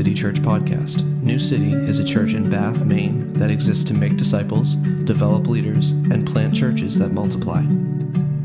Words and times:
City 0.00 0.14
Church 0.14 0.36
podcast. 0.36 1.04
New 1.22 1.38
City 1.38 1.74
is 1.74 1.98
a 1.98 2.04
church 2.04 2.32
in 2.32 2.48
Bath, 2.48 2.86
Maine 2.86 3.30
that 3.34 3.50
exists 3.50 3.84
to 3.84 3.92
make 3.92 4.16
disciples, 4.16 4.76
develop 5.04 5.46
leaders, 5.46 5.90
and 5.90 6.26
plant 6.26 6.54
churches 6.54 6.98
that 6.98 7.12
multiply. 7.12 7.62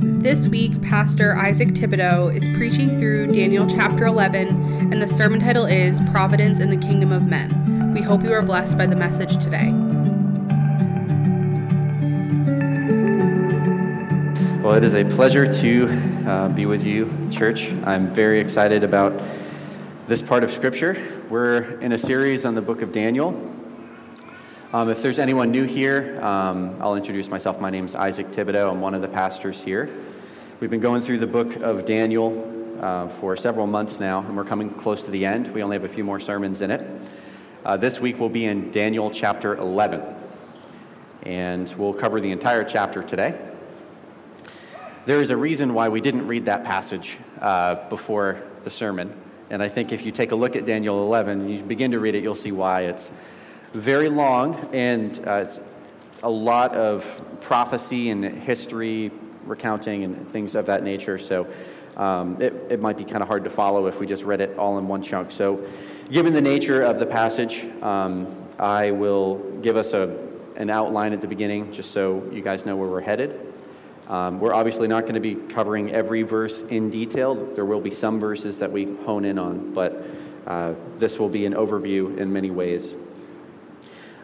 This 0.02 0.50
week, 0.50 0.82
Pastor 0.82 1.38
Isaac 1.38 1.70
Thibodeau 1.70 2.36
is 2.36 2.44
preaching 2.58 3.00
through 3.00 3.28
Daniel 3.28 3.66
chapter 3.66 4.06
11, 4.06 4.50
and 4.92 5.02
the 5.02 5.08
sermon 5.08 5.40
title 5.40 5.66
is 5.66 6.02
Providence 6.12 6.60
in 6.60 6.70
the 6.70 6.76
Kingdom 6.76 7.14
of 7.14 7.26
Men. 7.26 7.94
We 7.94 8.02
hope 8.02 8.24
you 8.24 8.34
are 8.34 8.42
blessed 8.42 8.78
by 8.78 8.88
the 8.88 8.98
message 8.98 9.42
today. 9.42 9.72
Well, 14.62 14.76
it 14.76 14.84
is 14.84 14.94
a 14.94 15.06
pleasure 15.06 15.46
to 15.62 15.88
uh, 16.28 16.50
be 16.50 16.66
with 16.66 16.84
you, 16.84 17.10
church. 17.32 17.72
I'm 17.86 18.14
very 18.14 18.42
excited 18.42 18.84
about 18.84 19.14
this 20.08 20.22
part 20.22 20.44
of 20.44 20.52
Scripture. 20.52 21.24
We're 21.32 21.80
in 21.80 21.92
a 21.94 21.98
series 21.98 22.46
on 22.46 22.54
the 22.54 22.62
book 22.62 22.84
of 22.84 22.92
Daniel. 22.92 23.30
Um, 24.72 24.88
if 24.90 25.02
there's 25.02 25.18
anyone 25.18 25.50
new 25.50 25.64
here, 25.64 26.20
um, 26.22 26.80
I'll 26.80 26.96
introduce 26.96 27.28
myself. 27.28 27.60
My 27.60 27.72
name 27.72 27.86
is 27.86 27.96
Isaac 27.96 28.32
Thibodeau. 28.32 28.70
I'm 28.70 28.82
one 28.82 28.94
of 28.94 29.02
the 29.02 29.08
pastors 29.08 29.64
here. 29.64 29.92
We've 30.60 30.70
been 30.70 30.80
going 30.80 31.02
through 31.02 31.18
the 31.18 31.28
book 31.28 31.56
of 31.56 31.86
Daniel 31.88 32.78
uh, 32.82 33.08
for 33.20 33.36
several 33.36 33.66
months 33.66 34.00
now, 34.00 34.20
and 34.20 34.38
we're 34.38 34.44
coming 34.44 34.70
close 34.70 35.02
to 35.06 35.12
the 35.12 35.26
end. 35.26 35.52
We 35.52 35.64
only 35.64 35.76
have 35.76 35.86
a 35.86 35.90
few 35.90 36.04
more 36.04 36.20
sermons 36.20 36.62
in 36.62 36.70
it. 36.70 36.88
Uh, 37.64 37.76
this 37.76 38.00
week 38.00 38.20
we'll 38.20 38.30
be 38.30 38.46
in 38.46 38.70
Daniel 38.70 39.10
chapter 39.10 39.56
11, 39.56 40.04
and 41.24 41.74
we'll 41.80 41.94
cover 41.94 42.22
the 42.22 42.32
entire 42.32 42.64
chapter 42.64 43.02
today. 43.02 43.40
There 45.08 45.20
is 45.20 45.32
a 45.32 45.38
reason 45.38 45.74
why 45.74 45.90
we 45.90 46.00
didn't 46.00 46.28
read 46.28 46.46
that 46.46 46.64
passage 46.64 47.18
uh, 47.42 47.90
before 47.90 48.44
the 48.64 48.70
sermon. 48.70 49.25
And 49.50 49.62
I 49.62 49.68
think 49.68 49.92
if 49.92 50.06
you 50.06 50.12
take 50.12 50.32
a 50.32 50.36
look 50.36 50.56
at 50.56 50.66
Daniel 50.66 51.04
11 51.04 51.42
and 51.42 51.52
you 51.52 51.62
begin 51.64 51.92
to 51.92 52.00
read 52.00 52.16
it, 52.16 52.24
you'll 52.24 52.36
see 52.36 52.52
why. 52.52 52.82
It's 52.82 53.12
very 53.74 54.10
long 54.10 54.70
and 54.74 55.20
uh, 55.28 55.46
it's 55.48 55.60
a 56.24 56.30
lot 56.30 56.74
of 56.74 57.22
prophecy 57.42 58.10
and 58.10 58.24
history 58.24 59.12
recounting 59.46 60.04
and 60.04 60.30
things 60.32 60.56
of 60.56 60.66
that 60.66 60.84
nature. 60.84 61.18
So 61.18 61.48
um, 61.98 62.42
it, 62.42 62.54
it 62.70 62.82
might 62.82 62.98
be 62.98 63.06
kind 63.06 63.22
of 63.22 63.28
hard 63.28 63.44
to 63.44 63.50
follow 63.50 63.88
if 63.88 64.00
we 64.00 64.06
just 64.06 64.24
read 64.24 64.42
it 64.42 64.58
all 64.58 64.78
in 64.78 64.88
one 64.88 65.02
chunk. 65.02 65.32
So, 65.32 65.66
given 66.12 66.34
the 66.34 66.42
nature 66.42 66.82
of 66.82 67.00
the 67.00 67.06
passage, 67.06 67.66
um, 67.82 68.28
I 68.60 68.92
will 68.92 69.38
give 69.62 69.78
us 69.78 69.94
a, 69.94 70.16
an 70.58 70.70
outline 70.70 71.14
at 71.14 71.22
the 71.22 71.28
beginning 71.28 71.72
just 71.72 71.92
so 71.92 72.24
you 72.32 72.42
guys 72.42 72.66
know 72.66 72.76
where 72.76 72.90
we're 72.90 73.02
headed. 73.02 73.54
Um, 74.08 74.40
we're 74.40 74.54
obviously 74.54 74.88
not 74.88 75.04
going 75.04 75.16
to 75.16 75.20
be 75.20 75.36
covering 75.36 75.92
every 75.92 76.22
verse 76.22 76.62
in 76.64 76.90
detail. 76.90 77.34
There 77.56 77.66
will 77.66 77.82
be 77.82 77.92
some 77.92 78.20
verses 78.20 78.60
that 78.60 78.72
we 78.72 78.96
hone 79.04 79.26
in 79.26 79.40
on, 79.40 79.74
but 79.74 80.06
uh, 80.46 80.74
this 80.98 81.18
will 81.18 81.30
be 81.30 81.46
an 81.46 81.54
overview 81.54 82.18
in 82.18 82.32
many 82.32 82.52
ways. 82.52 82.94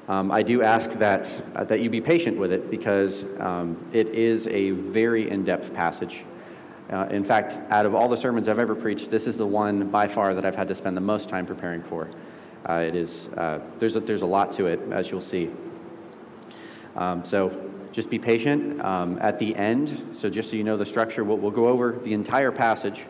Um, 0.08 0.32
I 0.32 0.44
do 0.44 0.62
ask 0.62 0.92
that, 0.92 1.42
uh, 1.56 1.64
that 1.64 1.80
you 1.80 1.90
be 1.90 2.02
patient 2.02 2.38
with 2.38 2.52
it 2.52 2.70
because 2.70 3.26
um, 3.40 3.78
it 3.94 4.08
is 4.10 4.46
a 4.48 4.72
very 4.72 5.30
in 5.30 5.46
depth 5.46 5.74
passage. 5.74 6.24
Uh, 6.92 7.08
in 7.10 7.24
fact, 7.24 7.58
out 7.72 7.86
of 7.86 7.96
all 7.96 8.10
the 8.10 8.18
sermons 8.18 8.48
I've 8.48 8.60
ever 8.60 8.76
preached, 8.76 9.10
this 9.10 9.26
is 9.26 9.38
the 9.38 9.48
one 9.48 9.88
by 9.90 10.08
far 10.08 10.34
that 10.36 10.46
I've 10.46 10.56
had 10.56 10.68
to 10.68 10.76
spend 10.76 10.98
the 10.98 11.02
most 11.02 11.30
time 11.30 11.46
preparing 11.46 11.82
for. 11.82 12.10
Uh, 12.68 12.74
it 12.74 12.96
is, 12.96 13.30
uh, 13.38 13.60
there's, 13.80 13.96
a, 13.96 14.02
there's 14.02 14.22
a 14.22 14.28
lot 14.28 14.52
to 14.54 14.66
it, 14.66 14.80
as 14.92 15.10
you'll 15.10 15.22
see. 15.22 15.50
Um, 16.96 17.24
so 17.24 17.71
just 17.92 18.10
be 18.10 18.20
patient. 18.20 18.82
Um, 18.82 19.18
at 19.22 19.38
the 19.40 19.56
end, 19.56 20.12
so 20.14 20.30
just 20.30 20.50
so 20.50 20.56
you 20.56 20.64
know 20.64 20.78
the 20.78 20.86
structure, 20.86 21.24
we'll, 21.24 21.38
we'll 21.38 21.52
go 21.52 21.68
over 21.68 22.00
the 22.04 22.14
entire 22.14 22.52
passage 22.52 23.02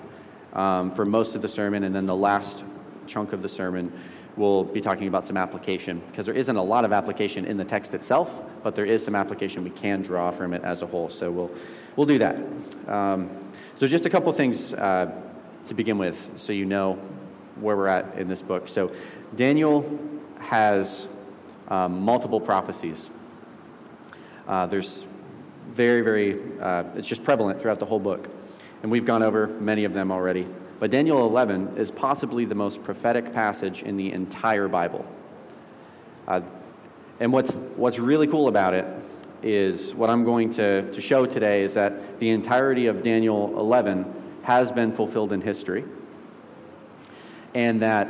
um, 0.53 0.91
for 0.91 1.05
most 1.05 1.35
of 1.35 1.41
the 1.41 1.47
sermon, 1.47 1.83
and 1.83 1.95
then 1.95 2.05
the 2.05 2.15
last 2.15 2.63
chunk 3.07 3.33
of 3.33 3.41
the 3.41 3.49
sermon, 3.49 3.91
we'll 4.37 4.63
be 4.63 4.81
talking 4.81 5.07
about 5.07 5.25
some 5.25 5.37
application 5.37 6.01
because 6.09 6.25
there 6.25 6.35
isn't 6.35 6.55
a 6.55 6.63
lot 6.63 6.85
of 6.85 6.93
application 6.93 7.45
in 7.45 7.57
the 7.57 7.65
text 7.65 7.93
itself, 7.93 8.33
but 8.63 8.75
there 8.75 8.85
is 8.85 9.03
some 9.03 9.15
application 9.15 9.63
we 9.63 9.69
can 9.69 10.01
draw 10.01 10.31
from 10.31 10.53
it 10.53 10.63
as 10.63 10.81
a 10.81 10.87
whole. 10.87 11.09
So 11.09 11.31
we'll 11.31 11.51
we'll 11.95 12.07
do 12.07 12.17
that. 12.19 12.37
Um, 12.87 13.29
so 13.75 13.87
just 13.87 14.05
a 14.05 14.09
couple 14.09 14.31
things 14.33 14.73
uh, 14.73 15.11
to 15.67 15.73
begin 15.73 15.97
with, 15.97 16.31
so 16.37 16.53
you 16.53 16.65
know 16.65 16.93
where 17.59 17.77
we're 17.77 17.87
at 17.87 18.17
in 18.17 18.27
this 18.27 18.41
book. 18.41 18.67
So 18.67 18.91
Daniel 19.35 19.99
has 20.39 21.07
um, 21.67 22.01
multiple 22.01 22.39
prophecies 22.39 23.09
uh, 24.51 24.65
there's 24.65 25.05
very, 25.73 26.01
very, 26.01 26.37
uh, 26.59 26.83
it's 26.95 27.07
just 27.07 27.23
prevalent 27.23 27.59
throughout 27.61 27.79
the 27.79 27.85
whole 27.85 27.99
book. 27.99 28.27
And 28.83 28.91
we've 28.91 29.05
gone 29.05 29.23
over 29.23 29.47
many 29.47 29.85
of 29.85 29.93
them 29.93 30.11
already. 30.11 30.45
But 30.79 30.91
Daniel 30.91 31.25
11 31.25 31.77
is 31.77 31.89
possibly 31.89 32.43
the 32.43 32.55
most 32.55 32.83
prophetic 32.83 33.33
passage 33.33 33.81
in 33.81 33.95
the 33.95 34.11
entire 34.11 34.67
Bible. 34.67 35.05
Uh, 36.27 36.41
and 37.21 37.31
what's, 37.31 37.57
what's 37.77 37.97
really 37.97 38.27
cool 38.27 38.49
about 38.49 38.73
it 38.73 38.85
is 39.41 39.95
what 39.95 40.09
I'm 40.09 40.25
going 40.25 40.51
to, 40.55 40.91
to 40.91 41.01
show 41.01 41.25
today 41.25 41.63
is 41.63 41.75
that 41.75 42.19
the 42.19 42.29
entirety 42.29 42.87
of 42.87 43.03
Daniel 43.03 43.57
11 43.57 44.05
has 44.43 44.71
been 44.71 44.91
fulfilled 44.91 45.31
in 45.31 45.39
history, 45.39 45.85
and 47.53 47.81
that 47.81 48.09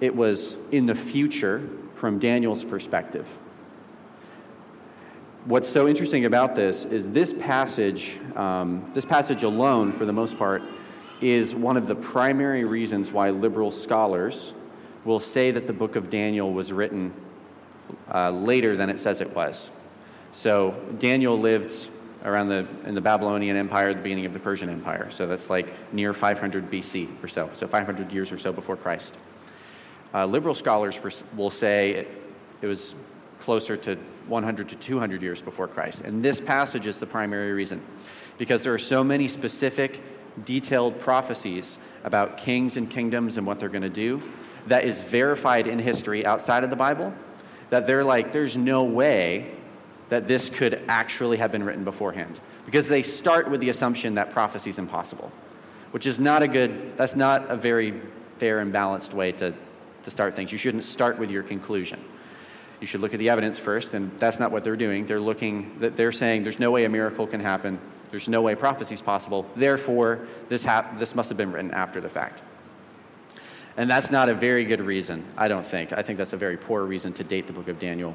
it 0.00 0.14
was 0.14 0.56
in 0.70 0.86
the 0.86 0.94
future 0.94 1.66
from 1.94 2.18
Daniel's 2.18 2.62
perspective 2.62 3.26
what's 5.48 5.68
so 5.68 5.88
interesting 5.88 6.26
about 6.26 6.54
this 6.54 6.84
is 6.84 7.08
this 7.08 7.32
passage, 7.32 8.18
um, 8.36 8.90
this 8.92 9.06
passage 9.06 9.44
alone, 9.44 9.92
for 9.92 10.04
the 10.04 10.12
most 10.12 10.36
part, 10.36 10.62
is 11.22 11.54
one 11.54 11.78
of 11.78 11.86
the 11.86 11.94
primary 11.94 12.64
reasons 12.64 13.10
why 13.10 13.30
liberal 13.30 13.70
scholars 13.70 14.52
will 15.06 15.18
say 15.18 15.50
that 15.50 15.66
the 15.66 15.72
book 15.72 15.96
of 15.96 16.10
Daniel 16.10 16.52
was 16.52 16.70
written 16.70 17.14
uh, 18.12 18.30
later 18.30 18.76
than 18.76 18.90
it 18.90 19.00
says 19.00 19.22
it 19.22 19.34
was. 19.34 19.70
So 20.32 20.74
Daniel 20.98 21.38
lived 21.40 21.88
around 22.24 22.48
the 22.48 22.66
in 22.84 22.94
the 22.94 23.00
Babylonian 23.00 23.56
Empire 23.56 23.94
the 23.94 24.02
beginning 24.02 24.26
of 24.26 24.34
the 24.34 24.38
Persian 24.38 24.68
Empire. 24.68 25.10
So 25.10 25.26
that's 25.26 25.48
like 25.48 25.72
near 25.94 26.12
500 26.12 26.70
BC 26.70 27.24
or 27.24 27.28
so. 27.28 27.48
So 27.54 27.66
500 27.66 28.12
years 28.12 28.30
or 28.30 28.36
so 28.36 28.52
before 28.52 28.76
Christ. 28.76 29.16
Uh, 30.12 30.26
liberal 30.26 30.54
scholars 30.54 31.00
will 31.34 31.50
say 31.50 31.92
it, 31.92 32.08
it 32.60 32.66
was 32.66 32.94
closer 33.40 33.76
to 33.76 33.96
100 34.26 34.68
to 34.68 34.76
200 34.76 35.22
years 35.22 35.40
before 35.40 35.68
Christ. 35.68 36.02
And 36.02 36.22
this 36.22 36.40
passage 36.40 36.86
is 36.86 36.98
the 36.98 37.06
primary 37.06 37.52
reason 37.52 37.82
because 38.36 38.62
there 38.62 38.74
are 38.74 38.78
so 38.78 39.02
many 39.02 39.28
specific, 39.28 40.00
detailed 40.44 41.00
prophecies 41.00 41.78
about 42.04 42.38
kings 42.38 42.76
and 42.76 42.88
kingdoms 42.90 43.36
and 43.36 43.46
what 43.46 43.58
they're 43.58 43.68
going 43.68 43.82
to 43.82 43.88
do 43.88 44.22
that 44.66 44.84
is 44.84 45.00
verified 45.00 45.66
in 45.66 45.78
history 45.78 46.24
outside 46.24 46.62
of 46.62 46.70
the 46.70 46.76
Bible 46.76 47.12
that 47.70 47.86
they're 47.86 48.04
like, 48.04 48.32
there's 48.32 48.56
no 48.56 48.84
way 48.84 49.54
that 50.08 50.26
this 50.26 50.48
could 50.48 50.82
actually 50.88 51.36
have 51.36 51.52
been 51.52 51.62
written 51.62 51.84
beforehand 51.84 52.40
because 52.64 52.88
they 52.88 53.02
start 53.02 53.50
with 53.50 53.60
the 53.60 53.68
assumption 53.68 54.14
that 54.14 54.30
prophecy 54.30 54.70
is 54.70 54.78
impossible, 54.78 55.30
which 55.90 56.06
is 56.06 56.18
not 56.18 56.42
a 56.42 56.48
good, 56.48 56.96
that's 56.96 57.16
not 57.16 57.50
a 57.50 57.56
very 57.56 58.00
fair 58.38 58.60
and 58.60 58.72
balanced 58.72 59.12
way 59.12 59.32
to, 59.32 59.52
to 60.02 60.10
start 60.10 60.34
things. 60.34 60.52
You 60.52 60.58
shouldn't 60.58 60.84
start 60.84 61.18
with 61.18 61.30
your 61.30 61.42
conclusion 61.42 62.02
you 62.80 62.86
should 62.86 63.00
look 63.00 63.12
at 63.12 63.18
the 63.18 63.28
evidence 63.30 63.58
first, 63.58 63.94
and 63.94 64.16
that's 64.18 64.38
not 64.38 64.52
what 64.52 64.64
they're 64.64 64.76
doing. 64.76 65.06
They're 65.06 65.20
looking, 65.20 65.76
they're 65.78 66.12
saying 66.12 66.44
there's 66.44 66.60
no 66.60 66.70
way 66.70 66.84
a 66.84 66.88
miracle 66.88 67.26
can 67.26 67.40
happen, 67.40 67.78
there's 68.10 68.28
no 68.28 68.40
way 68.40 68.54
prophecy 68.54 68.94
is 68.94 69.02
possible, 69.02 69.46
therefore, 69.56 70.26
this, 70.48 70.64
hap- 70.64 70.98
this 70.98 71.14
must 71.14 71.28
have 71.28 71.38
been 71.38 71.52
written 71.52 71.70
after 71.72 72.00
the 72.00 72.08
fact. 72.08 72.42
And 73.76 73.88
that's 73.90 74.10
not 74.10 74.28
a 74.28 74.34
very 74.34 74.64
good 74.64 74.80
reason, 74.80 75.24
I 75.36 75.48
don't 75.48 75.66
think. 75.66 75.92
I 75.92 76.02
think 76.02 76.18
that's 76.18 76.32
a 76.32 76.36
very 76.36 76.56
poor 76.56 76.84
reason 76.84 77.12
to 77.14 77.24
date 77.24 77.46
the 77.46 77.52
book 77.52 77.68
of 77.68 77.78
Daniel 77.78 78.14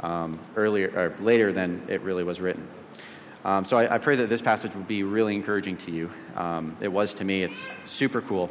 um, 0.00 0.38
earlier 0.56 0.90
or 0.96 1.22
later 1.22 1.52
than 1.52 1.82
it 1.88 2.00
really 2.02 2.24
was 2.24 2.40
written. 2.40 2.66
Um, 3.44 3.64
so 3.64 3.76
I, 3.76 3.96
I, 3.96 3.98
pray 3.98 4.16
that 4.16 4.28
this 4.28 4.40
passage 4.40 4.74
will 4.74 4.84
be 4.84 5.02
really 5.02 5.34
encouraging 5.34 5.76
to 5.78 5.90
you. 5.90 6.10
Um, 6.36 6.76
it 6.80 6.88
was 6.88 7.12
to 7.16 7.24
me. 7.24 7.42
It's 7.42 7.66
super 7.86 8.20
cool. 8.20 8.50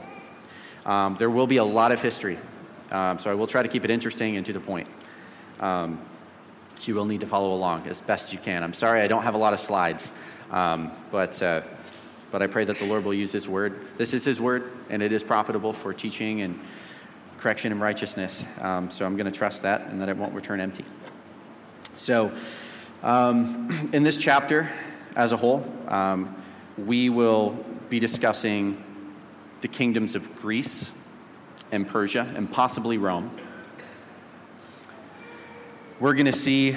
Um, 0.86 1.16
there 1.18 1.30
will 1.30 1.48
be 1.48 1.58
a 1.58 1.64
lot 1.64 1.94
of 1.94 2.02
history, 2.02 2.38
um, 2.92 3.18
so 3.18 3.32
I 3.32 3.34
will 3.34 3.48
try 3.48 3.64
to 3.64 3.70
keep 3.70 3.86
it 3.86 3.90
interesting 3.90 4.36
and 4.36 4.46
to 4.46 4.54
the 4.54 4.60
point. 4.60 4.88
Um, 5.62 6.00
you 6.88 6.96
will 6.96 7.06
need 7.06 7.22
to 7.22 7.28
follow 7.28 7.54
along 7.54 7.88
as 7.88 8.02
best 8.02 8.34
you 8.34 8.40
can. 8.40 8.64
I'm 8.64 8.74
sorry 8.74 9.02
I 9.02 9.08
don't 9.08 9.24
have 9.24 9.36
a 9.36 9.38
lot 9.38 9.54
of 9.54 9.60
slides, 9.60 10.14
um, 10.50 10.92
but, 11.12 11.42
uh, 11.42 11.62
but 12.32 12.42
I 12.42 12.48
pray 12.48 12.66
that 12.66 12.78
the 12.78 12.86
Lord 12.86 13.06
will 13.06 13.14
use 13.14 13.32
His 13.32 13.48
word. 13.48 13.86
This 13.98 14.14
is 14.14 14.24
His 14.24 14.40
word, 14.40 14.72
and 14.90 15.02
it 15.04 15.12
is 15.12 15.24
profitable 15.24 15.74
for 15.74 15.94
teaching 15.94 16.42
and 16.42 16.60
correction 17.38 17.72
and 17.72 17.82
righteousness. 17.82 18.44
Um, 18.62 18.90
so 18.90 19.06
I'm 19.06 19.16
going 19.16 19.32
to 19.32 19.38
trust 19.38 19.62
that 19.64 19.88
and 19.88 20.02
that 20.02 20.10
it 20.10 20.18
won't 20.18 20.34
return 20.34 20.60
empty. 20.60 20.86
So, 21.98 22.32
um, 23.04 23.90
in 23.94 24.04
this 24.04 24.18
chapter 24.18 24.70
as 25.16 25.32
a 25.32 25.38
whole, 25.38 25.66
um, 25.88 26.36
we 26.78 27.10
will 27.10 27.52
be 27.90 28.00
discussing 28.00 28.84
the 29.62 29.68
kingdoms 29.68 30.16
of 30.16 30.36
Greece 30.36 30.90
and 31.72 31.88
Persia 31.88 32.32
and 32.36 32.52
possibly 32.52 32.98
Rome 32.98 33.30
we're 36.02 36.16
going 36.16 36.26
to 36.26 36.34
see 36.34 36.76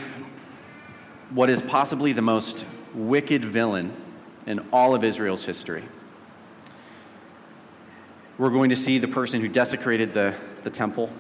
what 1.31 1.49
is 1.49 1.63
possibly 1.63 2.13
the 2.13 2.23
most 2.23 2.65
wicked 2.95 3.43
villain 3.43 3.93
in 4.47 4.65
all 4.71 4.95
of 4.95 5.03
Israel's 5.03 5.43
history. 5.45 5.83
We're 8.37 8.51
going 8.51 8.69
to 8.69 8.77
see 8.77 8.99
the 8.99 9.09
person 9.09 9.41
who 9.41 9.49
desecrated 9.49 10.13
the, 10.13 10.35
the 10.63 10.71
temple 10.71 11.11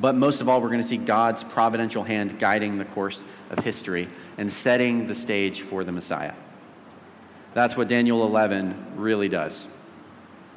But 0.00 0.14
most 0.14 0.40
of 0.40 0.48
all, 0.48 0.62
we're 0.62 0.68
going 0.68 0.80
to 0.80 0.88
see 0.88 0.96
God's 0.96 1.44
providential 1.44 2.02
hand 2.04 2.38
guiding 2.38 2.78
the 2.78 2.86
course 2.86 3.22
of 3.50 3.62
history 3.62 4.08
and 4.38 4.50
setting 4.50 5.06
the 5.06 5.14
stage 5.14 5.60
for 5.60 5.84
the 5.84 5.92
Messiah. 5.92 6.34
That's 7.52 7.76
what 7.76 7.88
Daniel 7.88 8.24
11 8.24 8.94
really 8.96 9.28
does. 9.28 9.66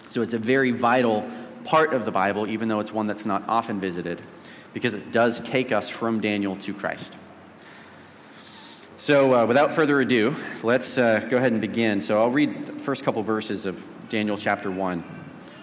So 0.10 0.22
it's 0.22 0.34
a 0.34 0.40
very 0.40 0.72
vital 0.72 1.30
part 1.66 1.94
of 1.94 2.06
the 2.06 2.12
Bible, 2.12 2.48
even 2.48 2.70
though 2.70 2.80
it's 2.80 2.94
one 2.94 3.08
that's 3.08 3.26
not 3.26 3.44
often 3.48 3.82
visited, 3.82 4.22
because 4.74 4.94
it 4.94 5.12
does 5.12 5.40
take 5.42 5.72
us 5.72 5.90
from 5.90 6.20
Daniel 6.20 6.56
to 6.58 6.74
Christ. 6.74 7.16
So, 8.98 9.34
uh, 9.34 9.46
without 9.46 9.74
further 9.74 10.00
ado, 10.02 10.36
let's 10.64 10.98
uh, 10.98 11.20
go 11.30 11.38
ahead 11.38 11.52
and 11.52 11.62
begin. 11.62 12.02
So, 12.02 12.20
I'll 12.20 12.32
read 12.32 12.66
the 12.66 12.74
first 12.74 13.04
couple 13.04 13.22
verses 13.22 13.66
of 13.66 13.84
Daniel 14.10 14.38
chapter 14.38 14.72
1. 14.72 15.04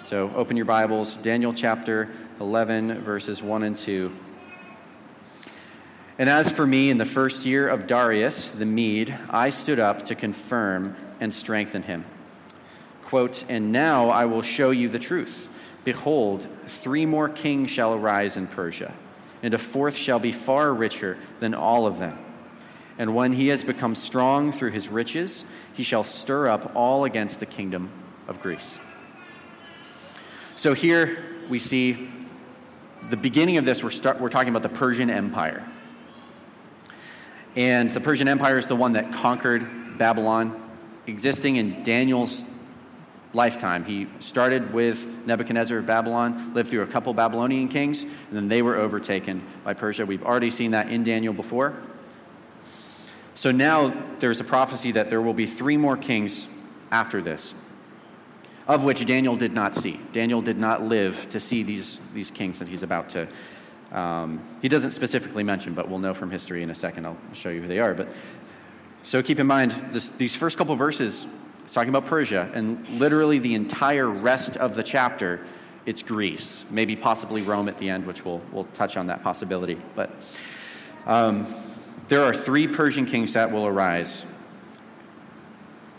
So, 0.04 0.30
open 0.34 0.56
your 0.56 0.66
Bibles, 0.66 1.16
Daniel 1.16 1.52
chapter 1.52 2.10
11, 2.40 3.02
verses 3.02 3.42
1 3.42 3.62
and 3.62 3.76
2. 3.76 4.12
And 6.18 6.28
as 6.28 6.50
for 6.50 6.66
me, 6.66 6.90
in 6.90 6.98
the 6.98 7.06
first 7.06 7.46
year 7.46 7.66
of 7.68 7.86
Darius 7.86 8.48
the 8.48 8.66
Mede, 8.66 9.16
I 9.30 9.48
stood 9.48 9.80
up 9.80 10.04
to 10.06 10.14
confirm 10.14 10.94
and 11.18 11.32
strengthen 11.32 11.82
him. 11.82 12.04
Quote, 13.04 13.44
And 13.48 13.72
now 13.72 14.10
I 14.10 14.26
will 14.26 14.42
show 14.42 14.70
you 14.70 14.88
the 14.88 14.98
truth. 14.98 15.48
Behold, 15.85 16.47
three 16.67 17.06
more 17.06 17.29
kings 17.29 17.71
shall 17.71 17.94
arise 17.94 18.37
in 18.37 18.47
Persia, 18.47 18.94
and 19.43 19.55
a 19.55 19.59
fourth 19.59 19.97
shall 19.97 20.19
be 20.19 20.32
far 20.32 20.75
richer 20.75 21.17
than 21.41 21.55
all 21.55 21.87
of 21.87 21.99
them. 21.99 22.19
And 22.99 23.15
when 23.15 23.32
he 23.32 23.49
has 23.49 23.65
become 23.65 23.94
strong 23.94 24.53
through 24.53 24.73
his 24.73 24.88
riches, 24.88 25.47
he 25.73 25.82
shall 25.82 26.05
stir 26.05 26.49
up 26.49 26.73
all 26.75 27.05
against 27.05 27.41
the 27.41 27.47
kingdom 27.47 27.91
of 28.29 28.43
Greece. 28.43 28.79
So 30.55 30.75
here 30.75 31.25
we 31.49 31.59
see 31.59 32.11
the 33.09 33.17
beginning 33.17 33.56
of 33.56 33.65
this, 33.65 33.82
we're, 33.82 33.88
start, 33.88 34.21
we're 34.21 34.29
talking 34.29 34.50
about 34.50 34.62
the 34.62 34.69
Persian 34.69 35.09
Empire. 35.09 35.67
And 37.56 37.91
the 37.91 38.00
Persian 38.00 38.29
Empire 38.29 38.59
is 38.59 38.67
the 38.67 38.77
one 38.77 38.93
that 38.93 39.12
conquered 39.12 39.67
Babylon, 39.97 40.62
existing 41.06 41.56
in 41.56 41.82
Daniel's 41.82 42.44
lifetime. 43.32 43.85
He 43.85 44.09
started 44.19 44.73
with 44.73 45.06
Nebuchadnezzar 45.27 45.79
of 45.79 45.87
Babylon, 45.87 46.53
lived 46.55 46.69
through 46.69 46.82
a 46.82 46.87
couple 46.87 47.15
Babylonian 47.15 47.69
kings, 47.69 48.03
and 48.03 48.32
then 48.32 48.49
they 48.49 48.62
were 48.62 48.77
overtaken 48.77 49.43
by 49.65 49.75
Persia. 49.75 50.05
We've 50.05 50.25
already 50.25 50.50
seen 50.50 50.73
that 50.73 50.91
in 50.91 51.05
Daniel 51.05 51.32
before. 51.32 51.77
So 53.35 53.53
now 53.53 53.94
there's 54.19 54.41
a 54.41 54.44
prophecy 54.44 54.93
that 54.93 55.09
there 55.09 55.23
will 55.23 55.35
be 55.35 55.47
three 55.47 55.77
more 55.77 55.97
kings 55.97 56.49
after 56.91 57.23
this, 57.23 57.55
of 58.67 58.85
which 58.85 59.05
Daniel 59.06 59.37
did 59.37 59.53
not 59.53 59.75
see. 59.77 60.00
Daniel 60.12 60.43
did 60.43 60.59
not 60.59 60.82
live 60.82 61.31
to 61.31 61.41
see 61.41 61.62
these, 61.62 62.00
these 62.12 62.31
kings 62.31 62.59
that 62.59 62.69
he's 62.69 62.82
about 62.82 63.09
to. 63.11 63.29
Um, 63.93 64.41
he 64.61 64.69
doesn't 64.69 64.93
specifically 64.93 65.43
mention, 65.43 65.75
but 65.75 65.88
we'll 65.88 65.99
know 65.99 66.15
from 66.15 66.31
history 66.31 66.62
in 66.62 66.71
a 66.71 66.75
second. 66.75 67.06
I'll 67.06 67.17
show 67.32 67.49
you 67.49 67.62
who 67.62 67.69
they 67.69 67.79
are. 67.79 67.94
But 67.94 68.09
so 69.05 69.23
keep 69.23 69.41
in 69.41 69.47
mind 69.47 69.75
this, 69.93 70.09
these 70.09 70.37
first 70.37 70.59
couple 70.59 70.77
verses. 70.77 71.27
It's 71.70 71.75
talking 71.76 71.90
about 71.90 72.06
Persia, 72.06 72.50
and 72.52 72.84
literally 72.99 73.38
the 73.38 73.55
entire 73.55 74.08
rest 74.08 74.56
of 74.56 74.75
the 74.75 74.82
chapter, 74.82 75.46
it's 75.87 76.02
Greece, 76.02 76.64
maybe 76.69 76.96
possibly 76.96 77.43
Rome 77.43 77.69
at 77.69 77.78
the 77.78 77.88
end, 77.88 78.08
which 78.08 78.25
we'll, 78.25 78.43
we'll 78.50 78.64
touch 78.75 78.96
on 78.96 79.06
that 79.06 79.22
possibility. 79.22 79.78
But 79.94 80.11
um, 81.06 81.62
there 82.08 82.25
are 82.25 82.34
three 82.34 82.67
Persian 82.67 83.06
kings 83.06 83.34
that 83.34 83.52
will 83.52 83.69
arise 83.69 84.25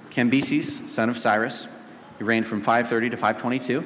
Cambyses, 0.09 0.89
son 0.89 1.07
of 1.07 1.17
Cyrus, 1.17 1.69
he 2.17 2.25
reigned 2.25 2.47
from 2.47 2.59
530 2.59 3.11
to 3.11 3.15
522. 3.15 3.85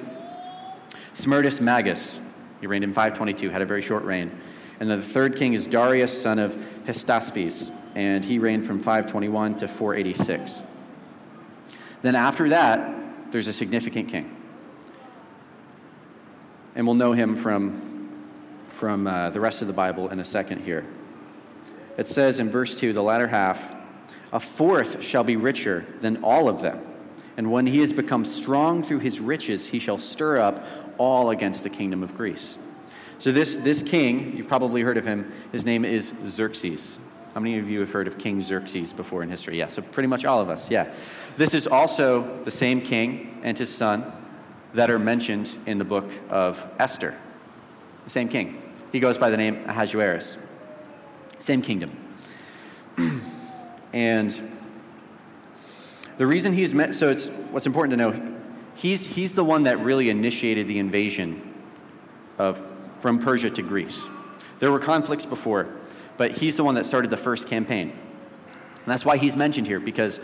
Smerdis 1.13 1.61
Magus, 1.61 2.19
he 2.61 2.65
reigned 2.65 2.83
in 2.83 2.93
522, 2.93 3.51
had 3.51 3.61
a 3.61 3.65
very 3.67 3.83
short 3.83 4.03
reign. 4.05 4.31
And 4.79 4.89
then 4.89 5.01
the 5.01 5.05
third 5.05 5.37
king 5.37 5.53
is 5.53 5.67
Darius, 5.67 6.19
son 6.19 6.39
of 6.39 6.57
Hystaspes, 6.87 7.71
and 7.93 8.25
he 8.25 8.39
reigned 8.39 8.65
from 8.65 8.79
521 8.79 9.57
to 9.57 9.67
486. 9.67 10.63
Then 12.05 12.13
after 12.13 12.49
that, 12.49 13.31
there's 13.31 13.47
a 13.47 13.53
significant 13.53 14.09
king. 14.09 14.37
And 16.75 16.85
we'll 16.85 16.93
know 16.93 17.13
him 17.13 17.35
from, 17.35 18.11
from 18.69 19.07
uh, 19.07 19.31
the 19.31 19.39
rest 19.39 19.63
of 19.63 19.67
the 19.67 19.73
Bible 19.73 20.09
in 20.09 20.19
a 20.19 20.25
second 20.25 20.61
here. 20.61 20.85
It 21.97 22.07
says 22.07 22.39
in 22.39 22.51
verse 22.51 22.75
2, 22.75 22.93
the 22.93 23.01
latter 23.01 23.25
half, 23.25 23.73
a 24.31 24.39
fourth 24.39 25.01
shall 25.01 25.23
be 25.23 25.35
richer 25.35 25.83
than 26.01 26.23
all 26.23 26.47
of 26.47 26.61
them. 26.61 26.85
And 27.37 27.51
when 27.51 27.65
he 27.65 27.79
has 27.79 27.91
become 27.91 28.23
strong 28.23 28.83
through 28.83 28.99
his 28.99 29.19
riches, 29.19 29.65
he 29.65 29.79
shall 29.79 29.97
stir 29.97 30.37
up 30.37 30.63
all 30.99 31.31
against 31.31 31.63
the 31.63 31.71
kingdom 31.71 32.03
of 32.03 32.15
Greece. 32.15 32.59
So, 33.17 33.31
this, 33.31 33.57
this 33.57 33.81
king, 33.81 34.37
you've 34.37 34.47
probably 34.47 34.83
heard 34.83 34.97
of 34.97 35.07
him, 35.07 35.33
his 35.51 35.65
name 35.65 35.83
is 35.83 36.13
Xerxes. 36.27 36.99
How 37.35 37.41
many 37.41 37.59
of 37.59 37.69
you 37.69 37.81
have 37.81 37.91
heard 37.91 38.07
of 38.07 38.17
King 38.17 38.41
Xerxes 38.41 38.93
before 38.93 39.21
in 39.21 39.29
history? 39.29 39.59
Yeah, 39.59 39.67
so 39.67 39.81
pretty 39.81 40.07
much 40.07 40.23
all 40.23 40.39
of 40.39 40.49
us, 40.49 40.71
yeah. 40.71 40.93
This 41.37 41.53
is 41.53 41.67
also 41.67 42.43
the 42.43 42.51
same 42.51 42.81
king 42.81 43.39
and 43.43 43.57
his 43.57 43.73
son 43.73 44.11
that 44.73 44.89
are 44.89 44.99
mentioned 44.99 45.57
in 45.65 45.77
the 45.77 45.83
book 45.83 46.09
of 46.29 46.65
Esther. 46.79 47.15
The 48.05 48.09
same 48.09 48.29
king. 48.29 48.61
He 48.91 48.99
goes 48.99 49.17
by 49.17 49.29
the 49.29 49.37
name 49.37 49.65
Ahasuerus. 49.67 50.37
Same 51.39 51.61
kingdom. 51.61 51.91
and 53.93 54.57
the 56.17 56.25
reason 56.25 56.53
he's 56.53 56.73
met, 56.73 56.95
so 56.95 57.09
it's 57.09 57.27
what's 57.51 57.65
important 57.65 57.91
to 57.91 57.97
know, 57.97 58.37
he's, 58.75 59.05
he's 59.05 59.33
the 59.33 59.43
one 59.43 59.63
that 59.63 59.79
really 59.79 60.09
initiated 60.09 60.67
the 60.67 60.79
invasion 60.79 61.53
of, 62.37 62.63
from 62.99 63.19
Persia 63.19 63.49
to 63.49 63.61
Greece. 63.61 64.05
There 64.59 64.71
were 64.71 64.79
conflicts 64.79 65.25
before, 65.25 65.67
but 66.15 66.37
he's 66.37 66.55
the 66.55 66.63
one 66.63 66.75
that 66.75 66.85
started 66.85 67.09
the 67.09 67.17
first 67.17 67.47
campaign. 67.47 67.89
And 67.89 68.85
that's 68.85 69.03
why 69.03 69.17
he's 69.17 69.35
mentioned 69.35 69.67
here, 69.67 69.81
because 69.81 70.19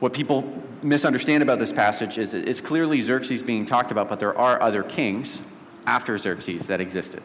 what 0.00 0.12
people 0.12 0.50
misunderstand 0.82 1.42
about 1.42 1.58
this 1.58 1.72
passage 1.72 2.18
is 2.18 2.34
it's 2.34 2.60
clearly 2.60 3.00
Xerxes 3.00 3.42
being 3.42 3.66
talked 3.66 3.90
about, 3.90 4.08
but 4.08 4.20
there 4.20 4.36
are 4.36 4.60
other 4.62 4.82
kings 4.82 5.40
after 5.86 6.16
Xerxes 6.18 6.66
that 6.68 6.80
existed. 6.80 7.22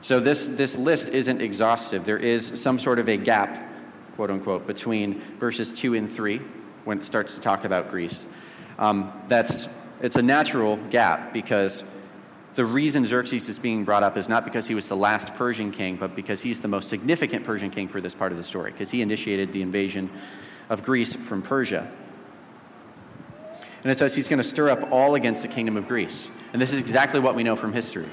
So 0.00 0.18
this, 0.18 0.48
this 0.48 0.76
list 0.76 1.10
isn't 1.10 1.40
exhaustive. 1.40 2.04
There 2.04 2.18
is 2.18 2.60
some 2.60 2.78
sort 2.78 2.98
of 2.98 3.08
a 3.08 3.16
gap, 3.16 3.70
quote 4.16 4.30
unquote, 4.30 4.66
between 4.66 5.20
verses 5.38 5.72
2 5.72 5.94
and 5.94 6.10
3 6.10 6.40
when 6.84 6.98
it 6.98 7.04
starts 7.04 7.34
to 7.36 7.40
talk 7.40 7.64
about 7.64 7.88
Greece. 7.88 8.26
Um, 8.78 9.12
that's, 9.28 9.68
it's 10.00 10.16
a 10.16 10.22
natural 10.22 10.76
gap 10.90 11.32
because 11.32 11.84
the 12.54 12.64
reason 12.64 13.06
Xerxes 13.06 13.48
is 13.48 13.60
being 13.60 13.84
brought 13.84 14.02
up 14.02 14.16
is 14.16 14.28
not 14.28 14.44
because 14.44 14.66
he 14.66 14.74
was 14.74 14.88
the 14.88 14.96
last 14.96 15.32
Persian 15.34 15.70
king, 15.70 15.96
but 15.96 16.16
because 16.16 16.42
he's 16.42 16.60
the 16.60 16.68
most 16.68 16.88
significant 16.88 17.44
Persian 17.44 17.70
king 17.70 17.86
for 17.86 18.00
this 18.00 18.14
part 18.14 18.32
of 18.32 18.38
the 18.38 18.44
story, 18.44 18.72
because 18.72 18.90
he 18.90 19.02
initiated 19.02 19.52
the 19.52 19.62
invasion 19.62 20.10
of 20.72 20.82
Greece 20.82 21.14
from 21.14 21.42
Persia. 21.42 21.86
And 23.82 23.92
it 23.92 23.98
says 23.98 24.14
he's 24.14 24.26
going 24.26 24.38
to 24.38 24.44
stir 24.44 24.70
up 24.70 24.90
all 24.90 25.16
against 25.16 25.42
the 25.42 25.48
kingdom 25.48 25.76
of 25.76 25.86
Greece. 25.86 26.30
And 26.54 26.62
this 26.62 26.72
is 26.72 26.80
exactly 26.80 27.20
what 27.20 27.34
we 27.34 27.42
know 27.42 27.56
from 27.56 27.74
history. 27.74 28.08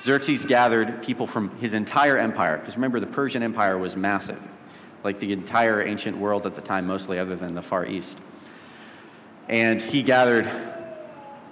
Xerxes 0.00 0.46
gathered 0.46 1.02
people 1.02 1.26
from 1.26 1.50
his 1.58 1.74
entire 1.74 2.16
empire, 2.16 2.56
because 2.56 2.76
remember, 2.76 2.98
the 2.98 3.06
Persian 3.06 3.42
Empire 3.42 3.76
was 3.76 3.94
massive, 3.94 4.40
like 5.04 5.18
the 5.18 5.34
entire 5.34 5.82
ancient 5.82 6.16
world 6.16 6.46
at 6.46 6.54
the 6.54 6.62
time, 6.62 6.86
mostly 6.86 7.18
other 7.18 7.36
than 7.36 7.54
the 7.54 7.60
Far 7.60 7.84
East. 7.84 8.18
And 9.46 9.82
he 9.82 10.02
gathered 10.02 10.48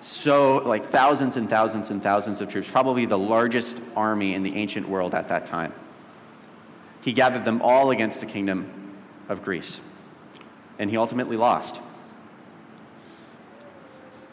so, 0.01 0.59
like 0.59 0.87
thousands 0.87 1.37
and 1.37 1.51
thousands 1.51 1.91
and 1.91 2.03
thousands 2.03 2.41
of 2.41 2.49
troops, 2.49 2.71
probably 2.71 3.05
the 3.05 3.19
largest 3.19 3.79
army 3.95 4.33
in 4.33 4.43
the 4.43 4.57
ancient 4.57 4.89
world 4.89 5.15
at 5.15 5.29
that 5.29 5.45
time. 5.45 5.75
He 7.03 7.13
gathered 7.13 7.45
them 7.45 7.61
all 7.61 7.91
against 7.91 8.21
the 8.21 8.27
kingdom 8.27 8.95
of 9.29 9.43
Greece. 9.43 9.81
And 10.79 10.91
he 10.91 10.97
ultimately 10.97 11.37
lost. 11.37 11.81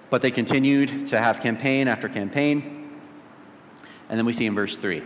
But 0.09 0.21
they 0.21 0.31
continued 0.31 1.07
to 1.07 1.19
have 1.19 1.41
campaign 1.41 1.87
after 1.87 2.07
campaign 2.07 2.83
and 4.13 4.17
then 4.19 4.25
we 4.25 4.33
see 4.33 4.45
in 4.45 4.53
verse 4.53 4.77
3 4.77 5.01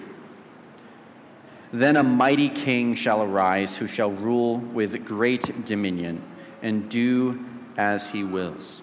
Then 1.71 1.95
a 1.95 2.03
mighty 2.03 2.49
king 2.49 2.95
shall 2.95 3.23
arise 3.23 3.77
who 3.77 3.87
shall 3.87 4.11
rule 4.11 4.57
with 4.57 5.05
great 5.05 5.65
dominion 5.65 6.21
and 6.61 6.89
do 6.89 7.45
as 7.77 8.09
he 8.09 8.23
wills. 8.23 8.81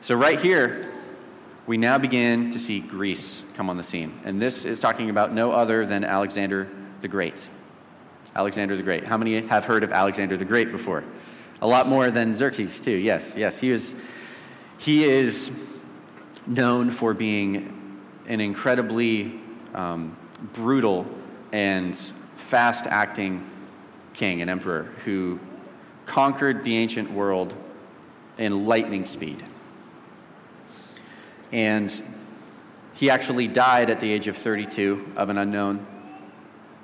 So, 0.00 0.14
right 0.14 0.40
here, 0.40 0.94
we 1.66 1.76
now 1.76 1.98
begin 1.98 2.50
to 2.52 2.58
see 2.58 2.80
Greece 2.80 3.42
come 3.54 3.68
on 3.68 3.76
the 3.76 3.82
scene. 3.82 4.18
And 4.24 4.40
this 4.40 4.64
is 4.64 4.80
talking 4.80 5.10
about 5.10 5.34
no 5.34 5.52
other 5.52 5.84
than 5.84 6.04
Alexander 6.04 6.68
the 7.02 7.08
Great. 7.08 7.46
Alexander 8.34 8.76
the 8.76 8.82
Great. 8.82 9.04
How 9.04 9.18
many 9.18 9.46
have 9.48 9.64
heard 9.64 9.84
of 9.84 9.92
Alexander 9.92 10.36
the 10.36 10.44
Great 10.46 10.70
before? 10.70 11.04
A 11.60 11.66
lot 11.66 11.88
more 11.88 12.10
than 12.10 12.34
Xerxes, 12.34 12.80
too. 12.80 12.92
Yes, 12.96 13.36
yes. 13.36 13.58
He, 13.58 13.70
was, 13.70 13.94
he 14.78 15.04
is 15.04 15.50
known 16.46 16.90
for 16.90 17.14
being 17.14 18.00
an 18.26 18.40
incredibly 18.40 19.40
um, 19.74 20.16
brutal 20.52 21.06
and 21.52 21.98
fast 22.36 22.86
acting 22.86 23.48
king 24.14 24.40
and 24.40 24.50
emperor 24.50 24.84
who 25.04 25.38
conquered 26.06 26.64
the 26.64 26.76
ancient 26.76 27.10
world 27.10 27.54
in 28.38 28.66
lightning 28.66 29.04
speed. 29.04 29.42
And 31.50 32.02
He 32.98 33.10
actually 33.10 33.46
died 33.46 33.90
at 33.90 34.00
the 34.00 34.10
age 34.10 34.26
of 34.26 34.36
32 34.36 35.12
of 35.16 35.28
an 35.28 35.38
unknown 35.38 35.86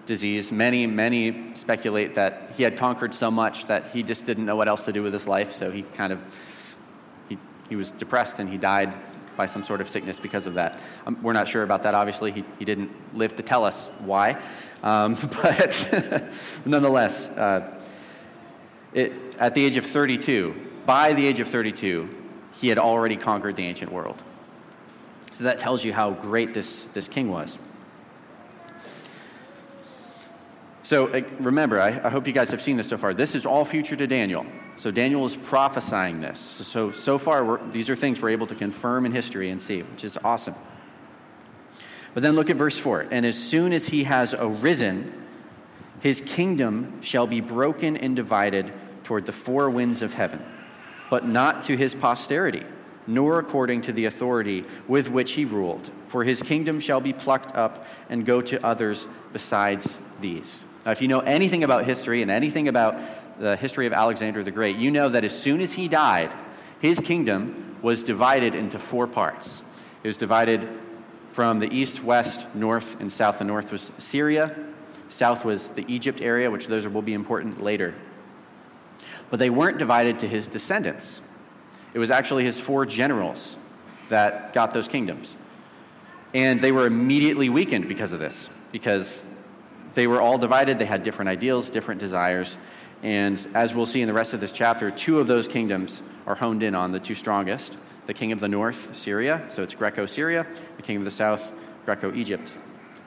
disease. 0.06 0.52
Many, 0.52 0.87
many 0.87 1.52
speculate 1.54 2.14
that 2.14 2.52
he 2.56 2.62
had 2.62 2.76
conquered 2.76 3.14
so 3.14 3.30
much 3.30 3.66
that 3.66 3.88
he 3.88 4.02
just 4.02 4.26
didn't 4.26 4.44
know 4.44 4.56
what 4.56 4.68
else 4.68 4.84
to 4.84 4.92
do 4.92 5.02
with 5.02 5.12
his 5.12 5.26
life, 5.26 5.52
so 5.52 5.70
he 5.70 5.82
kind 5.82 6.12
of 6.12 6.20
he, 7.28 7.38
he 7.68 7.76
was 7.76 7.92
depressed 7.92 8.38
and 8.38 8.49
he 8.49 8.56
died 8.56 8.92
by 9.37 9.46
some 9.46 9.64
sort 9.64 9.80
of 9.80 9.88
sickness 9.88 10.18
because 10.18 10.46
of 10.46 10.54
that. 10.54 10.78
Um, 11.06 11.18
we're 11.23 11.32
not 11.32 11.49
sure 11.49 11.62
about 11.62 11.82
that, 11.82 11.94
obviously. 11.94 12.30
He, 12.30 12.44
he 12.58 12.64
didn't 12.64 12.90
live 13.16 13.34
to 13.37 13.42
tell 13.42 13.64
us 13.64 13.88
why. 14.00 14.40
Um, 14.82 15.14
but 15.42 16.32
nonetheless, 16.64 17.28
uh, 17.30 17.80
it, 18.92 19.12
at 19.38 19.54
the 19.54 19.64
age 19.64 19.76
of 19.76 19.87
32, 19.87 20.54
by 20.87 21.12
the 21.12 21.26
age 21.26 21.40
of 21.40 21.49
32, 21.49 22.08
he 22.52 22.68
had 22.68 22.78
already 22.78 23.16
conquered 23.16 23.56
the 23.56 23.64
ancient 23.64 23.90
world. 23.90 24.23
So 25.32 25.44
that 25.44 25.58
tells 25.58 25.84
you 25.84 25.92
how 25.92 26.12
great 26.12 26.54
this, 26.54 26.84
this 26.92 27.08
king 27.08 27.28
was. 27.28 27.58
So 30.84 31.08
uh, 31.08 31.22
remember, 31.40 31.80
I, 31.80 31.98
I, 32.04 32.10
hope 32.10 32.26
you 32.26 32.34
guys 32.34 32.50
have 32.50 32.62
seen 32.62 32.76
this 32.76 32.88
so 32.88 32.98
far. 32.98 33.14
This 33.14 33.34
is 33.34 33.46
all 33.46 33.64
future 33.64 33.96
to 33.96 34.06
Daniel. 34.06 34.44
So 34.76 34.90
Daniel 34.90 35.24
is 35.24 35.34
prophesying 35.34 36.20
this. 36.20 36.38
So, 36.38 36.62
so, 36.62 36.92
so 36.92 37.16
far, 37.16 37.58
these 37.70 37.88
are 37.88 37.96
things 37.96 38.20
we're 38.20 38.30
able 38.30 38.46
to 38.48 38.54
confirm 38.54 39.06
in 39.06 39.12
history 39.12 39.48
and 39.48 39.60
see, 39.60 39.80
which 39.80 40.04
is 40.04 40.18
awesome. 40.22 40.54
But 42.12 42.22
then 42.22 42.34
look 42.36 42.50
at 42.50 42.56
verse 42.56 42.78
4. 42.78 43.08
And 43.10 43.24
as 43.24 43.36
soon 43.36 43.72
as 43.72 43.88
he 43.88 44.04
has 44.04 44.34
arisen, 44.34 45.10
his 46.00 46.20
kingdom 46.20 47.00
shall 47.00 47.26
be 47.26 47.40
broken 47.40 47.96
and 47.96 48.14
divided 48.14 48.70
toward 49.04 49.24
the 49.24 49.32
four 49.32 49.70
winds 49.70 50.02
of 50.02 50.12
heaven, 50.12 50.44
but 51.08 51.26
not 51.26 51.64
to 51.64 51.78
his 51.78 51.94
posterity, 51.94 52.62
nor 53.06 53.38
according 53.38 53.80
to 53.82 53.92
the 53.92 54.04
authority 54.04 54.64
with 54.86 55.08
which 55.08 55.32
he 55.32 55.46
ruled. 55.46 55.90
For 56.08 56.24
his 56.24 56.42
kingdom 56.42 56.78
shall 56.78 57.00
be 57.00 57.14
plucked 57.14 57.56
up 57.56 57.86
and 58.10 58.26
go 58.26 58.42
to 58.42 58.64
others 58.64 59.06
besides 59.32 59.98
these. 60.20 60.66
Now, 60.84 60.92
if 60.92 61.00
you 61.00 61.08
know 61.08 61.20
anything 61.20 61.64
about 61.64 61.86
history 61.86 62.22
and 62.22 62.30
anything 62.30 62.68
about 62.68 62.96
the 63.38 63.56
history 63.56 63.86
of 63.86 63.92
Alexander 63.92 64.42
the 64.42 64.50
Great, 64.50 64.76
you 64.76 64.90
know 64.90 65.08
that 65.08 65.24
as 65.24 65.38
soon 65.38 65.60
as 65.60 65.72
he 65.72 65.88
died, 65.88 66.30
his 66.80 67.00
kingdom 67.00 67.76
was 67.82 68.04
divided 68.04 68.54
into 68.54 68.78
four 68.78 69.06
parts. 69.06 69.62
It 70.02 70.06
was 70.06 70.16
divided 70.16 70.68
from 71.32 71.58
the 71.58 71.72
east, 71.72 72.02
west, 72.02 72.46
north, 72.54 73.00
and 73.00 73.12
south. 73.12 73.38
The 73.38 73.44
north 73.44 73.72
was 73.72 73.90
Syria, 73.98 74.56
south 75.08 75.44
was 75.44 75.68
the 75.68 75.84
Egypt 75.88 76.20
area, 76.20 76.50
which 76.50 76.66
those 76.66 76.86
will 76.86 77.02
be 77.02 77.14
important 77.14 77.62
later. 77.62 77.94
But 79.30 79.38
they 79.38 79.50
weren't 79.50 79.78
divided 79.78 80.20
to 80.20 80.28
his 80.28 80.48
descendants. 80.48 81.22
It 81.92 81.98
was 81.98 82.10
actually 82.10 82.44
his 82.44 82.58
four 82.58 82.84
generals 82.86 83.56
that 84.10 84.52
got 84.52 84.74
those 84.74 84.88
kingdoms. 84.88 85.36
And 86.34 86.60
they 86.60 86.72
were 86.72 86.86
immediately 86.86 87.48
weakened 87.48 87.88
because 87.88 88.12
of 88.12 88.20
this, 88.20 88.50
because 88.72 89.24
they 89.94 90.06
were 90.06 90.20
all 90.20 90.38
divided. 90.38 90.78
They 90.78 90.84
had 90.84 91.02
different 91.02 91.28
ideals, 91.28 91.70
different 91.70 92.00
desires. 92.00 92.58
And 93.02 93.46
as 93.54 93.74
we'll 93.74 93.86
see 93.86 94.00
in 94.00 94.08
the 94.08 94.14
rest 94.14 94.34
of 94.34 94.40
this 94.40 94.52
chapter, 94.52 94.90
two 94.90 95.20
of 95.20 95.26
those 95.26 95.48
kingdoms 95.48 96.02
are 96.26 96.34
honed 96.34 96.62
in 96.62 96.74
on 96.74 96.92
the 96.92 97.00
two 97.00 97.14
strongest 97.14 97.76
the 98.06 98.14
king 98.14 98.32
of 98.32 98.40
the 98.40 98.48
north, 98.48 98.94
Syria, 98.94 99.46
so 99.48 99.62
it's 99.62 99.74
Greco 99.74 100.04
Syria, 100.04 100.46
the 100.76 100.82
king 100.82 100.98
of 100.98 101.04
the 101.04 101.10
south, 101.10 101.52
Greco 101.86 102.12
Egypt. 102.14 102.54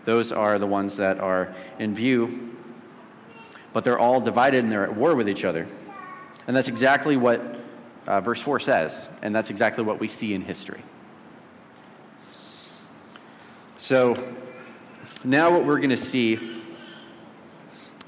Those 0.06 0.32
are 0.32 0.58
the 0.58 0.66
ones 0.66 0.98
that 0.98 1.20
are 1.20 1.54
in 1.78 1.94
view, 1.94 2.58
but 3.74 3.84
they're 3.84 4.00
all 4.00 4.20
divided 4.20 4.64
and 4.64 4.72
they're 4.72 4.86
at 4.86 4.96
war 4.96 5.16
with 5.16 5.30
each 5.30 5.46
other. 5.46 5.68
And 6.48 6.56
that's 6.56 6.68
exactly 6.68 7.18
what 7.18 7.60
uh, 8.08 8.22
verse 8.22 8.42
4 8.42 8.60
says, 8.60 9.08
and 9.22 9.36
that's 9.36 9.50
exactly 9.50 9.84
what 9.84 10.00
we 10.00 10.08
see 10.08 10.34
in 10.34 10.42
history. 10.42 10.82
So, 13.78 14.34
now 15.24 15.52
what 15.52 15.66
we're 15.66 15.78
going 15.78 15.90
to 15.92 15.98
see 15.98 16.64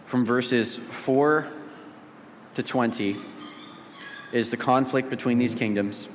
from 0.09 0.25
verses 0.25 0.79
4 0.89 1.47
to 2.55 2.63
20 2.63 3.15
is 4.33 4.49
the 4.49 4.57
conflict 4.57 5.07
between 5.07 5.37
these 5.37 5.53
kingdoms. 5.53 6.09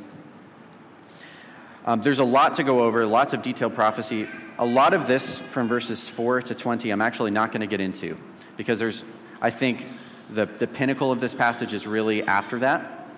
Um, 1.86 2.02
there's 2.02 2.18
a 2.18 2.24
lot 2.24 2.54
to 2.54 2.64
go 2.64 2.80
over, 2.80 3.06
lots 3.06 3.34
of 3.34 3.42
detailed 3.42 3.76
prophecy. 3.76 4.26
A 4.58 4.66
lot 4.66 4.94
of 4.94 5.06
this 5.06 5.38
from 5.38 5.68
verses 5.68 6.08
4 6.08 6.42
to 6.42 6.56
20, 6.56 6.90
I'm 6.90 7.00
actually 7.00 7.30
not 7.30 7.52
going 7.52 7.60
to 7.60 7.68
get 7.68 7.80
into 7.80 8.16
because 8.56 8.80
there's, 8.80 9.04
I 9.40 9.50
think, 9.50 9.86
the, 10.28 10.46
the 10.46 10.66
pinnacle 10.66 11.12
of 11.12 11.20
this 11.20 11.32
passage 11.32 11.72
is 11.72 11.86
really 11.86 12.24
after 12.24 12.58
that. 12.58 13.08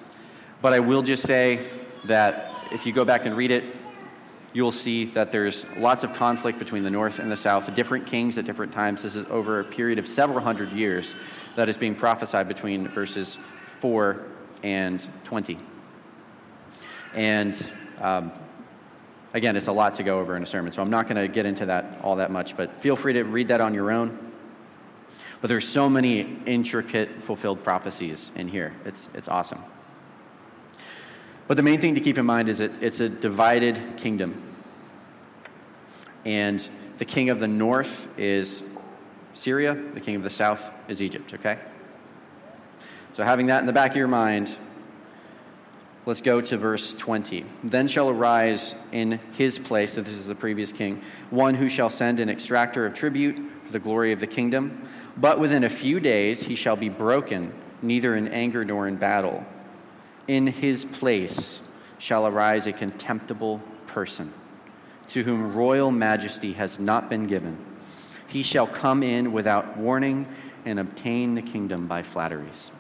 But 0.61 0.75
I 0.75 0.81
will 0.81 1.03
just 1.03 1.23
say 1.23 1.67
that 2.05 2.53
if 2.71 2.85
you 2.85 2.93
go 2.93 3.07
back 3.07 3.25
and 3.25 3.35
read 3.35 3.51
it, 3.51 3.65
you'll 4.57 4.73
see 4.73 5.05
that 5.05 5.31
there's 5.31 5.67
lots 5.77 6.03
of 6.03 6.15
conflict 6.15 6.59
between 6.59 6.83
the 6.83 6.89
north 6.89 7.19
and 7.19 7.31
the 7.31 7.37
south, 7.37 7.73
different 7.75 8.07
kings 8.07 8.39
at 8.39 8.47
different 8.47 8.73
times. 8.73 9.03
This 9.03 9.15
is 9.15 9.27
over 9.29 9.61
a 9.61 9.65
period 9.65 9.99
of 9.99 10.09
several 10.09 10.41
hundred 10.41 10.73
years 10.73 11.15
that 11.57 11.69
is 11.69 11.77
being 11.77 11.95
prophesied 11.95 12.49
between 12.49 12.89
verses 12.89 13.37
4 13.81 14.25
and 14.63 15.07
20. 15.25 15.59
And 17.13 17.71
um, 18.01 18.33
again, 19.35 19.57
it's 19.57 19.67
a 19.67 19.73
lot 19.73 19.95
to 19.97 20.03
go 20.03 20.21
over 20.21 20.39
in 20.39 20.43
a 20.43 20.47
sermon, 20.47 20.73
so 20.73 20.81
I'm 20.81 20.89
not 20.89 21.07
going 21.07 21.21
to 21.21 21.29
get 21.29 21.45
into 21.45 21.67
that 21.67 22.01
all 22.03 22.17
that 22.17 22.31
much, 22.31 22.57
but 22.57 22.81
feel 22.81 22.97
free 22.97 23.13
to 23.13 23.25
read 23.25 23.49
that 23.49 23.61
on 23.61 23.75
your 23.75 23.91
own. 23.91 24.33
But 25.43 25.49
there's 25.49 25.69
so 25.69 25.91
many 25.91 26.39
intricate 26.47 27.23
fulfilled 27.23 27.63
prophecies 27.63 28.33
in 28.35 28.49
here. 28.49 28.75
It's, 28.87 29.11
it's 29.13 29.29
awesome. 29.29 29.63
But 31.49 31.57
the 31.57 31.63
main 31.63 31.81
thing 31.81 31.95
to 31.95 32.01
keep 32.01 32.19
in 32.19 32.27
mind 32.27 32.49
is 32.49 32.59
that 32.59 32.83
it's 32.83 33.01
a 33.01 33.09
divided 33.09 33.97
kingdom. 33.97 34.43
And 36.25 36.69
the 36.99 37.05
king 37.05 37.31
of 37.31 37.39
the 37.39 37.47
north 37.47 38.09
is 38.19 38.63
Syria, 39.33 39.81
the 39.95 40.01
king 40.01 40.17
of 40.17 40.23
the 40.23 40.31
south 40.31 40.71
is 40.89 41.01
Egypt, 41.01 41.35
okay? 41.35 41.59
So, 43.13 43.23
having 43.23 43.47
that 43.47 43.61
in 43.61 43.67
the 43.67 43.73
back 43.73 43.93
of 43.93 43.97
your 43.97 44.09
mind, 44.09 44.57
let's 46.05 46.21
go 46.21 46.41
to 46.41 46.57
verse 46.57 46.95
20. 46.95 47.45
Then 47.63 47.87
shall 47.87 48.11
arise 48.11 48.75
in 48.93 49.21
his 49.33 49.59
place, 49.59 49.93
so 49.93 50.03
this 50.03 50.15
is 50.15 50.27
the 50.27 50.35
previous 50.35 50.73
king, 50.73 51.03
one 51.31 51.55
who 51.55 51.69
shall 51.69 51.91
send 51.91 52.19
an 52.19 52.29
extractor 52.29 52.87
of 52.87 52.95
tribute 52.95 53.37
for 53.67 53.73
the 53.73 53.79
glory 53.79 54.13
of 54.13 54.19
the 54.19 54.27
kingdom. 54.27 54.89
But 55.17 55.39
within 55.39 55.65
a 55.65 55.71
few 55.71 56.01
days 56.01 56.43
he 56.43 56.57
shall 56.57 56.77
be 56.77 56.89
broken, 56.89 57.55
neither 57.83 58.17
in 58.17 58.29
anger 58.29 58.65
nor 58.65 58.89
in 58.89 58.97
battle 58.97 59.47
in 60.29 60.47
his 60.47 60.85
place 60.85 61.61
shall 61.99 62.27
arise 62.27 62.67
a 62.67 62.73
contemptible 62.73 63.61
person, 63.87 64.33
to 65.09 65.23
whom 65.23 65.55
royal 65.55 65.91
majesty 65.91 66.53
has 66.55 66.79
not 66.79 67.09
been 67.09 67.27
given. 67.27 67.57
He 68.27 68.43
shall 68.43 68.67
come 68.67 69.03
in 69.03 69.33
without 69.33 69.77
warning 69.77 70.27
and 70.65 70.81
obtain 70.81 71.35
the 71.35 71.43
kingdom 71.43 71.87
by 71.87 72.03
flatteries. 72.03 72.71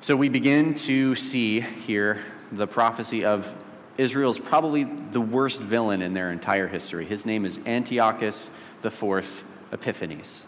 So 0.00 0.16
we 0.16 0.28
begin 0.28 0.74
to 0.74 1.14
see 1.14 1.60
here 1.60 2.22
the 2.52 2.66
prophecy 2.66 3.24
of 3.24 3.54
Israel's 3.98 4.38
probably 4.38 4.84
the 4.84 5.20
worst 5.20 5.60
villain 5.60 6.02
in 6.02 6.14
their 6.14 6.30
entire 6.30 6.68
history. 6.68 7.06
His 7.06 7.26
name 7.26 7.44
is 7.44 7.60
Antiochus 7.66 8.50
IV 8.84 9.44
Epiphanes. 9.72 10.46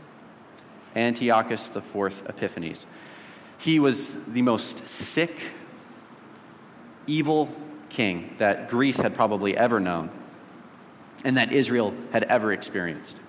Antiochus 0.94 1.74
IV 1.74 2.22
Epiphanes. 2.28 2.86
He 3.58 3.80
was 3.80 4.14
the 4.28 4.42
most 4.42 4.88
sick, 4.88 5.36
evil 7.06 7.48
king 7.88 8.34
that 8.38 8.68
Greece 8.68 8.98
had 8.98 9.14
probably 9.14 9.56
ever 9.56 9.80
known 9.80 10.10
and 11.24 11.36
that 11.36 11.52
Israel 11.52 11.94
had 12.12 12.22
ever 12.24 12.52
experienced. 12.52 13.20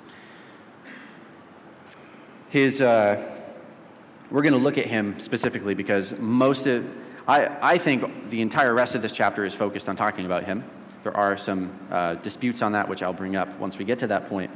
His, 2.50 2.82
uh, 2.82 3.38
we're 4.32 4.42
going 4.42 4.54
to 4.54 4.60
look 4.60 4.78
at 4.78 4.86
him 4.86 5.20
specifically 5.20 5.74
because 5.74 6.14
most 6.18 6.68
of, 6.68 6.86
I, 7.28 7.74
I 7.74 7.78
think 7.78 8.30
the 8.30 8.42
entire 8.42 8.74
rest 8.74 8.96
of 8.96 9.02
this 9.02 9.14
chapter 9.14 9.46
is 9.46 9.54
focused 9.54 9.90
on 9.90 9.96
talking 9.96 10.26
about 10.26 10.44
him. 10.44 10.64
There 11.04 11.16
are 11.16 11.38
some 11.38 11.72
uh, 11.90 12.16
disputes 12.16 12.62
on 12.62 12.74
that, 12.74 12.88
which 12.88 13.02
I'll 13.02 13.14
bring 13.14 13.36
up 13.36 13.58
once 13.60 13.78
we 13.78 13.86
get 13.86 14.00
to 14.00 14.08
that 14.08 14.28
point. 14.28 14.52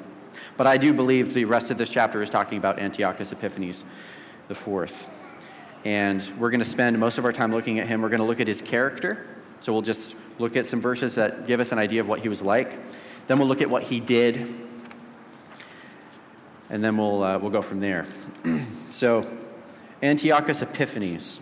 But 0.58 0.68
I 0.68 0.78
do 0.78 0.94
believe 0.94 1.34
the 1.34 1.46
rest 1.46 1.72
of 1.72 1.78
this 1.78 1.90
chapter 1.90 2.22
is 2.22 2.30
talking 2.30 2.58
about 2.58 2.80
Antiochus 2.80 3.32
Epiphanes 3.32 3.84
the 4.48 4.56
fourth. 4.56 5.08
And 5.86 6.24
we're 6.40 6.50
going 6.50 6.60
to 6.60 6.66
spend 6.66 6.98
most 6.98 7.18
of 7.18 7.26
our 7.26 7.34
time 7.34 7.52
looking 7.52 7.80
at 7.80 7.88
him. 7.88 8.02
We're 8.02 8.10
going 8.10 8.20
to 8.20 8.26
look 8.26 8.40
at 8.40 8.48
his 8.48 8.62
character. 8.62 9.28
So 9.60 9.74
we'll 9.74 9.82
just 9.82 10.16
look 10.40 10.56
at 10.56 10.66
some 10.68 10.82
verses 10.82 11.16
that 11.16 11.48
give 11.48 11.60
us 11.60 11.72
an 11.72 11.80
idea 11.80 12.02
of 12.02 12.08
what 12.08 12.20
he 12.20 12.30
was 12.30 12.42
like. 12.42 12.80
Then 13.28 13.40
we'll 13.40 13.48
look 13.48 13.62
at 13.62 13.70
what 13.70 13.84
he 13.84 14.00
did. 14.00 14.54
And 16.70 16.84
then 16.84 16.98
we'll, 16.98 17.24
uh, 17.24 17.38
we'll 17.38 17.52
go 17.52 17.62
from 17.62 17.80
there. 17.80 18.06
so, 18.90 19.30
Antiochus 20.02 20.62
Epiphanes. 20.62 21.40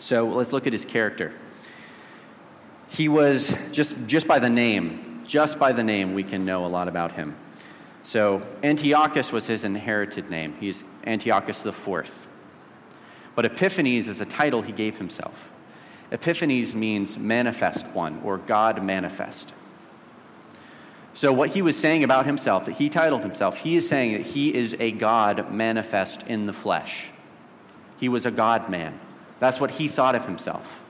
So 0.00 0.28
let's 0.28 0.52
look 0.52 0.66
at 0.66 0.72
his 0.72 0.84
character. 0.84 1.32
He 2.88 3.08
was, 3.08 3.56
just, 3.72 3.96
just 4.06 4.26
by 4.26 4.38
the 4.38 4.50
name, 4.50 5.22
just 5.26 5.58
by 5.58 5.72
the 5.72 5.82
name, 5.82 6.14
we 6.14 6.22
can 6.22 6.44
know 6.44 6.66
a 6.66 6.68
lot 6.68 6.88
about 6.88 7.12
him. 7.12 7.36
So, 8.02 8.42
Antiochus 8.62 9.30
was 9.32 9.46
his 9.46 9.64
inherited 9.64 10.28
name. 10.28 10.56
He's 10.58 10.84
Antiochus 11.04 11.62
the 11.62 11.72
fourth. 11.72 12.28
But 13.34 13.46
Epiphanes 13.46 14.08
is 14.08 14.20
a 14.20 14.26
title 14.26 14.62
he 14.62 14.72
gave 14.72 14.98
himself. 14.98 15.50
Epiphanes 16.10 16.74
means 16.74 17.16
manifest 17.16 17.86
one 17.88 18.20
or 18.22 18.38
God 18.38 18.84
manifest. 18.84 19.52
So, 21.14 21.32
what 21.32 21.50
he 21.50 21.62
was 21.62 21.76
saying 21.76 22.04
about 22.04 22.26
himself, 22.26 22.64
that 22.66 22.72
he 22.72 22.88
titled 22.88 23.22
himself, 23.22 23.58
he 23.58 23.76
is 23.76 23.88
saying 23.88 24.12
that 24.14 24.22
he 24.22 24.54
is 24.54 24.74
a 24.78 24.92
God 24.92 25.52
manifest 25.52 26.22
in 26.22 26.46
the 26.46 26.52
flesh. 26.52 27.08
He 27.98 28.08
was 28.08 28.24
a 28.24 28.30
God 28.30 28.68
man. 28.70 28.98
That's 29.38 29.60
what 29.60 29.72
he 29.72 29.88
thought 29.88 30.14
of 30.14 30.24
himself. 30.24 30.80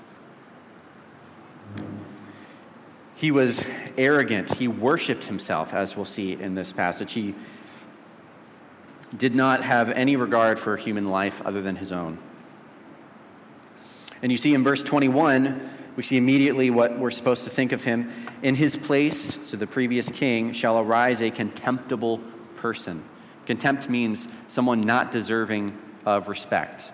He 3.15 3.31
was 3.31 3.65
arrogant. 3.97 4.55
He 4.55 4.69
worshiped 4.69 5.25
himself, 5.25 5.73
as 5.73 5.97
we'll 5.97 6.05
see 6.05 6.33
in 6.33 6.55
this 6.55 6.73
passage. 6.73 7.13
He 7.13 7.35
did 9.17 9.35
not 9.35 9.63
have 9.63 9.91
any 9.91 10.17
regard 10.17 10.59
for 10.59 10.77
human 10.77 11.09
life 11.11 11.43
other 11.43 11.63
than 11.63 11.77
his 11.77 11.93
own. 11.93 12.19
And 14.23 14.31
you 14.31 14.39
see 14.39 14.55
in 14.55 14.63
verse 14.63 14.83
21, 14.85 15.69
we 15.97 16.03
see 16.03 16.17
immediately 16.17 16.71
what 16.71 16.99
we're 16.99 17.11
supposed 17.11 17.45
to 17.45 17.51
think 17.51 17.73
of 17.73 17.83
him. 17.83 18.11
In 18.43 18.55
his 18.55 18.77
place, 18.77 19.37
so 19.45 19.57
the 19.57 19.67
previous 19.67 20.09
king, 20.09 20.53
shall 20.53 20.79
arise 20.79 21.21
a 21.21 21.31
contemptible 21.31 22.21
person. 22.57 23.03
Contempt 23.47 23.91
means 23.91 24.29
someone 24.49 24.81
not 24.81 25.11
deserving 25.11 25.77
of 26.07 26.29
respect. 26.29 26.91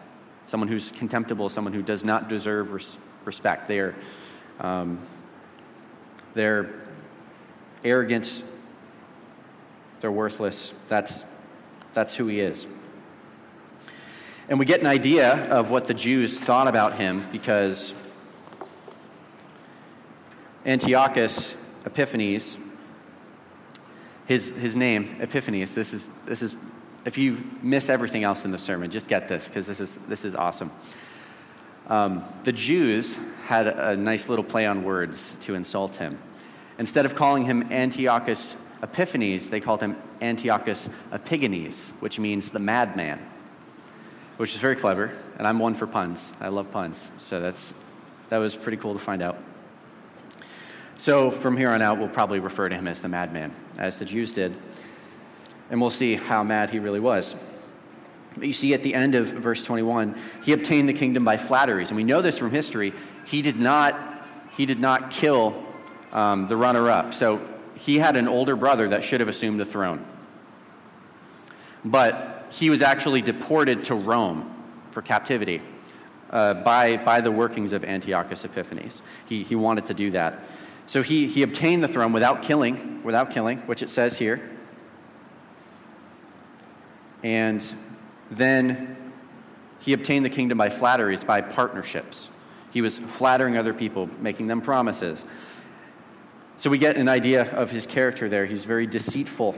Someone 0.46 0.68
who's 0.68 0.90
contemptible, 0.90 1.50
someone 1.50 1.74
who 1.74 1.82
does 1.82 2.04
not 2.04 2.28
deserve 2.28 2.72
res- 2.72 2.96
respect. 3.24 3.68
They 3.68 3.78
are, 3.80 3.94
um, 4.60 4.98
they're 6.32 6.74
arrogant, 7.84 8.42
they're 10.00 10.10
worthless. 10.10 10.72
That's, 10.88 11.24
that's 11.92 12.14
who 12.14 12.26
he 12.28 12.40
is. 12.40 12.66
And 14.48 14.58
we 14.58 14.64
get 14.64 14.80
an 14.80 14.86
idea 14.86 15.46
of 15.50 15.70
what 15.70 15.86
the 15.86 15.94
Jews 15.94 16.38
thought 16.38 16.68
about 16.68 16.94
him 16.94 17.26
because 17.30 17.92
Antiochus 20.64 21.54
Epiphanes, 21.84 22.56
his, 24.26 24.50
his 24.50 24.74
name, 24.74 25.16
Epiphanes, 25.20 25.74
this 25.74 25.92
is, 25.92 26.08
this 26.24 26.40
is, 26.40 26.56
if 27.04 27.18
you 27.18 27.44
miss 27.62 27.90
everything 27.90 28.24
else 28.24 28.46
in 28.46 28.50
the 28.50 28.58
sermon, 28.58 28.90
just 28.90 29.08
get 29.08 29.28
this 29.28 29.46
because 29.48 29.66
this 29.66 29.80
is, 29.80 29.98
this 30.08 30.24
is 30.24 30.34
awesome. 30.34 30.72
Um, 31.88 32.24
the 32.44 32.52
Jews 32.52 33.18
had 33.44 33.66
a 33.66 33.96
nice 33.96 34.30
little 34.30 34.44
play 34.44 34.64
on 34.64 34.82
words 34.82 35.36
to 35.42 35.54
insult 35.54 35.96
him. 35.96 36.18
Instead 36.78 37.04
of 37.04 37.14
calling 37.14 37.44
him 37.44 37.70
Antiochus 37.70 38.56
Epiphanes, 38.82 39.50
they 39.50 39.60
called 39.60 39.82
him 39.82 39.96
Antiochus 40.22 40.88
Epimanes, 41.12 41.90
which 42.00 42.18
means 42.18 42.50
the 42.50 42.58
madman 42.58 43.20
which 44.38 44.54
is 44.54 44.60
very 44.60 44.76
clever, 44.76 45.12
and 45.36 45.46
I'm 45.46 45.58
one 45.58 45.74
for 45.74 45.86
puns. 45.86 46.32
I 46.40 46.48
love 46.48 46.70
puns, 46.70 47.10
so 47.18 47.40
that's, 47.40 47.74
that 48.30 48.38
was 48.38 48.56
pretty 48.56 48.78
cool 48.78 48.94
to 48.94 48.98
find 48.98 49.20
out. 49.20 49.36
So 50.96 51.30
from 51.30 51.56
here 51.56 51.70
on 51.70 51.82
out, 51.82 51.98
we'll 51.98 52.08
probably 52.08 52.38
refer 52.38 52.68
to 52.68 52.74
him 52.74 52.86
as 52.86 53.00
the 53.00 53.08
madman, 53.08 53.54
as 53.78 53.98
the 53.98 54.04
Jews 54.04 54.32
did, 54.32 54.56
and 55.70 55.80
we'll 55.80 55.90
see 55.90 56.14
how 56.14 56.44
mad 56.44 56.70
he 56.70 56.78
really 56.78 57.00
was. 57.00 57.34
But 58.36 58.46
you 58.46 58.52
see 58.52 58.74
at 58.74 58.84
the 58.84 58.94
end 58.94 59.16
of 59.16 59.26
verse 59.26 59.64
21, 59.64 60.16
he 60.44 60.52
obtained 60.52 60.88
the 60.88 60.92
kingdom 60.92 61.24
by 61.24 61.36
flatteries, 61.36 61.90
and 61.90 61.96
we 61.96 62.04
know 62.04 62.22
this 62.22 62.38
from 62.38 62.52
history. 62.52 62.92
He 63.26 63.42
did 63.42 63.58
not, 63.58 64.24
he 64.56 64.66
did 64.66 64.78
not 64.78 65.10
kill 65.10 65.64
um, 66.12 66.46
the 66.46 66.56
runner-up. 66.56 67.12
So 67.12 67.40
he 67.74 67.98
had 67.98 68.14
an 68.14 68.28
older 68.28 68.54
brother 68.54 68.88
that 68.90 69.02
should 69.02 69.18
have 69.18 69.28
assumed 69.28 69.58
the 69.58 69.64
throne. 69.64 70.06
But 71.84 72.37
he 72.50 72.70
was 72.70 72.82
actually 72.82 73.22
deported 73.22 73.84
to 73.84 73.94
Rome 73.94 74.54
for 74.90 75.02
captivity 75.02 75.62
uh, 76.30 76.54
by, 76.54 76.96
by 76.96 77.20
the 77.20 77.30
workings 77.30 77.72
of 77.72 77.84
Antiochus 77.84 78.44
Epiphanes. 78.44 79.02
He, 79.26 79.44
he 79.44 79.54
wanted 79.54 79.86
to 79.86 79.94
do 79.94 80.10
that. 80.12 80.44
So 80.86 81.02
he, 81.02 81.26
he 81.26 81.42
obtained 81.42 81.84
the 81.84 81.88
throne 81.88 82.12
without 82.12 82.42
killing, 82.42 83.02
without 83.04 83.30
killing, 83.30 83.58
which 83.60 83.82
it 83.82 83.90
says 83.90 84.18
here. 84.18 84.50
And 87.22 87.62
then 88.30 89.12
he 89.80 89.92
obtained 89.92 90.24
the 90.24 90.30
kingdom 90.30 90.58
by 90.58 90.70
flatteries, 90.70 91.24
by 91.24 91.40
partnerships. 91.40 92.28
He 92.70 92.80
was 92.80 92.98
flattering 92.98 93.56
other 93.56 93.74
people, 93.74 94.08
making 94.20 94.46
them 94.46 94.60
promises. 94.60 95.24
So 96.56 96.70
we 96.70 96.78
get 96.78 96.96
an 96.96 97.08
idea 97.08 97.50
of 97.52 97.70
his 97.70 97.86
character 97.86 98.28
there. 98.28 98.46
He's 98.46 98.64
very 98.64 98.86
deceitful 98.86 99.56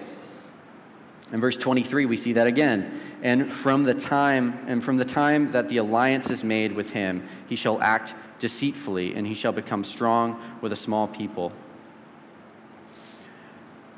in 1.33 1.40
verse 1.40 1.57
23, 1.57 2.07
we 2.07 2.16
see 2.16 2.33
that 2.33 2.47
again. 2.47 3.01
And 3.23 3.53
from 3.53 3.85
the 3.85 3.95
time 3.95 4.64
and 4.66 4.83
from 4.83 4.97
the 4.97 5.05
time 5.05 5.53
that 5.53 5.69
the 5.69 5.77
alliance 5.77 6.31
is 6.31 6.43
made 6.43 6.73
with 6.73 6.90
him, 6.90 7.29
he 7.49 7.57
shall 7.57 7.81
act 7.81 8.14
deceitfully, 8.38 9.14
and 9.14 9.27
he 9.27 9.35
shall 9.35 9.53
become 9.53 9.85
strong 9.85 10.43
with 10.61 10.73
a 10.73 10.77
small 10.77 11.07
people. 11.07 11.53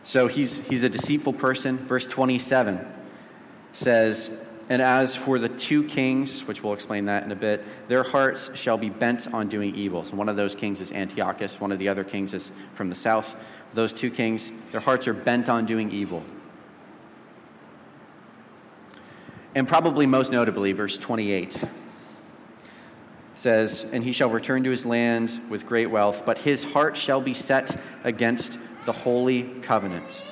So 0.04 0.26
he's, 0.26 0.58
he's 0.68 0.82
a 0.82 0.88
deceitful 0.88 1.34
person. 1.34 1.78
Verse 1.78 2.06
27 2.06 2.84
says, 3.72 4.30
And 4.68 4.82
as 4.82 5.14
for 5.14 5.38
the 5.38 5.48
two 5.48 5.84
kings, 5.84 6.44
which 6.46 6.62
we'll 6.62 6.74
explain 6.74 7.06
that 7.06 7.22
in 7.22 7.30
a 7.30 7.36
bit, 7.36 7.64
their 7.88 8.02
hearts 8.02 8.50
shall 8.54 8.76
be 8.76 8.90
bent 8.90 9.32
on 9.32 9.48
doing 9.48 9.74
evil. 9.74 10.04
So 10.04 10.16
one 10.16 10.28
of 10.28 10.36
those 10.36 10.54
kings 10.54 10.80
is 10.80 10.90
Antiochus, 10.90 11.60
one 11.60 11.72
of 11.72 11.78
the 11.78 11.88
other 11.88 12.04
kings 12.04 12.34
is 12.34 12.50
from 12.74 12.88
the 12.88 12.96
south. 12.96 13.36
Those 13.74 13.92
two 13.92 14.10
kings, 14.10 14.50
their 14.72 14.80
hearts 14.80 15.06
are 15.08 15.14
bent 15.14 15.48
on 15.48 15.64
doing 15.64 15.90
evil. 15.92 16.22
And 19.54 19.68
probably 19.68 20.06
most 20.06 20.32
notably, 20.32 20.72
verse 20.72 20.96
28 20.96 21.62
says, 23.34 23.84
And 23.92 24.02
he 24.02 24.12
shall 24.12 24.30
return 24.30 24.64
to 24.64 24.70
his 24.70 24.86
land 24.86 25.40
with 25.50 25.66
great 25.66 25.90
wealth, 25.90 26.22
but 26.24 26.38
his 26.38 26.64
heart 26.64 26.96
shall 26.96 27.20
be 27.20 27.34
set 27.34 27.78
against 28.02 28.58
the 28.86 28.92
holy 28.92 29.42
covenant. 29.42 30.22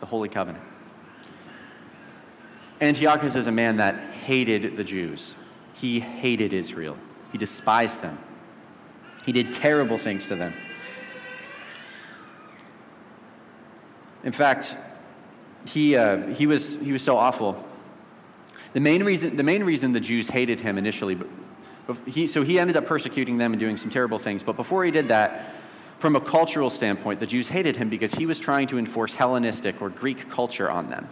The 0.00 0.06
holy 0.06 0.28
covenant. 0.28 0.64
Antiochus 2.80 3.36
is 3.36 3.46
a 3.46 3.52
man 3.52 3.76
that 3.76 4.04
hated 4.04 4.76
the 4.76 4.84
Jews. 4.84 5.34
He 5.74 6.00
hated 6.00 6.52
Israel. 6.52 6.96
He 7.30 7.38
despised 7.38 8.00
them. 8.00 8.18
He 9.24 9.32
did 9.32 9.52
terrible 9.54 9.98
things 9.98 10.26
to 10.28 10.36
them. 10.36 10.54
In 14.24 14.32
fact, 14.32 14.76
he, 15.66 15.94
uh, 15.96 16.28
he, 16.28 16.46
was, 16.46 16.76
he 16.76 16.92
was 16.92 17.02
so 17.02 17.16
awful 17.16 17.67
the 18.72 18.80
main 18.80 19.02
reason, 19.02 19.36
the, 19.36 19.42
main 19.42 19.64
reason 19.64 19.92
the 19.92 20.00
Jews 20.00 20.28
hated 20.28 20.60
him 20.60 20.78
initially, 20.78 21.14
but, 21.14 21.26
he, 22.06 22.26
so 22.26 22.42
he 22.42 22.58
ended 22.58 22.76
up 22.76 22.86
persecuting 22.86 23.38
them 23.38 23.52
and 23.52 23.60
doing 23.60 23.76
some 23.76 23.90
terrible 23.90 24.18
things. 24.18 24.42
But 24.42 24.56
before 24.56 24.84
he 24.84 24.90
did 24.90 25.08
that, 25.08 25.54
from 25.98 26.14
a 26.14 26.20
cultural 26.20 26.70
standpoint, 26.70 27.18
the 27.18 27.26
Jews 27.26 27.48
hated 27.48 27.76
him 27.76 27.88
because 27.88 28.14
he 28.14 28.26
was 28.26 28.38
trying 28.38 28.68
to 28.68 28.78
enforce 28.78 29.14
Hellenistic 29.14 29.82
or 29.82 29.88
Greek 29.88 30.30
culture 30.30 30.70
on 30.70 30.90
them. 30.90 31.08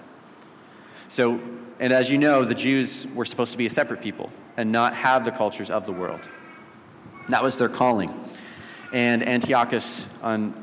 So, 1.09 1.41
and 1.81 1.93
as 1.93 2.11
you 2.11 2.19
know, 2.19 2.45
the 2.45 2.55
Jews 2.55 3.07
were 3.15 3.25
supposed 3.25 3.53
to 3.53 3.59
be 3.59 3.67
a 3.67 3.71
separate 3.71 4.01
people 4.01 4.31
and 4.57 4.71
not 4.71 4.95
have 4.95 5.25
the 5.25 5.33
cultures 5.33 5.71
of 5.71 5.87
the 5.87 5.93
world. 5.93 6.21
That 7.29 7.43
was 7.43 7.57
their 7.57 7.69
calling. 7.69 8.15
And 8.93 9.29
Antiochus, 9.29 10.07
um, 10.23 10.55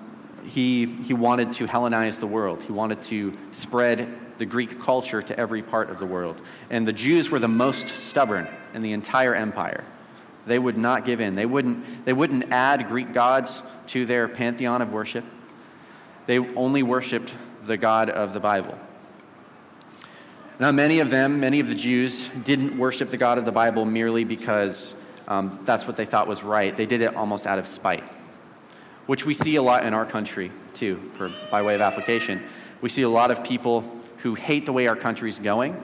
he, 0.46 0.86
he 0.86 1.14
wanted 1.14 1.52
to 1.54 1.66
Hellenize 1.66 2.20
the 2.20 2.28
world. 2.28 2.64
He 2.64 2.72
wanted 2.72 3.02
to 3.04 3.38
spread 3.52 4.08
the 4.44 4.50
Greek 4.50 4.82
culture 4.82 5.22
to 5.22 5.40
every 5.40 5.64
part 5.64 5.90
of 5.90 6.00
the 6.00 6.06
world. 6.06 6.42
And 6.70 6.86
the 6.86 6.92
Jews 6.92 7.32
were 7.32 7.40
the 7.40 7.48
most 7.48 7.88
stubborn 7.88 8.46
in 8.74 8.82
the 8.82 8.92
entire 8.92 9.34
empire. 9.34 9.86
They 10.46 10.60
would 10.60 10.78
not 10.78 11.06
give 11.06 11.22
in. 11.22 11.34
They 11.34 11.46
wouldn't, 11.46 12.04
they 12.04 12.12
wouldn't 12.12 12.52
add 12.52 12.90
Greek 12.90 13.14
gods 13.14 13.64
to 13.88 14.06
their 14.06 14.28
pantheon 14.28 14.82
of 14.82 14.92
worship. 14.92 15.24
They 16.26 16.40
only 16.40 16.84
worshiped 16.84 17.32
the 17.66 17.78
God 17.78 18.10
of 18.10 18.34
the 18.34 18.42
Bible. 18.42 18.78
Now, 20.60 20.74
many 20.74 21.00
of 21.00 21.10
them, 21.10 21.40
many 21.40 21.62
of 21.62 21.70
the 21.70 21.76
Jews, 21.76 22.28
didn't 22.44 22.78
worship 22.78 23.12
the 23.12 23.18
God 23.18 23.38
of 23.38 23.46
the 23.46 23.54
Bible 23.54 23.86
merely 23.86 24.26
because 24.26 24.94
um, 25.26 25.58
that's 25.64 25.88
what 25.88 25.96
they 25.96 26.04
thought 26.04 26.28
was 26.28 26.44
right. 26.44 26.76
They 26.76 26.86
did 26.86 27.02
it 27.02 27.16
almost 27.16 27.48
out 27.48 27.60
of 27.60 27.68
spite, 27.70 28.04
which 29.06 29.26
we 29.26 29.34
see 29.34 29.56
a 29.56 29.64
lot 29.64 29.86
in 29.86 29.94
our 29.94 30.06
country, 30.06 30.52
too, 30.74 31.10
for, 31.14 31.32
by 31.50 31.62
way 31.62 31.76
of 31.76 31.82
application. 31.82 32.44
We 32.82 32.90
see 32.90 33.04
a 33.04 33.10
lot 33.10 33.32
of 33.32 33.46
people 33.46 34.02
who 34.24 34.36
hate 34.36 34.66
the 34.66 34.72
way 34.72 34.88
our 34.88 34.96
country's 34.96 35.38
going, 35.38 35.76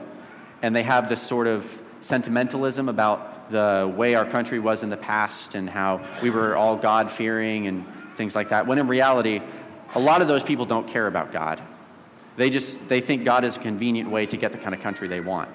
and 0.62 0.74
they 0.74 0.82
have 0.82 1.10
this 1.10 1.20
sort 1.20 1.46
of 1.46 1.80
sentimentalism 2.00 2.88
about 2.88 3.50
the 3.50 3.92
way 3.94 4.14
our 4.14 4.24
country 4.24 4.58
was 4.58 4.82
in 4.82 4.88
the 4.88 4.96
past 4.96 5.54
and 5.54 5.68
how 5.68 6.00
we 6.22 6.30
were 6.30 6.56
all 6.56 6.74
God 6.74 7.10
fearing 7.10 7.66
and 7.66 7.86
things 8.16 8.34
like 8.34 8.48
that. 8.48 8.66
When 8.66 8.78
in 8.78 8.88
reality, 8.88 9.42
a 9.94 10.00
lot 10.00 10.22
of 10.22 10.28
those 10.28 10.42
people 10.42 10.64
don't 10.64 10.88
care 10.88 11.06
about 11.06 11.32
God. 11.32 11.60
They 12.36 12.48
just 12.48 12.88
they 12.88 13.02
think 13.02 13.24
God 13.24 13.44
is 13.44 13.58
a 13.58 13.60
convenient 13.60 14.10
way 14.10 14.24
to 14.24 14.38
get 14.38 14.52
the 14.52 14.58
kind 14.58 14.74
of 14.74 14.80
country 14.80 15.06
they 15.06 15.20
want. 15.20 15.50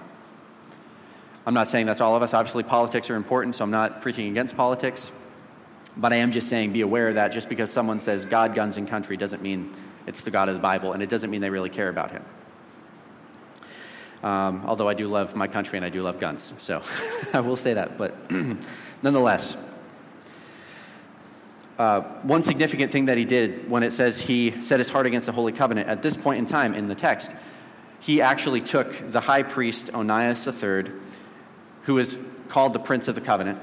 I'm 1.47 1.55
not 1.55 1.67
saying 1.67 1.87
that's 1.87 2.01
all 2.01 2.15
of 2.15 2.21
us. 2.21 2.35
Obviously, 2.35 2.61
politics 2.61 3.09
are 3.09 3.15
important, 3.15 3.55
so 3.55 3.63
I'm 3.63 3.71
not 3.71 4.01
preaching 4.01 4.29
against 4.29 4.55
politics. 4.55 5.09
But 5.97 6.13
I 6.13 6.17
am 6.17 6.31
just 6.31 6.49
saying 6.49 6.73
be 6.73 6.81
aware 6.81 7.07
of 7.07 7.15
that 7.15 7.29
just 7.29 7.49
because 7.49 7.71
someone 7.71 7.99
says 7.99 8.25
God, 8.25 8.53
guns, 8.53 8.77
and 8.77 8.87
country 8.87 9.17
doesn't 9.17 9.41
mean 9.41 9.73
it's 10.05 10.21
the 10.21 10.29
God 10.29 10.49
of 10.49 10.55
the 10.55 10.61
Bible, 10.61 10.93
and 10.93 11.01
it 11.01 11.09
doesn't 11.09 11.31
mean 11.31 11.41
they 11.41 11.49
really 11.49 11.69
care 11.69 11.89
about 11.89 12.11
him. 12.11 12.23
Um, 14.23 14.63
although 14.65 14.87
I 14.87 14.93
do 14.93 15.07
love 15.07 15.35
my 15.35 15.47
country 15.47 15.77
and 15.77 15.85
I 15.85 15.89
do 15.89 16.01
love 16.01 16.19
guns. 16.19 16.53
So 16.57 16.81
I 17.33 17.41
will 17.41 17.55
say 17.55 17.73
that. 17.73 17.97
But 17.97 18.15
nonetheless, 19.01 19.57
uh, 21.77 22.01
one 22.23 22.41
significant 22.41 22.91
thing 22.91 23.05
that 23.05 23.17
he 23.17 23.25
did 23.25 23.69
when 23.69 23.83
it 23.83 23.91
says 23.91 24.19
he 24.19 24.61
set 24.63 24.79
his 24.79 24.89
heart 24.89 25.05
against 25.05 25.25
the 25.25 25.31
Holy 25.31 25.51
Covenant, 25.51 25.89
at 25.89 26.01
this 26.01 26.15
point 26.15 26.39
in 26.39 26.45
time 26.45 26.73
in 26.73 26.85
the 26.85 26.95
text, 26.95 27.31
he 27.99 28.21
actually 28.21 28.61
took 28.61 29.11
the 29.11 29.19
high 29.19 29.43
priest 29.43 29.89
Onias 29.93 30.47
III, 30.47 30.91
who 31.83 31.97
is 31.97 32.17
called 32.49 32.73
the 32.73 32.79
Prince 32.79 33.07
of 33.07 33.15
the 33.15 33.21
Covenant 33.21 33.59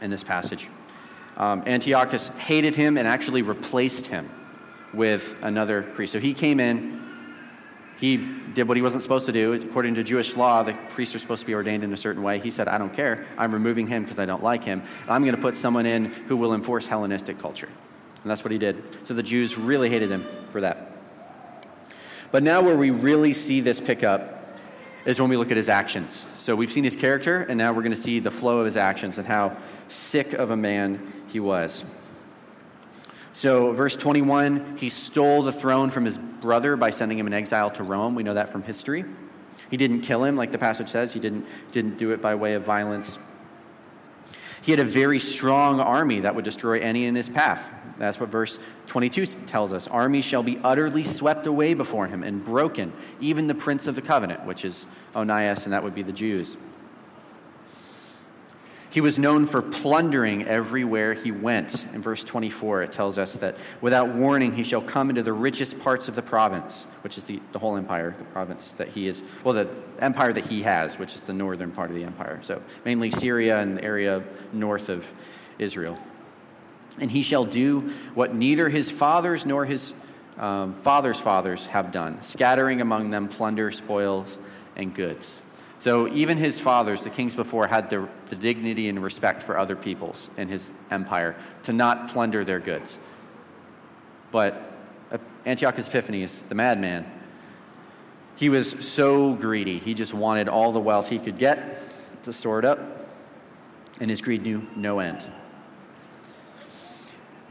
in 0.00 0.10
this 0.10 0.24
passage. 0.24 0.68
Um, 1.36 1.62
Antiochus 1.66 2.28
hated 2.30 2.76
him 2.76 2.98
and 2.98 3.06
actually 3.06 3.42
replaced 3.42 4.06
him 4.06 4.28
with 4.92 5.36
another 5.42 5.82
priest. 5.82 6.12
So 6.12 6.20
he 6.20 6.34
came 6.34 6.60
in, 6.60 7.01
he 8.02 8.16
did 8.16 8.66
what 8.66 8.76
he 8.76 8.82
wasn't 8.82 9.00
supposed 9.00 9.26
to 9.26 9.32
do. 9.32 9.52
According 9.52 9.94
to 9.94 10.02
Jewish 10.02 10.36
law, 10.36 10.64
the 10.64 10.72
priests 10.88 11.14
are 11.14 11.20
supposed 11.20 11.42
to 11.42 11.46
be 11.46 11.54
ordained 11.54 11.84
in 11.84 11.92
a 11.92 11.96
certain 11.96 12.24
way. 12.24 12.40
He 12.40 12.50
said, 12.50 12.66
I 12.66 12.76
don't 12.76 12.92
care. 12.92 13.24
I'm 13.38 13.54
removing 13.54 13.86
him 13.86 14.02
because 14.02 14.18
I 14.18 14.26
don't 14.26 14.42
like 14.42 14.64
him. 14.64 14.82
I'm 15.08 15.22
going 15.22 15.36
to 15.36 15.40
put 15.40 15.56
someone 15.56 15.86
in 15.86 16.06
who 16.06 16.36
will 16.36 16.52
enforce 16.52 16.88
Hellenistic 16.88 17.38
culture. 17.38 17.68
And 18.22 18.28
that's 18.28 18.42
what 18.42 18.50
he 18.50 18.58
did. 18.58 18.82
So 19.06 19.14
the 19.14 19.22
Jews 19.22 19.56
really 19.56 19.88
hated 19.88 20.10
him 20.10 20.26
for 20.50 20.60
that. 20.62 20.90
But 22.32 22.42
now, 22.42 22.60
where 22.60 22.76
we 22.76 22.90
really 22.90 23.32
see 23.32 23.60
this 23.60 23.80
pick 23.80 24.02
up 24.02 24.58
is 25.04 25.20
when 25.20 25.30
we 25.30 25.36
look 25.36 25.52
at 25.52 25.56
his 25.56 25.68
actions. 25.68 26.26
So 26.38 26.56
we've 26.56 26.72
seen 26.72 26.82
his 26.82 26.96
character, 26.96 27.42
and 27.42 27.56
now 27.56 27.72
we're 27.72 27.82
going 27.82 27.94
to 27.94 28.00
see 28.00 28.18
the 28.18 28.32
flow 28.32 28.58
of 28.58 28.66
his 28.66 28.76
actions 28.76 29.18
and 29.18 29.28
how 29.28 29.56
sick 29.88 30.32
of 30.32 30.50
a 30.50 30.56
man 30.56 31.12
he 31.28 31.38
was. 31.38 31.84
So, 33.32 33.72
verse 33.72 33.96
21, 33.96 34.76
he 34.76 34.88
stole 34.88 35.42
the 35.42 35.52
throne 35.52 35.90
from 35.90 36.04
his 36.04 36.18
brother 36.18 36.76
by 36.76 36.90
sending 36.90 37.18
him 37.18 37.26
in 37.26 37.32
exile 37.32 37.70
to 37.72 37.82
Rome. 37.82 38.14
We 38.14 38.22
know 38.22 38.34
that 38.34 38.52
from 38.52 38.62
history. 38.62 39.04
He 39.70 39.78
didn't 39.78 40.02
kill 40.02 40.22
him, 40.24 40.36
like 40.36 40.52
the 40.52 40.58
passage 40.58 40.90
says. 40.90 41.14
He 41.14 41.20
didn't, 41.20 41.46
didn't 41.72 41.98
do 41.98 42.10
it 42.10 42.20
by 42.20 42.34
way 42.34 42.54
of 42.54 42.62
violence. 42.62 43.18
He 44.60 44.70
had 44.70 44.80
a 44.80 44.84
very 44.84 45.18
strong 45.18 45.80
army 45.80 46.20
that 46.20 46.34
would 46.34 46.44
destroy 46.44 46.78
any 46.80 47.06
in 47.06 47.14
his 47.14 47.28
path. 47.28 47.72
That's 47.96 48.20
what 48.20 48.28
verse 48.28 48.58
22 48.86 49.26
tells 49.46 49.72
us. 49.72 49.88
Armies 49.88 50.24
shall 50.24 50.42
be 50.42 50.58
utterly 50.62 51.04
swept 51.04 51.46
away 51.46 51.74
before 51.74 52.06
him 52.06 52.22
and 52.22 52.44
broken, 52.44 52.92
even 53.20 53.46
the 53.46 53.54
prince 53.54 53.86
of 53.86 53.94
the 53.94 54.02
covenant, 54.02 54.44
which 54.44 54.64
is 54.64 54.86
Onias, 55.14 55.64
and 55.64 55.72
that 55.72 55.82
would 55.82 55.94
be 55.94 56.02
the 56.02 56.12
Jews. 56.12 56.56
He 58.92 59.00
was 59.00 59.18
known 59.18 59.46
for 59.46 59.62
plundering 59.62 60.44
everywhere 60.44 61.14
he 61.14 61.32
went. 61.32 61.86
In 61.94 62.02
verse 62.02 62.24
24, 62.24 62.82
it 62.82 62.92
tells 62.92 63.16
us 63.16 63.32
that 63.36 63.56
without 63.80 64.10
warning, 64.10 64.52
he 64.52 64.62
shall 64.62 64.82
come 64.82 65.08
into 65.08 65.22
the 65.22 65.32
richest 65.32 65.80
parts 65.80 66.08
of 66.08 66.14
the 66.14 66.20
province, 66.20 66.86
which 67.00 67.16
is 67.16 67.24
the, 67.24 67.40
the 67.52 67.58
whole 67.58 67.78
empire, 67.78 68.14
the 68.18 68.24
province 68.24 68.72
that 68.72 68.88
he 68.88 69.08
is, 69.08 69.22
well, 69.44 69.54
the 69.54 69.68
empire 69.98 70.32
that 70.34 70.44
he 70.44 70.62
has, 70.62 70.98
which 70.98 71.14
is 71.14 71.22
the 71.22 71.32
northern 71.32 71.72
part 71.72 71.88
of 71.88 71.96
the 71.96 72.04
empire. 72.04 72.40
So 72.42 72.60
mainly 72.84 73.10
Syria 73.10 73.60
and 73.60 73.78
the 73.78 73.84
area 73.84 74.22
north 74.52 74.90
of 74.90 75.06
Israel. 75.58 75.98
And 76.98 77.10
he 77.10 77.22
shall 77.22 77.46
do 77.46 77.94
what 78.12 78.34
neither 78.34 78.68
his 78.68 78.90
fathers 78.90 79.46
nor 79.46 79.64
his 79.64 79.94
um, 80.36 80.74
fathers' 80.82 81.20
fathers 81.20 81.66
have 81.66 81.92
done, 81.92 82.22
scattering 82.22 82.80
among 82.80 83.10
them 83.10 83.28
plunder, 83.28 83.70
spoils, 83.70 84.38
and 84.76 84.94
goods. 84.94 85.41
So 85.82 86.06
even 86.06 86.38
his 86.38 86.60
fathers, 86.60 87.02
the 87.02 87.10
kings 87.10 87.34
before, 87.34 87.66
had 87.66 87.90
the, 87.90 88.08
the 88.28 88.36
dignity 88.36 88.88
and 88.88 89.02
respect 89.02 89.42
for 89.42 89.58
other 89.58 89.74
peoples 89.74 90.30
in 90.36 90.46
his 90.46 90.72
empire 90.92 91.34
to 91.64 91.72
not 91.72 92.08
plunder 92.08 92.44
their 92.44 92.60
goods. 92.60 93.00
But 94.30 94.62
uh, 95.10 95.18
Antiochus 95.44 95.88
Epiphanes, 95.88 96.42
the 96.42 96.54
madman, 96.54 97.04
he 98.36 98.48
was 98.48 98.70
so 98.86 99.34
greedy. 99.34 99.80
He 99.80 99.92
just 99.92 100.14
wanted 100.14 100.48
all 100.48 100.70
the 100.70 100.78
wealth 100.78 101.08
he 101.08 101.18
could 101.18 101.36
get 101.36 101.82
to 102.22 102.32
store 102.32 102.60
it 102.60 102.64
up, 102.64 102.78
and 103.98 104.08
his 104.08 104.20
greed 104.20 104.42
knew 104.44 104.62
no 104.76 105.00
end. 105.00 105.20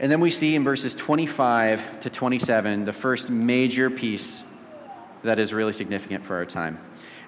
And 0.00 0.10
then 0.10 0.20
we 0.20 0.30
see 0.30 0.54
in 0.54 0.64
verses 0.64 0.94
25 0.94 2.00
to 2.00 2.08
27 2.08 2.86
the 2.86 2.94
first 2.94 3.28
major 3.28 3.90
piece 3.90 4.42
that 5.22 5.38
is 5.38 5.52
really 5.52 5.74
significant 5.74 6.24
for 6.24 6.36
our 6.36 6.46
time 6.46 6.78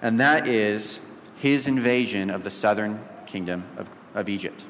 and 0.04 0.20
that 0.20 0.46
is 0.46 1.00
his 1.38 1.66
invasion 1.66 2.28
of 2.28 2.44
the 2.44 2.50
southern 2.50 3.02
kingdom 3.26 3.64
of, 3.78 3.88
of 4.14 4.28
Egypt. 4.28 4.66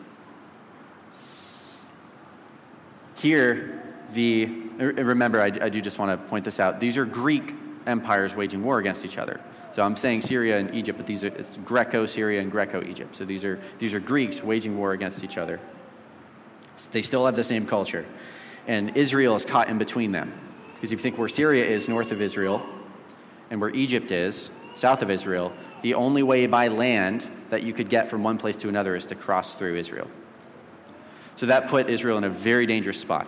Here, 3.17 3.83
the 4.15 4.49
uh, 4.81 4.85
remember, 4.85 5.41
I, 5.41 5.47
I 5.47 5.69
do 5.69 5.81
just 5.81 5.99
want 5.99 6.11
to 6.11 6.29
point 6.29 6.45
this 6.45 6.61
out. 6.61 6.79
These 6.79 6.97
are 6.97 7.05
Greek 7.05 7.53
empires 7.87 8.35
waging 8.37 8.63
war 8.63 8.79
against 8.79 9.05
each 9.05 9.19
other. 9.19 9.41
So 9.75 9.83
I'm 9.83 9.97
saying 9.97 10.23
Syria 10.23 10.59
and 10.59 10.73
Egypt, 10.73 10.99
but 10.99 11.07
these 11.07 11.25
are 11.25 11.29
it's 11.29 11.57
Greco-Syria 11.65 12.41
and 12.41 12.51
Greco-Egypt. 12.51 13.17
So 13.17 13.25
these 13.25 13.43
are 13.43 13.61
these 13.81 13.93
are 13.93 14.01
Greeks 14.01 14.41
waging 14.41 14.79
war 14.79 14.93
against 14.93 15.25
each 15.25 15.37
other. 15.37 15.59
They 16.93 17.03
still 17.03 17.27
have 17.27 17.35
the 17.35 17.43
same 17.43 17.67
culture, 17.67 18.07
and 18.69 18.97
Israel 18.97 19.35
is 19.35 19.45
caught 19.45 19.69
in 19.69 19.79
between 19.79 20.13
them. 20.13 20.33
Because 20.75 20.93
if 20.93 20.99
you 21.01 21.03
think 21.03 21.19
where 21.19 21.29
Syria 21.29 21.65
is 21.65 21.89
north 21.89 22.13
of 22.13 22.23
Israel, 22.23 22.65
and 23.51 23.61
where 23.61 23.71
Egypt 23.71 24.13
is 24.13 24.51
south 24.77 25.03
of 25.03 25.11
Israel, 25.11 25.53
the 25.83 25.95
only 25.95 26.23
way 26.23 26.47
by 26.47 26.69
land 26.69 27.29
that 27.51 27.63
you 27.63 27.73
could 27.73 27.89
get 27.89 28.09
from 28.09 28.23
one 28.23 28.39
place 28.39 28.57
to 28.57 28.69
another 28.69 28.97
is 28.97 29.07
to 29.07 29.15
cross 29.15 29.55
through 29.55 29.77
Israel. 29.77 30.09
So 31.37 31.47
that 31.47 31.69
put 31.69 31.91
Israel 31.91 32.19
in 32.19 32.25
a 32.25 32.31
very 32.31 32.67
dangerous 32.67 32.99
spot. 33.01 33.27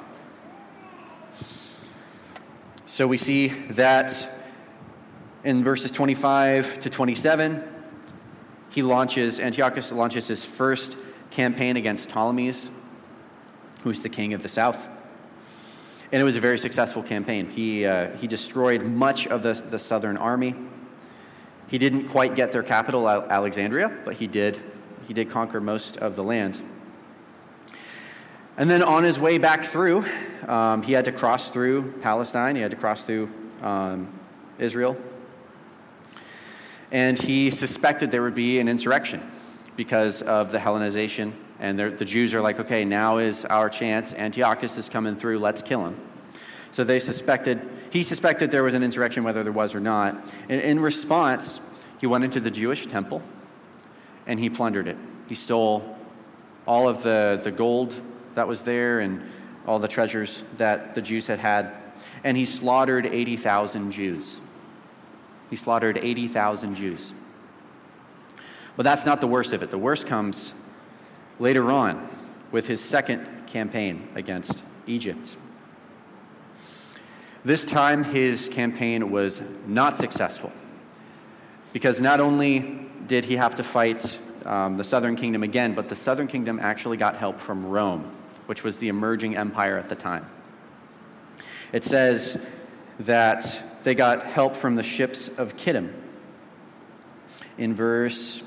So 2.86 3.06
we 3.06 3.16
see 3.18 3.48
that 3.70 4.32
in 5.44 5.62
verses 5.62 5.90
25 5.90 6.80
to 6.80 6.90
27, 6.90 7.62
he 8.70 8.82
launches, 8.82 9.38
Antiochus 9.38 9.92
launches 9.92 10.28
his 10.28 10.44
first 10.44 10.96
campaign 11.30 11.76
against 11.76 12.08
Ptolemies, 12.08 12.70
who's 13.82 14.02
the 14.02 14.08
king 14.08 14.34
of 14.34 14.42
the 14.42 14.48
south. 14.48 14.88
And 16.12 16.20
it 16.20 16.24
was 16.24 16.36
a 16.36 16.40
very 16.40 16.58
successful 16.58 17.02
campaign. 17.02 17.50
He, 17.50 17.84
uh, 17.84 18.16
he 18.16 18.26
destroyed 18.26 18.82
much 18.82 19.26
of 19.26 19.42
the, 19.42 19.54
the 19.54 19.78
southern 19.78 20.16
army. 20.16 20.54
He 21.68 21.78
didn't 21.78 22.08
quite 22.08 22.36
get 22.36 22.52
their 22.52 22.62
capital, 22.62 23.08
Alexandria, 23.08 23.96
but 24.04 24.16
he 24.16 24.26
did, 24.26 24.60
he 25.08 25.14
did 25.14 25.30
conquer 25.30 25.60
most 25.60 25.96
of 25.96 26.14
the 26.14 26.22
land. 26.22 26.62
And 28.56 28.70
then 28.70 28.82
on 28.82 29.04
his 29.04 29.18
way 29.18 29.38
back 29.38 29.64
through, 29.64 30.06
um, 30.46 30.82
he 30.82 30.92
had 30.92 31.04
to 31.06 31.12
cross 31.12 31.50
through 31.50 31.92
Palestine, 32.00 32.56
he 32.56 32.62
had 32.62 32.70
to 32.70 32.76
cross 32.76 33.04
through 33.04 33.30
um, 33.62 34.08
Israel. 34.58 34.96
And 36.92 37.18
he 37.18 37.50
suspected 37.50 38.10
there 38.10 38.22
would 38.22 38.34
be 38.34 38.60
an 38.60 38.68
insurrection 38.68 39.28
because 39.76 40.22
of 40.22 40.52
the 40.52 40.58
Hellenization. 40.58 41.32
And 41.58 41.78
the 41.78 42.04
Jews 42.04 42.34
are 42.34 42.40
like, 42.40 42.60
okay, 42.60 42.84
now 42.84 43.18
is 43.18 43.44
our 43.46 43.68
chance. 43.68 44.12
Antiochus 44.14 44.78
is 44.78 44.88
coming 44.88 45.16
through, 45.16 45.38
let's 45.38 45.62
kill 45.62 45.84
him. 45.86 46.00
So 46.76 46.84
they 46.84 46.98
suspected, 46.98 47.66
he 47.88 48.02
suspected 48.02 48.50
there 48.50 48.62
was 48.62 48.74
an 48.74 48.82
insurrection, 48.82 49.24
whether 49.24 49.42
there 49.42 49.50
was 49.50 49.74
or 49.74 49.80
not. 49.80 50.14
And 50.50 50.60
in 50.60 50.78
response, 50.78 51.62
he 52.02 52.06
went 52.06 52.22
into 52.22 52.38
the 52.38 52.50
Jewish 52.50 52.86
temple 52.86 53.22
and 54.26 54.38
he 54.38 54.50
plundered 54.50 54.86
it. 54.86 54.98
He 55.26 55.34
stole 55.34 55.96
all 56.66 56.86
of 56.86 57.02
the, 57.02 57.40
the 57.42 57.50
gold 57.50 57.98
that 58.34 58.46
was 58.46 58.62
there 58.62 59.00
and 59.00 59.22
all 59.66 59.78
the 59.78 59.88
treasures 59.88 60.42
that 60.58 60.94
the 60.94 61.00
Jews 61.00 61.26
had 61.26 61.38
had. 61.38 61.74
And 62.24 62.36
he 62.36 62.44
slaughtered 62.44 63.06
80,000 63.06 63.90
Jews. 63.90 64.38
He 65.48 65.56
slaughtered 65.56 65.96
80,000 65.96 66.74
Jews. 66.74 67.14
But 68.76 68.82
that's 68.82 69.06
not 69.06 69.22
the 69.22 69.26
worst 69.26 69.54
of 69.54 69.62
it. 69.62 69.70
The 69.70 69.78
worst 69.78 70.06
comes 70.06 70.52
later 71.38 71.72
on 71.72 72.06
with 72.52 72.66
his 72.66 72.84
second 72.84 73.46
campaign 73.46 74.08
against 74.14 74.62
Egypt. 74.86 75.38
This 77.46 77.64
time, 77.64 78.02
his 78.02 78.48
campaign 78.48 79.12
was 79.12 79.40
not 79.68 79.96
successful 79.96 80.50
because 81.72 82.00
not 82.00 82.18
only 82.18 82.88
did 83.06 83.24
he 83.24 83.36
have 83.36 83.54
to 83.54 83.62
fight 83.62 84.18
um, 84.44 84.76
the 84.76 84.82
southern 84.82 85.14
kingdom 85.14 85.44
again, 85.44 85.72
but 85.72 85.88
the 85.88 85.94
southern 85.94 86.26
kingdom 86.26 86.58
actually 86.60 86.96
got 86.96 87.14
help 87.14 87.38
from 87.40 87.64
Rome, 87.64 88.12
which 88.46 88.64
was 88.64 88.78
the 88.78 88.88
emerging 88.88 89.36
empire 89.36 89.78
at 89.78 89.88
the 89.88 89.94
time. 89.94 90.26
It 91.72 91.84
says 91.84 92.36
that 92.98 93.62
they 93.84 93.94
got 93.94 94.24
help 94.24 94.56
from 94.56 94.74
the 94.74 94.82
ships 94.82 95.28
of 95.28 95.56
Kittim. 95.56 95.94
In 97.58 97.76
verse 97.76 98.42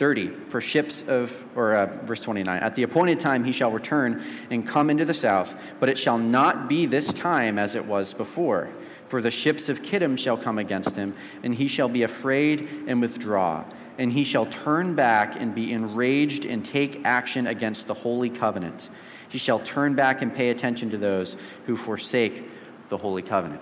30 0.00 0.30
for 0.48 0.62
ships 0.62 1.02
of 1.08 1.44
or 1.54 1.74
uh, 1.74 1.84
verse 2.06 2.22
29 2.22 2.62
at 2.62 2.74
the 2.74 2.84
appointed 2.84 3.20
time 3.20 3.44
he 3.44 3.52
shall 3.52 3.70
return 3.70 4.24
and 4.48 4.66
come 4.66 4.88
into 4.88 5.04
the 5.04 5.12
south 5.12 5.54
but 5.78 5.90
it 5.90 5.98
shall 5.98 6.16
not 6.16 6.70
be 6.70 6.86
this 6.86 7.12
time 7.12 7.58
as 7.58 7.74
it 7.74 7.84
was 7.84 8.14
before. 8.14 8.70
For 9.08 9.20
the 9.20 9.30
ships 9.30 9.68
of 9.68 9.82
kittim 9.82 10.18
shall 10.18 10.38
come 10.38 10.56
against 10.56 10.96
him 10.96 11.14
and 11.42 11.54
he 11.54 11.68
shall 11.68 11.90
be 11.90 12.02
afraid 12.02 12.66
and 12.86 13.02
withdraw. 13.02 13.66
And 13.98 14.10
he 14.10 14.24
shall 14.24 14.46
turn 14.46 14.94
back 14.94 15.38
and 15.38 15.54
be 15.54 15.70
enraged 15.70 16.46
and 16.46 16.64
take 16.64 17.04
action 17.04 17.46
against 17.46 17.86
the 17.86 17.92
holy 17.92 18.30
covenant. 18.30 18.88
He 19.28 19.36
shall 19.36 19.58
turn 19.58 19.96
back 19.96 20.22
and 20.22 20.34
pay 20.34 20.48
attention 20.48 20.88
to 20.92 20.96
those 20.96 21.36
who 21.66 21.76
forsake 21.76 22.48
the 22.88 22.96
holy 22.96 23.20
covenant. 23.20 23.60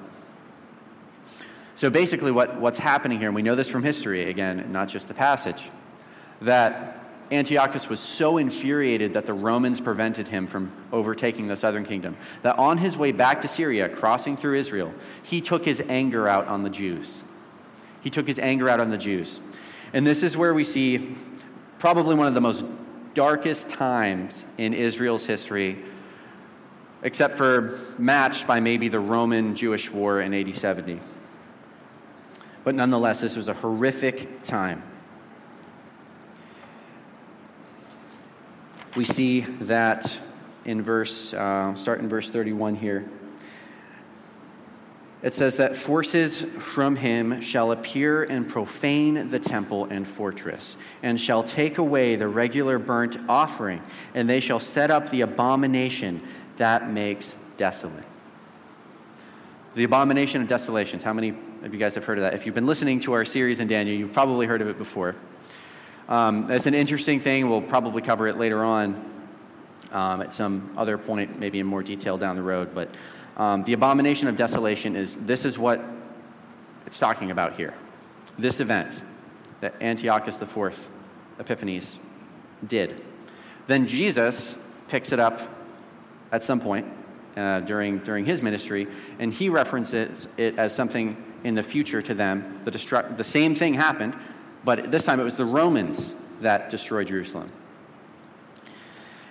So 1.75 1.91
basically 1.91 2.31
what, 2.31 2.61
what's 2.61 2.79
happening 2.79 3.19
here 3.19 3.27
and 3.27 3.35
we 3.35 3.43
know 3.43 3.57
this 3.57 3.69
from 3.69 3.83
history 3.83 4.31
again 4.31 4.71
not 4.71 4.87
just 4.87 5.09
the 5.09 5.15
passage 5.15 5.65
that 6.41 6.99
Antiochus 7.31 7.89
was 7.89 8.01
so 8.01 8.39
infuriated 8.39 9.15
that 9.15 9.27
the 9.27 9.35
Romans 9.35 9.81
prevented 9.81 10.29
him 10.29 10.47
from 10.47 10.73
overtaking 10.93 11.47
the 11.47 11.57
southern 11.57 11.85
kingdom 11.85 12.17
that 12.43 12.59
on 12.59 12.79
his 12.79 12.97
way 12.97 13.13
back 13.13 13.43
to 13.43 13.49
Syria, 13.49 13.89
crossing 13.89 14.37
through 14.37 14.59
Israel, 14.59 14.95
he 15.23 15.41
took 15.41 15.65
his 15.65 15.83
anger 15.89 16.27
out 16.27 16.47
on 16.47 16.63
the 16.63 16.71
Jews. 16.71 17.23
He 18.01 18.11
took 18.11 18.27
his 18.27 18.39
anger 18.39 18.69
out 18.69 18.81
on 18.81 18.89
the 18.89 18.97
Jews. 18.97 19.41
And 19.93 20.07
this 20.07 20.23
is 20.23 20.37
where 20.37 20.55
we 20.55 20.65
see 20.65 21.17
probably 21.79 22.15
one 22.15 22.27
of 22.27 22.35
the 22.35 22.41
most 22.41 22.65
darkest 23.15 23.69
times 23.69 24.47
in 24.57 24.73
Israel's 24.73 25.27
history, 25.27 25.85
except 27.03 27.37
for 27.37 27.81
matched 27.99 28.47
by 28.47 28.61
maybe 28.61 28.89
the 28.89 29.01
Roman 29.01 29.55
Jewish 29.55 29.91
War 29.91 30.21
in 30.21 30.33
AD 30.33 30.57
70. 30.57 31.01
But 32.65 32.75
nonetheless, 32.75 33.21
this 33.21 33.37
was 33.37 33.49
a 33.49 33.55
horrific 33.55 34.43
time. 34.43 34.83
We 38.97 39.05
see 39.05 39.41
that 39.41 40.19
in 40.65 40.83
verse, 40.83 41.33
uh, 41.35 41.75
start 41.75 42.01
in 42.01 42.09
verse 42.09 42.31
31 42.31 42.75
here. 42.75 43.09
It 45.21 45.35
says 45.35 45.57
that 45.57 45.75
forces 45.75 46.43
from 46.43 46.95
him 46.95 47.41
shall 47.41 47.73
appear 47.73 48.23
and 48.23 48.49
profane 48.49 49.31
the 49.31 49.41
temple 49.41 49.87
and 49.87 50.07
fortress, 50.07 50.77
and 51.03 51.21
shall 51.21 51.43
take 51.43 51.79
away 51.79 52.15
the 52.15 52.29
regular 52.29 52.79
burnt 52.79 53.17
offering, 53.29 53.83
and 54.15 54.31
they 54.31 54.39
shall 54.39 54.61
set 54.61 54.91
up 54.93 55.11
the 55.11 55.23
abomination 55.23 56.23
that 56.57 56.89
makes 56.89 57.35
desolate. 57.57 58.05
The 59.75 59.85
abomination 59.85 60.41
of 60.41 60.49
desolations. 60.49 61.03
How 61.03 61.13
many 61.13 61.31
of 61.63 61.73
you 61.73 61.81
guys 61.81 61.97
have 61.97 62.05
heard 62.05 62.19
of 62.19 62.23
that? 62.23 62.35
If 62.35 62.47
you've 62.47 62.55
been 62.55 62.67
listening 62.67 63.01
to 63.01 63.13
our 63.13 63.25
series 63.25 63.59
in 63.59 63.67
Daniel, 63.67 63.97
you've 63.97 64.13
probably 64.13 64.47
heard 64.47 64.63
of 64.63 64.69
it 64.69 64.79
before. 64.79 65.17
Um, 66.09 66.47
it's 66.51 66.67
an 66.67 66.75
interesting 66.75 67.21
thing. 67.21 67.49
We'll 67.49 67.61
probably 67.61 68.03
cover 68.03 68.29
it 68.29 68.39
later 68.39 68.65
on 68.65 69.05
um, 69.93 70.23
at 70.23 70.33
some 70.33 70.73
other 70.77 70.97
point, 70.97 71.39
maybe 71.39 71.61
in 71.61 71.67
more 71.67 71.83
detail 71.83 72.17
down 72.17 72.37
the 72.37 72.43
road. 72.43 72.75
But 72.75 72.95
um, 73.37 73.65
the 73.65 73.75
abomination 73.75 74.29
of 74.29 74.37
desolation 74.37 74.97
is 74.97 75.17
this 75.17 75.45
is 75.45 75.59
what 75.59 75.81
it's 76.87 76.99
talking 76.99 77.31
about 77.31 77.57
here. 77.57 77.75
This 78.39 78.61
event 78.61 79.03
that 79.61 79.75
Antiochus 79.83 80.41
IV 80.41 80.91
Epiphanes 81.39 81.99
did. 82.67 83.05
Then 83.67 83.87
Jesus 83.87 84.57
picks 84.89 85.13
it 85.13 85.21
up 85.21 85.41
at 86.33 86.45
some 86.45 86.61
point 86.61 86.87
uh, 87.37 87.61
during, 87.61 87.99
during 87.99 88.25
his 88.25 88.43
ministry, 88.43 88.89
and 89.19 89.33
he 89.33 89.49
references 89.49 90.27
it 90.37 90.59
as 90.59 90.75
something 90.75 91.23
in 91.45 91.55
the 91.55 91.63
future 91.63 92.03
to 92.03 92.15
them. 92.15 92.61
The, 92.65 92.71
destru- 92.71 93.17
the 93.17 93.25
same 93.25 93.55
thing 93.55 93.75
happened, 93.75 94.17
but 94.69 94.91
this 94.91 95.07
time 95.07 95.19
it 95.19 95.25
was 95.25 95.39
the 95.39 95.47
Romans 95.47 96.15
that 96.43 96.69
destroyed 96.69 97.07
Jerusalem. 97.07 97.51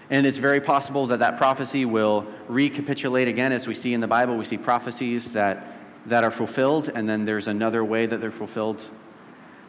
And 0.10 0.26
it's 0.26 0.40
very 0.40 0.60
possible 0.60 1.06
that 1.06 1.20
that 1.20 1.38
prophecy 1.38 1.86
will 1.86 2.26
recapitulate 2.48 3.28
again 3.28 3.52
as 3.52 3.68
we 3.68 3.76
see 3.76 3.94
in 3.94 4.02
the 4.02 4.08
Bible. 4.08 4.36
We 4.36 4.46
see 4.46 4.58
prophecies 4.58 5.34
that, 5.34 5.78
that 6.08 6.24
are 6.24 6.32
fulfilled, 6.32 6.90
and 6.90 7.08
then 7.08 7.24
there's 7.26 7.48
another 7.48 7.86
way 7.86 8.08
that 8.08 8.20
they're 8.20 8.32
fulfilled. 8.32 8.82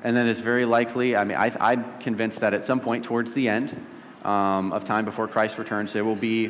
And 0.03 0.17
then 0.17 0.27
it's 0.27 0.41
very 0.41 0.65
likely, 0.65 1.15
I 1.15 1.25
mean, 1.25 1.37
I, 1.37 1.55
I'm 1.61 2.01
convinced 2.01 2.41
that 2.41 2.55
at 2.55 2.65
some 2.65 2.81
point 2.81 3.05
towards 3.05 3.35
the 3.35 3.51
end 3.51 3.77
um, 4.25 4.73
of 4.73 4.87
time 4.87 5.05
before 5.05 5.29
Christ 5.29 5.59
returns, 5.59 5.93
there 5.93 6.03
will 6.07 6.17
be 6.17 6.47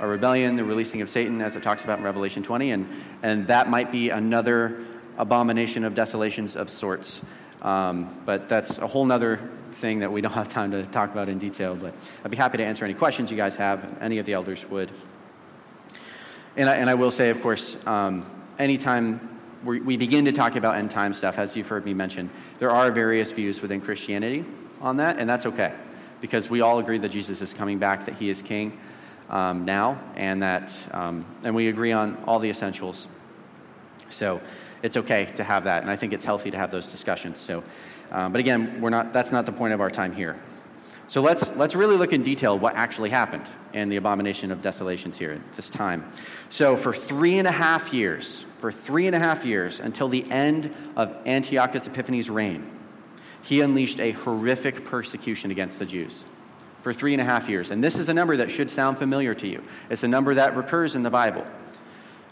a 0.00 0.08
rebellion, 0.08 0.56
the 0.56 0.64
releasing 0.64 1.02
of 1.02 1.08
Satan, 1.08 1.40
as 1.40 1.54
it 1.54 1.62
talks 1.62 1.84
about 1.84 1.98
in 1.98 2.04
Revelation 2.04 2.42
20, 2.42 2.72
and, 2.72 2.88
and 3.22 3.46
that 3.46 3.70
might 3.70 3.92
be 3.92 4.10
another 4.10 4.84
abomination 5.18 5.84
of 5.84 5.94
desolations 5.94 6.56
of 6.56 6.68
sorts. 6.68 7.22
Um, 7.62 8.22
but 8.24 8.48
that's 8.48 8.78
a 8.78 8.86
whole 8.86 9.10
other 9.10 9.40
thing 9.72 9.98
that 10.00 10.10
we 10.10 10.20
don't 10.20 10.32
have 10.32 10.48
time 10.48 10.70
to 10.70 10.84
talk 10.84 11.10
about 11.10 11.28
in 11.28 11.38
detail. 11.38 11.74
But 11.74 11.94
I'd 12.24 12.30
be 12.30 12.36
happy 12.36 12.58
to 12.58 12.64
answer 12.64 12.84
any 12.84 12.94
questions 12.94 13.30
you 13.30 13.36
guys 13.36 13.56
have, 13.56 13.84
any 14.00 14.18
of 14.18 14.26
the 14.26 14.32
elders 14.32 14.64
would. 14.70 14.90
And 16.56 16.68
I, 16.68 16.76
and 16.76 16.88
I 16.88 16.94
will 16.94 17.10
say, 17.10 17.30
of 17.30 17.40
course, 17.42 17.76
um, 17.86 18.30
anytime 18.58 19.40
we 19.64 19.96
begin 19.96 20.24
to 20.26 20.32
talk 20.32 20.54
about 20.54 20.76
end 20.76 20.90
time 20.90 21.12
stuff, 21.12 21.38
as 21.38 21.56
you've 21.56 21.66
heard 21.66 21.84
me 21.84 21.92
mention, 21.92 22.30
there 22.60 22.70
are 22.70 22.90
various 22.92 23.32
views 23.32 23.60
within 23.60 23.80
Christianity 23.80 24.44
on 24.80 24.96
that, 24.98 25.18
and 25.18 25.28
that's 25.28 25.44
okay 25.46 25.74
because 26.20 26.48
we 26.48 26.60
all 26.60 26.78
agree 26.78 26.98
that 26.98 27.10
Jesus 27.10 27.42
is 27.42 27.52
coming 27.52 27.78
back, 27.78 28.06
that 28.06 28.14
he 28.14 28.30
is 28.30 28.42
king 28.42 28.78
um, 29.28 29.64
now, 29.64 30.00
and 30.14 30.42
that, 30.42 30.72
um, 30.92 31.26
and 31.44 31.54
we 31.54 31.68
agree 31.68 31.92
on 31.92 32.16
all 32.26 32.38
the 32.38 32.48
essentials. 32.48 33.08
So 34.10 34.40
it's 34.82 34.96
okay 34.96 35.26
to 35.36 35.44
have 35.44 35.64
that, 35.64 35.82
and 35.82 35.90
I 35.90 35.96
think 35.96 36.12
it's 36.12 36.24
healthy 36.24 36.50
to 36.50 36.56
have 36.56 36.70
those 36.70 36.86
discussions. 36.86 37.40
So, 37.40 37.62
um, 38.10 38.32
but 38.32 38.40
again, 38.40 38.80
we're 38.80 38.90
not, 38.90 39.12
that's 39.12 39.32
not 39.32 39.46
the 39.46 39.52
point 39.52 39.74
of 39.74 39.80
our 39.80 39.90
time 39.90 40.12
here. 40.12 40.40
So 41.08 41.20
let's, 41.20 41.54
let's 41.54 41.76
really 41.76 41.96
look 41.96 42.12
in 42.12 42.24
detail 42.24 42.58
what 42.58 42.74
actually 42.74 43.10
happened 43.10 43.46
in 43.72 43.88
the 43.88 43.96
abomination 43.96 44.50
of 44.50 44.60
desolations 44.60 45.16
here 45.16 45.32
at 45.32 45.52
this 45.54 45.70
time. 45.70 46.10
So, 46.48 46.76
for 46.76 46.92
three 46.92 47.38
and 47.38 47.46
a 47.46 47.52
half 47.52 47.92
years, 47.92 48.44
for 48.58 48.72
three 48.72 49.06
and 49.06 49.14
a 49.14 49.18
half 49.18 49.44
years, 49.44 49.78
until 49.78 50.08
the 50.08 50.28
end 50.30 50.74
of 50.96 51.14
Antiochus 51.26 51.86
Epiphanes' 51.86 52.28
reign, 52.28 52.68
he 53.42 53.60
unleashed 53.60 54.00
a 54.00 54.12
horrific 54.12 54.84
persecution 54.84 55.52
against 55.52 55.78
the 55.78 55.86
Jews 55.86 56.24
for 56.82 56.92
three 56.92 57.12
and 57.12 57.20
a 57.20 57.24
half 57.24 57.48
years. 57.48 57.70
And 57.70 57.84
this 57.84 57.98
is 57.98 58.08
a 58.08 58.14
number 58.14 58.36
that 58.38 58.50
should 58.50 58.70
sound 58.70 58.98
familiar 58.98 59.34
to 59.34 59.46
you. 59.46 59.62
It's 59.90 60.02
a 60.02 60.08
number 60.08 60.34
that 60.34 60.56
recurs 60.56 60.96
in 60.96 61.04
the 61.04 61.10
Bible. 61.10 61.46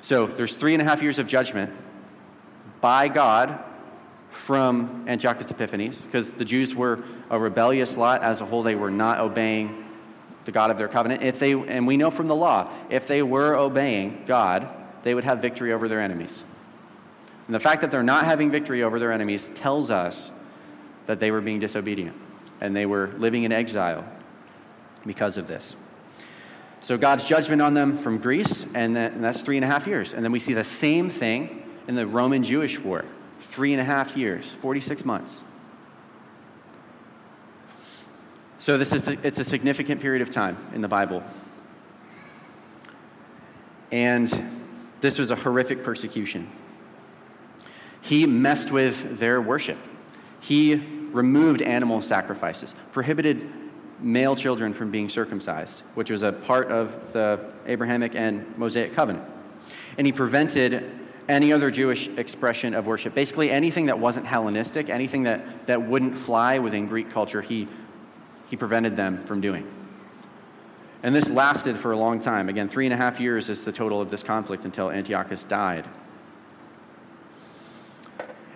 So, 0.03 0.27
there's 0.27 0.57
three 0.57 0.75
and 0.75 0.83
a 0.83 0.85
half 0.85 1.01
years 1.01 1.21
of 1.21 1.29
judgment 1.29 1.73
by 2.85 3.09
God 3.09 3.59
from 4.29 5.07
Antiochus 5.09 5.51
Epiphanes, 5.51 6.03
because 6.03 6.35
the 6.35 6.45
Jews 6.45 6.75
were 6.75 7.03
a 7.31 7.41
rebellious 7.41 7.97
lot 7.97 8.23
as 8.23 8.43
a 8.43 8.45
whole. 8.45 8.63
They 8.63 8.75
were 8.75 8.91
not 8.91 9.21
obeying 9.21 9.87
the 10.45 10.53
God 10.53 10.71
of 10.71 10.77
their 10.77 10.89
covenant. 10.89 11.23
If 11.23 11.39
they, 11.39 11.53
and 11.53 11.87
we 11.87 11.97
know 11.97 12.11
from 12.11 12.29
the 12.29 12.35
law, 12.35 12.71
if 12.91 13.07
they 13.07 13.23
were 13.23 13.57
obeying 13.57 14.25
God, 14.27 14.69
they 15.03 15.15
would 15.15 15.25
have 15.25 15.41
victory 15.41 15.73
over 15.73 15.89
their 15.89 16.03
enemies. 16.03 16.45
And 17.47 17.55
the 17.55 17.59
fact 17.59 17.81
that 17.81 17.91
they're 17.91 18.03
not 18.03 18.27
having 18.27 18.51
victory 18.51 18.83
over 18.83 18.99
their 18.99 19.13
enemies 19.13 19.51
tells 19.55 19.91
us 19.91 20.31
that 21.07 21.21
they 21.21 21.31
were 21.31 21.41
being 21.41 21.61
disobedient 21.61 22.15
and 22.61 22.77
they 22.77 22.85
were 22.85 23.15
living 23.17 23.45
in 23.45 23.53
exile 23.53 24.07
because 25.07 25.39
of 25.39 25.49
this. 25.49 25.75
So 26.83 26.99
God's 26.99 27.27
judgment 27.27 27.63
on 27.63 27.73
them 27.73 27.97
from 27.97 28.19
Greece, 28.19 28.67
and, 28.75 28.95
that's 28.95 29.41
three 29.41 29.57
and 29.57 29.65
a 29.65 29.69
half 29.69 29.87
years. 29.87 30.13
And 30.13 30.23
then 30.23 30.33
we 30.33 30.39
see 30.39 30.53
the 30.53 30.65
same 30.65 31.09
thing 31.09 31.63
in 31.89 31.95
the 31.95 32.07
Roman 32.07 32.43
Jewish 32.43 32.79
War 32.79 33.05
three 33.41 33.73
and 33.73 33.81
a 33.81 33.85
half 33.85 34.17
years, 34.17 34.57
46 34.63 35.05
months. 35.05 35.45
So 38.59 38.79
this 38.79 38.93
is 38.93 39.07
it's 39.09 39.39
a 39.39 39.45
significant 39.45 40.01
period 40.01 40.23
of 40.23 40.31
time 40.31 40.57
in 40.75 40.81
the 40.81 40.89
Bible. 40.89 41.23
And 43.93 44.29
this 45.01 45.19
was 45.19 45.31
a 45.31 45.37
horrific 45.37 45.83
persecution. 45.83 46.51
He 48.01 48.27
messed 48.27 48.71
with 48.71 49.19
their 49.19 49.41
worship. 49.41 49.79
He 50.41 50.77
removed 51.13 51.63
animal 51.63 52.03
sacrifices, 52.03 52.75
prohibited 52.91 53.49
male 54.01 54.35
children 54.35 54.75
from 54.75 54.91
being 54.91 55.09
circumcised, 55.09 55.81
which 55.95 56.11
was 56.11 56.23
a 56.23 56.33
part 56.33 56.71
of 56.71 57.13
the 57.13 57.39
Abrahamic 57.67 58.15
and 58.15 58.57
Mosaic 58.59 58.95
covenant. 58.95 59.25
And 59.97 60.07
he 60.07 60.13
prevented 60.13 61.04
any 61.29 61.53
other 61.53 61.71
Jewish 61.71 62.09
expression 62.09 62.75
of 62.75 62.87
worship. 62.87 63.15
Basically, 63.15 63.51
anything 63.51 63.87
that 63.87 63.99
wasn't 63.99 64.27
Hellenistic, 64.27 64.91
anything 64.91 65.23
that, 65.25 65.67
that 65.67 65.83
wouldn't 65.83 66.17
fly 66.17 66.59
within 66.59 66.87
Greek 66.87 67.11
culture, 67.11 67.41
he, 67.41 67.69
he 68.49 68.57
prevented 68.57 68.97
them 68.97 69.25
from 69.25 69.41
doing. 69.41 69.71
And 71.03 71.15
this 71.15 71.29
lasted 71.29 71.77
for 71.77 71.93
a 71.93 71.97
long 71.97 72.21
time. 72.21 72.49
Again, 72.49 72.69
three 72.69 72.87
and 72.87 72.95
a 72.95 72.97
half 72.97 73.21
years 73.21 73.49
is 73.49 73.65
the 73.65 73.73
total 73.73 74.01
of 74.01 74.11
this 74.11 74.23
conflict 74.23 74.65
until 74.65 74.91
Antiochus 74.91 75.45
died. 75.45 75.87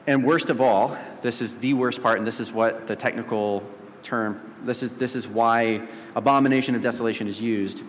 And 0.07 0.25
worst 0.25 0.49
of 0.49 0.61
all, 0.61 0.97
this 1.21 1.43
is 1.43 1.57
the 1.57 1.75
worst 1.75 2.03
part, 2.03 2.17
and 2.17 2.27
this 2.27 2.41
is 2.41 2.51
what 2.51 2.87
the 2.87 2.97
technical 2.97 3.63
term, 4.03 4.41
this 4.65 4.83
is, 4.83 4.93
this 4.93 5.15
is 5.15 5.29
why 5.29 5.87
abomination 6.17 6.75
of 6.75 6.81
desolation 6.81 7.29
is 7.29 7.41
used. 7.41 7.83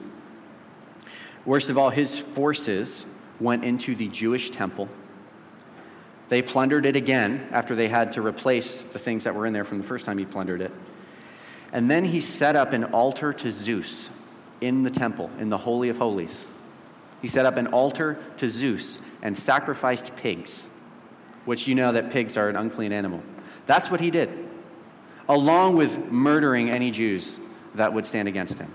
Worst 1.46 1.70
of 1.70 1.78
all, 1.78 1.90
his 1.90 2.20
forces 2.20 3.06
went 3.40 3.64
into 3.64 3.96
the 3.96 4.08
Jewish 4.08 4.50
temple. 4.50 4.90
They 6.30 6.42
plundered 6.42 6.86
it 6.86 6.96
again 6.96 7.48
after 7.52 7.76
they 7.76 7.88
had 7.88 8.14
to 8.14 8.22
replace 8.22 8.82
the 8.82 9.00
things 9.00 9.24
that 9.24 9.34
were 9.34 9.46
in 9.46 9.54
there 9.54 9.66
from 9.66 9.80
the 9.80 9.84
first 9.84 10.06
time 10.06 10.18
he 10.18 10.26
plundered 10.26 10.62
it. 10.62 10.72
And 11.72 11.90
then 11.90 12.06
he 12.06 12.20
set 12.20 12.56
up 12.56 12.74
an 12.74 12.86
altar 12.86 13.34
to 13.34 13.52
Zeus 13.52 14.10
in 14.62 14.84
the 14.84 14.90
temple, 14.90 15.30
in 15.40 15.50
the 15.50 15.58
Holy 15.58 15.90
of 15.90 15.98
Holies. 15.98 16.48
He 17.22 17.28
set 17.28 17.46
up 17.46 17.58
an 17.58 17.68
altar 17.68 18.18
to 18.38 18.48
Zeus 18.48 19.00
and 19.22 19.38
sacrificed 19.38 20.16
pigs, 20.16 20.64
which 21.46 21.68
you 21.68 21.76
know 21.76 21.92
that 21.92 22.12
pigs 22.12 22.38
are 22.38 22.50
an 22.50 22.56
unclean 22.56 22.92
animal. 22.92 23.22
That's 23.66 23.92
what 23.92 24.00
he 24.00 24.10
did, 24.10 24.30
along 25.28 25.76
with 25.76 26.12
murdering 26.12 26.70
any 26.70 26.92
Jews 26.92 27.40
that 27.76 27.94
would 27.94 28.08
stand 28.08 28.28
against 28.28 28.58
him. 28.58 28.74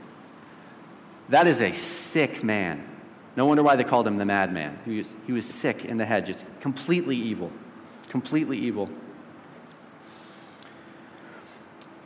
That 1.30 1.46
is 1.46 1.62
a 1.62 1.72
sick 1.72 2.44
man. 2.44 2.86
No 3.36 3.46
wonder 3.46 3.62
why 3.62 3.76
they 3.76 3.84
called 3.84 4.06
him 4.06 4.16
the 4.16 4.24
madman. 4.24 4.78
He 4.84 4.98
was, 4.98 5.14
he 5.26 5.32
was 5.32 5.44
sick 5.44 5.84
in 5.84 5.96
the 5.96 6.04
head, 6.04 6.24
just 6.24 6.44
completely 6.60 7.16
evil. 7.16 7.50
Completely 8.08 8.58
evil. 8.58 8.88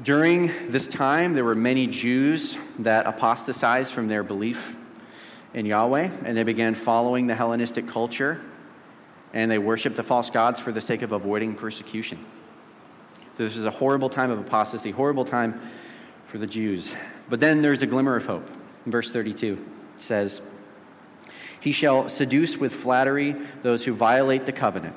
During 0.03 0.71
this 0.71 0.87
time, 0.87 1.35
there 1.35 1.45
were 1.45 1.57
many 1.57 1.87
Jews 1.87 2.57
that 2.79 3.07
apostatized 3.07 3.93
from 3.93 4.09
their 4.09 4.23
belief 4.23 4.75
in 5.55 5.67
Yahweh, 5.67 6.11
and 6.25 6.37
they 6.37 6.45
began 6.45 6.75
following 6.75 7.27
the 7.27 7.35
Hellenistic 7.35 7.89
culture, 7.89 8.41
and 9.35 9.51
they 9.51 9.59
worshiped 9.59 9.97
the 9.97 10.03
false 10.03 10.31
gods 10.31 10.61
for 10.61 10.73
the 10.73 10.81
sake 10.81 11.03
of 11.03 11.13
avoiding 11.13 11.55
persecution. 11.55 12.25
So 13.37 13.45
this 13.45 13.57
is 13.57 13.65
a 13.65 13.71
horrible 13.71 14.09
time 14.09 14.31
of 14.31 14.39
apostasy, 14.39 14.91
horrible 14.91 15.25
time 15.25 15.61
for 16.27 16.39
the 16.39 16.47
Jews. 16.47 16.95
But 17.29 17.41
then 17.41 17.61
there's 17.61 17.83
a 17.83 17.87
glimmer 17.87 18.17
of 18.17 18.27
hope. 18.27 18.49
In 18.87 18.93
verse 18.93 19.11
32 19.11 19.65
it 19.97 20.01
says, 20.01 20.43
He 21.61 21.73
shall 21.73 22.09
seduce 22.09 22.57
with 22.57 22.73
flattery 22.73 23.37
those 23.63 23.85
who 23.85 23.95
violate 23.95 24.47
the 24.47 24.53
covenant. 24.53 24.97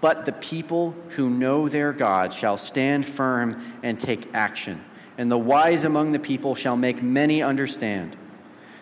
But 0.00 0.24
the 0.24 0.32
people 0.32 0.94
who 1.10 1.30
know 1.30 1.68
their 1.68 1.92
God 1.92 2.32
shall 2.32 2.58
stand 2.58 3.06
firm 3.06 3.62
and 3.82 3.98
take 3.98 4.28
action, 4.34 4.84
and 5.16 5.30
the 5.30 5.38
wise 5.38 5.84
among 5.84 6.12
the 6.12 6.18
people 6.18 6.54
shall 6.54 6.76
make 6.76 7.02
many 7.02 7.42
understand. 7.42 8.16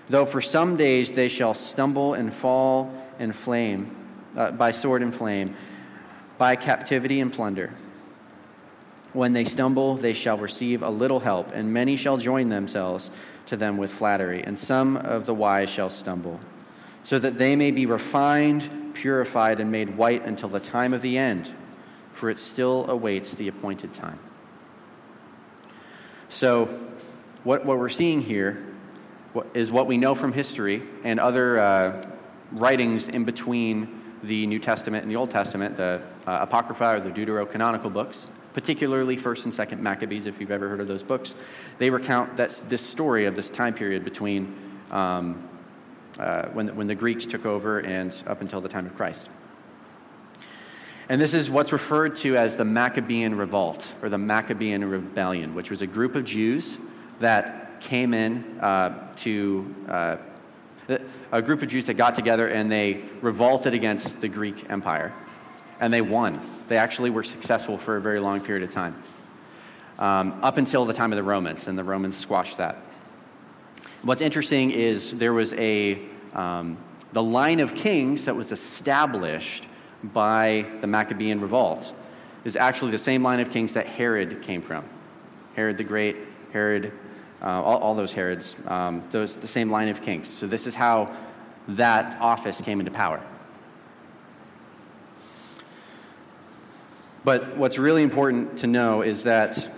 Though 0.08 0.26
for 0.26 0.40
some 0.40 0.76
days 0.76 1.12
they 1.12 1.28
shall 1.28 1.54
stumble 1.54 2.14
and 2.14 2.34
fall 2.34 2.92
and 3.18 3.34
flame, 3.34 3.94
uh, 4.36 4.50
by 4.50 4.72
sword 4.72 5.02
and 5.02 5.14
flame, 5.14 5.56
by 6.38 6.56
captivity 6.56 7.20
and 7.20 7.32
plunder. 7.32 7.72
When 9.12 9.32
they 9.32 9.44
stumble, 9.44 9.96
they 9.96 10.14
shall 10.14 10.38
receive 10.38 10.82
a 10.82 10.90
little 10.90 11.20
help, 11.20 11.52
and 11.52 11.72
many 11.72 11.96
shall 11.96 12.16
join 12.16 12.48
themselves 12.48 13.10
to 13.46 13.56
them 13.56 13.76
with 13.76 13.92
flattery, 13.92 14.42
and 14.42 14.58
some 14.58 14.96
of 14.96 15.26
the 15.26 15.34
wise 15.34 15.68
shall 15.68 15.90
stumble, 15.90 16.40
so 17.04 17.18
that 17.18 17.38
they 17.38 17.56
may 17.56 17.70
be 17.70 17.86
refined, 17.86 18.94
purified, 18.94 19.60
and 19.60 19.70
made 19.70 19.96
white 19.96 20.24
until 20.24 20.48
the 20.48 20.60
time 20.60 20.92
of 20.92 21.02
the 21.02 21.18
end, 21.18 21.52
for 22.12 22.30
it 22.30 22.38
still 22.38 22.88
awaits 22.88 23.34
the 23.34 23.48
appointed 23.48 23.92
time. 23.92 24.18
So, 26.28 26.66
what, 27.44 27.66
what 27.66 27.78
we're 27.78 27.88
seeing 27.88 28.20
here 28.20 28.64
is 29.54 29.72
what 29.72 29.86
we 29.86 29.96
know 29.96 30.14
from 30.14 30.32
history 30.32 30.82
and 31.04 31.18
other 31.18 31.58
uh, 31.58 32.06
writings 32.52 33.08
in 33.08 33.24
between 33.24 34.00
the 34.22 34.46
New 34.46 34.58
Testament 34.58 35.02
and 35.02 35.10
the 35.10 35.16
Old 35.16 35.30
Testament, 35.30 35.76
the 35.76 36.00
uh, 36.26 36.38
Apocrypha 36.42 36.96
or 36.96 37.00
the 37.00 37.10
Deuterocanonical 37.10 37.92
books 37.92 38.26
particularly 38.54 39.16
1st 39.16 39.44
and 39.44 39.52
2nd 39.52 39.80
Maccabees, 39.80 40.26
if 40.26 40.40
you've 40.40 40.50
ever 40.50 40.68
heard 40.68 40.80
of 40.80 40.88
those 40.88 41.02
books. 41.02 41.34
They 41.78 41.90
recount 41.90 42.36
this 42.36 42.80
story 42.80 43.26
of 43.26 43.34
this 43.34 43.50
time 43.50 43.74
period 43.74 44.04
between 44.04 44.54
um, 44.90 45.48
uh, 46.18 46.48
when, 46.48 46.74
when 46.76 46.86
the 46.86 46.94
Greeks 46.94 47.26
took 47.26 47.46
over 47.46 47.80
and 47.80 48.14
up 48.26 48.40
until 48.40 48.60
the 48.60 48.68
time 48.68 48.86
of 48.86 48.94
Christ. 48.96 49.30
And 51.08 51.20
this 51.20 51.34
is 51.34 51.50
what's 51.50 51.72
referred 51.72 52.16
to 52.16 52.36
as 52.36 52.56
the 52.56 52.64
Maccabean 52.64 53.34
Revolt 53.34 53.92
or 54.02 54.08
the 54.08 54.18
Maccabean 54.18 54.84
Rebellion, 54.84 55.54
which 55.54 55.70
was 55.70 55.82
a 55.82 55.86
group 55.86 56.14
of 56.14 56.24
Jews 56.24 56.78
that 57.20 57.80
came 57.80 58.14
in 58.14 58.58
uh, 58.60 59.12
to 59.16 59.74
uh, 59.88 60.16
a 61.30 61.42
group 61.42 61.62
of 61.62 61.68
Jews 61.68 61.86
that 61.86 61.94
got 61.94 62.14
together 62.14 62.48
and 62.48 62.70
they 62.70 63.02
revolted 63.20 63.74
against 63.74 64.20
the 64.20 64.28
Greek 64.28 64.70
Empire 64.70 65.12
and 65.80 65.92
they 65.92 66.00
won. 66.00 66.40
They 66.68 66.76
actually 66.76 67.10
were 67.10 67.22
successful 67.22 67.76
for 67.76 67.96
a 67.96 68.00
very 68.00 68.20
long 68.20 68.40
period 68.40 68.62
of 68.62 68.72
time, 68.72 69.02
um, 69.98 70.38
up 70.42 70.56
until 70.56 70.84
the 70.84 70.92
time 70.92 71.12
of 71.12 71.16
the 71.16 71.22
Romans, 71.22 71.66
and 71.66 71.76
the 71.76 71.84
Romans 71.84 72.16
squashed 72.16 72.58
that. 72.58 72.76
What's 74.02 74.20
interesting 74.20 74.72
is 74.72 75.12
there 75.12 75.32
was 75.32 75.52
a 75.54 75.96
um, 76.34 76.76
the 77.12 77.22
line 77.22 77.60
of 77.60 77.74
kings 77.74 78.24
that 78.24 78.34
was 78.34 78.50
established 78.50 79.66
by 80.02 80.66
the 80.80 80.88
Maccabean 80.88 81.40
revolt 81.40 81.92
is 82.44 82.56
actually 82.56 82.90
the 82.90 82.98
same 82.98 83.22
line 83.22 83.38
of 83.38 83.50
kings 83.50 83.74
that 83.74 83.86
Herod 83.86 84.42
came 84.42 84.60
from. 84.60 84.84
Herod 85.54 85.78
the 85.78 85.84
Great, 85.84 86.16
Herod, 86.52 86.92
uh, 87.40 87.62
all, 87.62 87.78
all, 87.78 87.94
those 87.94 88.12
Herods, 88.12 88.56
um, 88.66 89.04
those 89.12 89.36
the 89.36 89.46
same 89.46 89.70
line 89.70 89.88
of 89.88 90.02
kings. 90.02 90.28
So 90.28 90.48
this 90.48 90.66
is 90.66 90.74
how 90.74 91.14
that 91.68 92.20
office 92.20 92.60
came 92.60 92.80
into 92.80 92.90
power. 92.90 93.22
But 97.24 97.56
what's 97.56 97.78
really 97.78 98.02
important 98.02 98.58
to 98.58 98.66
know 98.66 99.02
is 99.02 99.22
that 99.22 99.70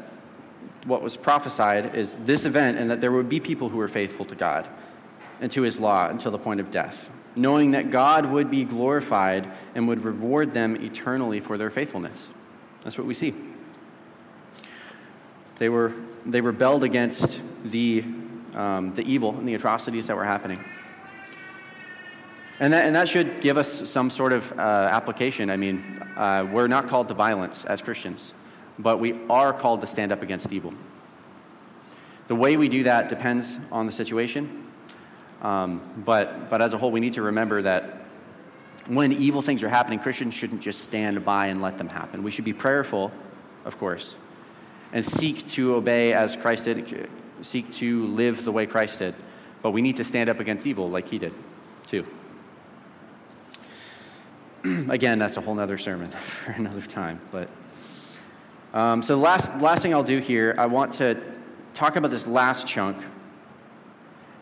what 0.85 1.03
was 1.03 1.17
prophesied 1.17 1.95
is 1.95 2.15
this 2.25 2.45
event 2.45 2.79
and 2.79 2.91
that 2.91 3.01
there 3.01 3.13
would 3.13 3.29
be 3.29 3.41
people 3.41 3.69
who 3.69 3.79
were 3.79 3.89
faithful 3.89 4.25
to 4.27 4.35
God 4.35 4.69
and 5.41 5.51
to 5.53 5.63
his 5.63 5.79
law 5.79 6.09
until 6.09 6.31
the 6.31 6.39
point 6.39 6.61
of 6.61 6.71
death, 6.71 7.11
knowing 7.35 7.73
that 7.73 7.91
God 7.91 8.27
would 8.27 8.51
be 8.51 8.65
glorified 8.65 9.51
and 9.75 9.89
would 9.89 10.05
reward 10.05 10.53
them 10.53 10.77
eternally 10.77 11.41
for 11.41 11.59
their 11.59 11.71
faithfulness. 11.71 12.29
That's 12.83 12.99
what 12.99 13.07
we 13.07 13.15
see. 13.15 13.35
They, 15.59 15.69
were, 15.69 15.93
they 16.27 16.41
rebelled 16.41 16.85
against 16.85 17.41
the, 17.65 18.05
um, 18.55 18.95
the 18.95 19.03
evil 19.03 19.31
and 19.37 19.49
the 19.49 19.55
atrocities 19.55 20.07
that 20.09 20.17
were 20.17 20.25
happening. 20.25 20.63
And 22.61 22.73
that, 22.73 22.87
and 22.87 22.95
that 22.95 23.09
should 23.09 23.41
give 23.41 23.57
us 23.57 23.91
some 23.91 24.11
sort 24.11 24.33
of 24.33 24.53
uh, 24.53 24.63
application. 24.63 25.51
I 25.51 25.57
mean, 25.57 25.83
uh, 26.17 26.47
we're 26.53 26.69
not 26.69 26.89
called 26.89 27.09
to 27.09 27.15
violence 27.15 27.65
as 27.65 27.81
Christians, 27.81 28.33
but 28.79 28.99
we 28.99 29.19
are 29.29 29.53
called 29.53 29.81
to 29.81 29.87
stand 29.87 30.13
up 30.13 30.23
against 30.23 30.53
evil. 30.53 30.73
The 32.27 32.35
way 32.35 32.57
we 32.57 32.69
do 32.69 32.85
that 32.85 33.09
depends 33.09 33.59
on 33.71 33.87
the 33.87 33.93
situation, 33.93 34.67
um, 35.43 36.03
but, 36.05 36.49
but 36.49 36.63
as 36.63 36.73
a 36.73 36.79
whole, 36.79 36.91
we 36.91 37.01
need 37.01 37.13
to 37.15 37.23
remember 37.23 37.63
that 37.63 38.01
when 38.87 39.13
evil 39.13 39.43
things 39.43 39.63
are 39.63 39.69
happening, 39.69 39.99
Christians 39.99 40.35
shouldn't 40.35 40.63
just 40.63 40.81
stand 40.81 41.25
by 41.25 41.47
and 41.47 41.63
let 41.63 41.79
them 41.79 41.89
happen. 41.89 42.23
We 42.23 42.31
should 42.31 42.45
be 42.45 42.53
prayerful, 42.53 43.13
of 43.65 43.79
course, 43.79 44.15
and 44.93 45.05
seek 45.05 45.47
to 45.49 45.75
obey 45.75 46.13
as 46.13 46.37
Christ 46.37 46.65
did, 46.65 47.09
seek 47.43 47.71
to 47.73 48.07
live 48.07 48.45
the 48.45 48.53
way 48.53 48.67
Christ 48.67 48.99
did. 48.99 49.15
But 49.63 49.71
we 49.71 49.81
need 49.83 49.97
to 49.97 50.05
stand 50.05 50.29
up 50.29 50.41
against 50.41 50.67
evil 50.67 50.91
like 50.91 51.09
he 51.09 51.19
did, 51.19 51.33
too. 51.87 52.07
again, 54.89 55.19
that's 55.19 55.37
a 55.37 55.41
whole 55.41 55.59
other 55.59 55.79
sermon 55.79 56.11
for 56.11 56.53
another 56.53 56.83
time. 56.83 57.21
But 57.31 57.49
um, 58.75 59.05
so 59.05 59.15
the 59.15 59.23
last 59.23 59.57
last 59.61 59.83
thing 59.83 59.95
I'll 59.95 60.03
do 60.03 60.19
here, 60.19 60.55
I 60.59 60.67
want 60.67 60.95
to 60.95 61.17
talk 61.75 61.95
about 61.95 62.11
this 62.11 62.27
last 62.27 62.67
chunk, 62.67 62.97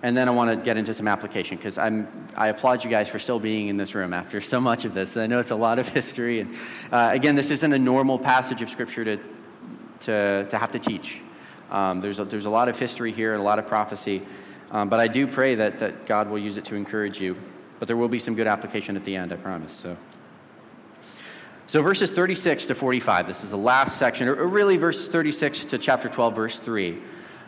and 0.03 0.16
then 0.16 0.27
I 0.27 0.31
want 0.31 0.49
to 0.49 0.57
get 0.57 0.79
into 0.79 0.95
some 0.95 1.07
application 1.07 1.59
because 1.59 1.77
I'm 1.77 2.09
I 2.35 2.49
applaud 2.49 2.83
you 2.83 2.88
guys 2.88 3.11
for 3.11 3.18
still 3.18 3.38
being 3.38 3.68
in 3.68 3.77
this 3.77 3.95
room 3.95 4.14
after 4.14 4.40
so 4.40 4.59
much 4.59 4.87
of 4.87 4.95
this. 4.95 5.18
I 5.18 5.27
know 5.27 5.38
it's 5.38 5.51
a 5.51 5.57
lot 5.57 5.79
of 5.79 5.87
history, 5.88 6.40
and 6.40 6.57
uh, 6.90 7.11
again, 7.12 7.35
this 7.35 7.51
isn't 7.51 7.73
a 7.75 7.79
normal 7.79 8.18
passage 8.18 8.62
of 8.62 8.71
scripture 8.71 9.05
to 9.05 9.18
to 10.01 10.47
to 10.49 10.59
have 10.59 10.73
to 10.73 10.79
teach. 10.79 11.21
Um, 11.71 12.01
there's 12.01 12.18
a, 12.18 12.25
there's 12.25 12.47
a 12.47 12.51
lot 12.51 12.71
of 12.71 12.79
history 12.79 13.12
here 13.12 13.35
and 13.35 13.40
a 13.40 13.45
lot 13.45 13.59
of 13.59 13.66
prophecy, 13.66 14.23
um, 14.71 14.88
but 14.88 14.99
I 14.99 15.09
do 15.09 15.27
pray 15.27 15.57
that 15.57 15.79
that 15.81 16.07
God 16.07 16.31
will 16.31 16.38
use 16.38 16.57
it 16.57 16.64
to 16.66 16.75
encourage 16.75 17.21
you. 17.21 17.37
But 17.79 17.87
there 17.87 17.99
will 17.99 18.09
be 18.09 18.18
some 18.18 18.35
good 18.35 18.47
application 18.47 18.97
at 18.97 19.05
the 19.05 19.14
end, 19.14 19.31
I 19.31 19.37
promise. 19.37 19.73
So. 19.73 19.97
So, 21.66 21.81
verses 21.81 22.11
36 22.11 22.66
to 22.66 22.75
45, 22.75 23.27
this 23.27 23.44
is 23.44 23.51
the 23.51 23.57
last 23.57 23.96
section, 23.96 24.29
or 24.29 24.46
really 24.46 24.77
verses 24.77 25.09
36 25.09 25.66
to 25.66 25.79
chapter 25.79 26.09
12, 26.09 26.35
verse 26.35 26.61
3. 26.61 26.98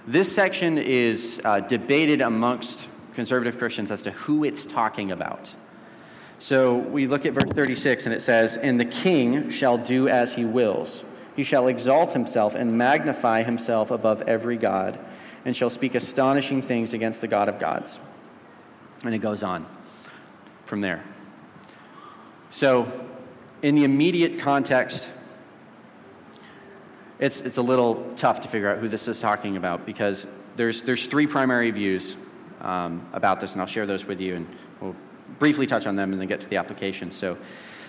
This 0.06 0.32
section 0.32 0.78
is 0.78 1.40
uh, 1.44 1.60
debated 1.60 2.20
amongst 2.20 2.88
conservative 3.14 3.58
Christians 3.58 3.90
as 3.90 4.02
to 4.02 4.12
who 4.12 4.44
it's 4.44 4.66
talking 4.66 5.12
about. 5.12 5.52
So, 6.38 6.76
we 6.78 7.06
look 7.06 7.26
at 7.26 7.32
verse 7.32 7.50
36, 7.54 8.06
and 8.06 8.14
it 8.14 8.22
says, 8.22 8.56
And 8.56 8.78
the 8.78 8.84
king 8.84 9.50
shall 9.50 9.78
do 9.78 10.08
as 10.08 10.34
he 10.34 10.44
wills. 10.44 11.04
He 11.36 11.42
shall 11.42 11.66
exalt 11.66 12.12
himself 12.12 12.54
and 12.54 12.78
magnify 12.78 13.42
himself 13.42 13.90
above 13.90 14.22
every 14.22 14.56
God, 14.56 14.98
and 15.44 15.54
shall 15.54 15.70
speak 15.70 15.94
astonishing 15.94 16.62
things 16.62 16.94
against 16.94 17.20
the 17.20 17.28
God 17.28 17.48
of 17.48 17.58
gods. 17.58 17.98
And 19.04 19.14
it 19.14 19.18
goes 19.18 19.42
on 19.42 19.66
from 20.64 20.80
there. 20.80 21.02
So, 22.50 23.03
in 23.64 23.74
the 23.74 23.84
immediate 23.84 24.38
context, 24.38 25.08
it's, 27.18 27.40
it's 27.40 27.56
a 27.56 27.62
little 27.62 28.12
tough 28.14 28.42
to 28.42 28.48
figure 28.48 28.68
out 28.68 28.78
who 28.78 28.88
this 28.88 29.08
is 29.08 29.20
talking 29.20 29.56
about 29.56 29.86
because 29.86 30.26
there's, 30.56 30.82
there's 30.82 31.06
three 31.06 31.26
primary 31.26 31.70
views 31.70 32.14
um, 32.60 33.08
about 33.14 33.40
this, 33.40 33.52
and 33.52 33.62
I'll 33.62 33.66
share 33.66 33.86
those 33.86 34.04
with 34.04 34.20
you, 34.20 34.36
and 34.36 34.46
we'll 34.82 34.94
briefly 35.38 35.66
touch 35.66 35.86
on 35.86 35.96
them 35.96 36.12
and 36.12 36.20
then 36.20 36.28
get 36.28 36.42
to 36.42 36.46
the 36.46 36.58
application. 36.58 37.10
So, 37.10 37.38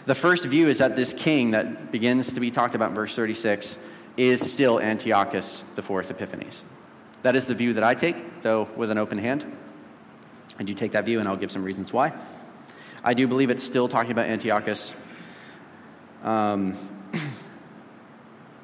the 0.06 0.16
first 0.16 0.46
view 0.46 0.70
is 0.70 0.78
that 0.78 0.96
this 0.96 1.14
king 1.14 1.52
that 1.52 1.92
begins 1.92 2.32
to 2.32 2.40
be 2.40 2.52
talked 2.52 2.76
about 2.76 2.90
in 2.90 2.96
verse 2.96 3.14
36 3.14 3.78
is 4.16 4.50
still 4.50 4.80
Antiochus 4.80 5.62
IV 5.78 6.10
Epiphanes. 6.10 6.64
That 7.24 7.36
is 7.36 7.48
the 7.48 7.56
view 7.56 7.74
that 7.74 7.84
I 7.84 7.96
take, 7.96 8.44
though 8.44 8.70
with 8.78 8.92
an 8.92 8.98
open 8.98 9.18
hand. 9.18 9.46
I 10.58 10.64
do 10.64 10.74
take 10.74 10.94
that 10.94 11.04
view, 11.04 11.20
and 11.20 11.28
I'll 11.28 11.36
give 11.36 11.52
some 11.52 11.66
reasons 11.66 11.92
why. 11.92 12.14
I 13.04 13.14
do 13.14 13.28
believe 13.28 13.50
it's 13.50 13.64
still 13.64 13.90
talking 13.90 14.12
about 14.14 14.28
Antiochus 14.28 14.94
um, 16.26 16.76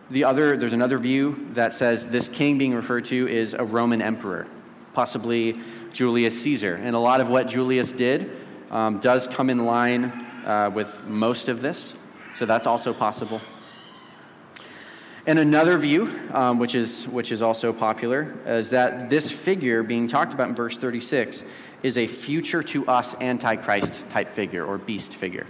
the 0.10 0.24
other, 0.24 0.58
there's 0.58 0.74
another 0.74 0.98
view 0.98 1.48
that 1.54 1.74
says 1.74 2.08
this 2.08 2.28
king 2.28 2.58
being 2.58 2.74
referred 2.74 3.06
to 3.06 3.28
is 3.28 3.54
a 3.54 3.64
Roman 3.64 4.02
emperor, 4.02 4.48
possibly 4.94 5.60
Julius 5.94 6.42
Caesar. 6.42 6.76
And 6.76 6.96
a 6.96 7.00
lot 7.00 7.22
of 7.22 7.30
what 7.30 7.48
Julius 7.48 7.94
did 7.94 8.32
um, 8.72 9.00
does 9.00 9.28
come 9.28 9.50
in 9.50 9.66
line 9.66 10.06
uh, 10.46 10.72
with 10.74 11.06
most 11.06 11.50
of 11.50 11.62
this, 11.62 11.94
so 12.36 12.48
that's 12.48 12.66
also 12.66 12.94
possible. 12.94 13.40
And 15.28 15.38
another 15.38 15.78
view, 15.78 16.12
um, 16.34 16.58
which, 16.58 16.74
is, 16.74 17.08
which 17.08 17.32
is 17.32 17.44
also 17.44 17.72
popular, 17.72 18.36
is 18.48 18.72
that 18.72 19.08
this 19.08 19.30
figure 19.30 19.84
being 19.84 20.08
talked 20.08 20.34
about 20.34 20.50
in 20.50 20.56
verse 20.56 20.80
36 20.80 21.44
is 21.84 21.98
a 22.00 22.08
future 22.08 22.64
to 22.64 22.88
us 22.88 23.14
Antichrist 23.22 24.10
type 24.10 24.34
figure 24.34 24.66
or 24.66 24.80
beast 24.80 25.14
figure. 25.14 25.46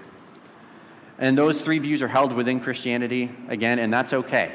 And 1.22 1.38
those 1.38 1.62
three 1.62 1.78
views 1.78 2.02
are 2.02 2.08
held 2.08 2.34
within 2.34 2.60
Christianity, 2.60 3.32
again, 3.48 3.78
and 3.78 3.94
that's 3.94 4.12
okay. 4.12 4.52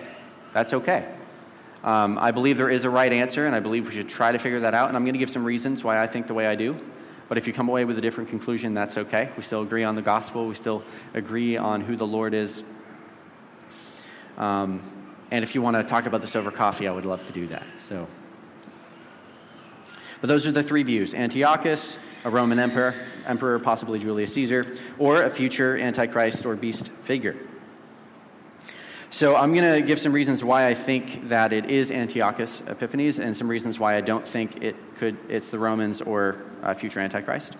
That's 0.52 0.72
okay. 0.72 1.08
Um, 1.84 2.18
I 2.20 2.32
believe 2.32 2.56
there 2.56 2.68
is 2.68 2.84
a 2.84 2.90
right 2.90 3.12
answer, 3.12 3.46
and 3.46 3.54
I 3.54 3.60
believe 3.60 3.86
we 3.86 3.94
should 3.94 4.08
try 4.08 4.32
to 4.32 4.38
figure 4.38 4.58
that 4.60 4.74
out. 4.74 4.88
And 4.88 4.96
I'm 4.96 5.04
going 5.04 5.12
to 5.12 5.18
give 5.18 5.30
some 5.30 5.44
reasons 5.44 5.84
why 5.84 6.02
I 6.02 6.08
think 6.08 6.26
the 6.26 6.34
way 6.34 6.48
I 6.48 6.56
do. 6.56 6.76
But 7.28 7.38
if 7.38 7.46
you 7.46 7.52
come 7.52 7.68
away 7.68 7.84
with 7.84 7.98
a 7.98 8.00
different 8.00 8.30
conclusion, 8.30 8.74
that's 8.74 8.98
okay. 8.98 9.30
We 9.36 9.44
still 9.44 9.62
agree 9.62 9.84
on 9.84 9.94
the 9.94 10.02
gospel, 10.02 10.48
we 10.48 10.56
still 10.56 10.82
agree 11.14 11.56
on 11.56 11.80
who 11.80 11.94
the 11.94 12.06
Lord 12.06 12.34
is. 12.34 12.64
Um, 14.36 14.80
and 15.30 15.44
if 15.44 15.54
you 15.54 15.62
want 15.62 15.76
to 15.76 15.84
talk 15.84 16.06
about 16.06 16.20
this 16.20 16.34
over 16.34 16.50
coffee, 16.50 16.88
I 16.88 16.92
would 16.92 17.04
love 17.04 17.24
to 17.28 17.32
do 17.32 17.46
that. 17.46 17.64
So, 17.78 18.08
but 20.20 20.26
those 20.26 20.46
are 20.46 20.52
the 20.52 20.62
three 20.62 20.82
views: 20.82 21.14
Antiochus, 21.14 21.98
a 22.26 22.30
Roman 22.30 22.58
emperor, 22.58 22.92
emperor, 23.24 23.56
possibly 23.60 24.00
Julius 24.00 24.32
Caesar, 24.34 24.64
or 24.98 25.22
a 25.22 25.30
future 25.30 25.78
antichrist 25.78 26.44
or 26.44 26.56
beast 26.56 26.88
figure. 27.04 27.36
So 29.10 29.36
I'm 29.36 29.54
going 29.54 29.74
to 29.74 29.80
give 29.80 30.00
some 30.00 30.12
reasons 30.12 30.42
why 30.42 30.66
I 30.66 30.74
think 30.74 31.28
that 31.28 31.52
it 31.52 31.70
is 31.70 31.92
Antiochus 31.92 32.64
Epiphanes, 32.66 33.20
and 33.20 33.34
some 33.36 33.46
reasons 33.48 33.78
why 33.78 33.94
I 33.94 34.00
don't 34.00 34.26
think 34.26 34.60
it 34.60 34.74
could 34.96 35.16
it's 35.28 35.50
the 35.50 35.60
Romans 35.60 36.02
or 36.02 36.42
a 36.62 36.74
future 36.74 36.98
Antichrist. 36.98 37.56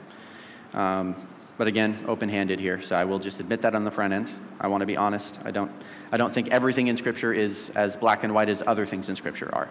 Um, 0.75 1.15
but 1.59 1.69
again, 1.69 2.05
open-handed 2.09 2.59
here, 2.59 2.83
so 2.83 2.97
I 2.97 3.05
will 3.05 3.21
just 3.21 3.39
admit 3.39 3.63
that 3.63 3.77
on 3.77 3.85
the 3.85 3.93
front 3.93 4.13
end. 4.13 4.33
I 4.61 4.67
want 4.67 4.81
to 4.81 4.87
be 4.87 4.97
honest. 4.97 5.39
I 5.45 5.53
don't, 5.53 5.71
I 6.11 6.17
don't 6.17 6.35
think 6.35 6.49
everything 6.49 6.89
in 6.89 6.97
Scripture 6.97 7.33
is 7.33 7.71
as 7.77 7.95
black 7.95 8.25
and 8.25 8.35
white 8.35 8.49
as 8.49 8.65
other 8.67 8.85
things 8.85 9.09
in 9.09 9.15
Scripture 9.15 9.49
are, 9.55 9.69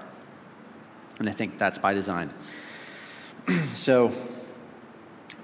and 1.20 1.28
I 1.28 1.34
think 1.34 1.58
that's 1.58 1.78
by 1.78 1.94
design. 1.94 2.34
so, 3.74 4.14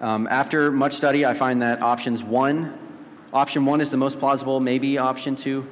um, 0.02 0.28
after 0.32 0.72
much 0.72 0.96
study, 0.96 1.28
I 1.28 1.36
find 1.36 1.62
that 1.62 1.84
options 1.84 2.24
one, 2.24 2.78
option 3.32 3.66
one 3.66 3.82
is 3.82 3.92
the 3.92 3.98
most 3.98 4.18
plausible. 4.18 4.60
Maybe 4.60 4.98
option 4.98 5.36
two, 5.36 5.70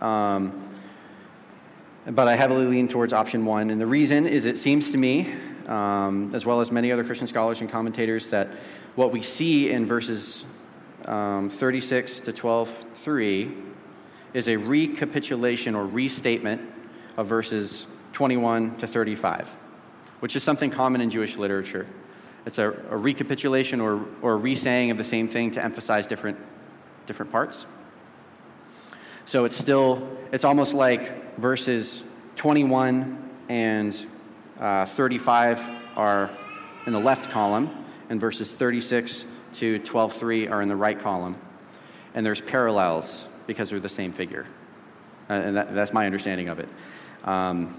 um, 0.00 0.66
but 2.06 2.28
I 2.28 2.34
heavily 2.34 2.64
lean 2.64 2.88
towards 2.88 3.12
option 3.12 3.44
one, 3.44 3.68
and 3.68 3.78
the 3.78 3.86
reason 3.86 4.26
is 4.26 4.46
it 4.46 4.56
seems 4.56 4.90
to 4.92 4.96
me, 4.96 5.34
um, 5.66 6.34
as 6.34 6.46
well 6.46 6.60
as 6.60 6.72
many 6.72 6.90
other 6.90 7.04
Christian 7.04 7.26
scholars 7.26 7.60
and 7.60 7.70
commentators, 7.70 8.28
that 8.28 8.48
what 8.94 9.12
we 9.12 9.20
see 9.20 9.70
in 9.70 9.84
verses 9.84 10.46
um, 11.04 11.50
36 11.50 12.22
to 12.22 12.32
12 12.32 12.84
3 12.94 13.54
is 14.32 14.48
a 14.48 14.56
recapitulation 14.56 15.74
or 15.74 15.84
restatement 15.84 16.62
of 17.18 17.26
verses 17.26 17.86
21 18.14 18.78
to 18.78 18.86
35, 18.86 19.46
which 20.20 20.36
is 20.36 20.42
something 20.42 20.70
common 20.70 21.02
in 21.02 21.10
Jewish 21.10 21.36
literature. 21.36 21.86
It's 22.44 22.58
a, 22.58 22.70
a 22.90 22.96
recapitulation 22.96 23.80
or, 23.80 24.04
or 24.20 24.36
resaying 24.38 24.90
of 24.90 24.98
the 24.98 25.04
same 25.04 25.28
thing 25.28 25.52
to 25.52 25.64
emphasize 25.64 26.06
different, 26.06 26.38
different 27.06 27.30
parts. 27.30 27.66
So 29.24 29.44
it's 29.44 29.56
still, 29.56 30.08
it's 30.32 30.44
almost 30.44 30.74
like 30.74 31.38
verses 31.38 32.02
21 32.36 33.30
and 33.48 34.06
uh, 34.58 34.86
35 34.86 35.60
are 35.96 36.30
in 36.86 36.92
the 36.92 36.98
left 36.98 37.30
column, 37.30 37.84
and 38.08 38.20
verses 38.20 38.52
36 38.52 39.24
to 39.54 39.78
12.3 39.80 40.50
are 40.50 40.62
in 40.62 40.68
the 40.68 40.76
right 40.76 40.98
column. 40.98 41.36
And 42.14 42.26
there's 42.26 42.40
parallels 42.40 43.28
because 43.46 43.70
they're 43.70 43.80
the 43.80 43.88
same 43.88 44.12
figure. 44.12 44.46
Uh, 45.30 45.34
and 45.34 45.56
that, 45.56 45.74
that's 45.74 45.92
my 45.92 46.06
understanding 46.06 46.48
of 46.48 46.58
it. 46.58 46.68
Um, 47.24 47.78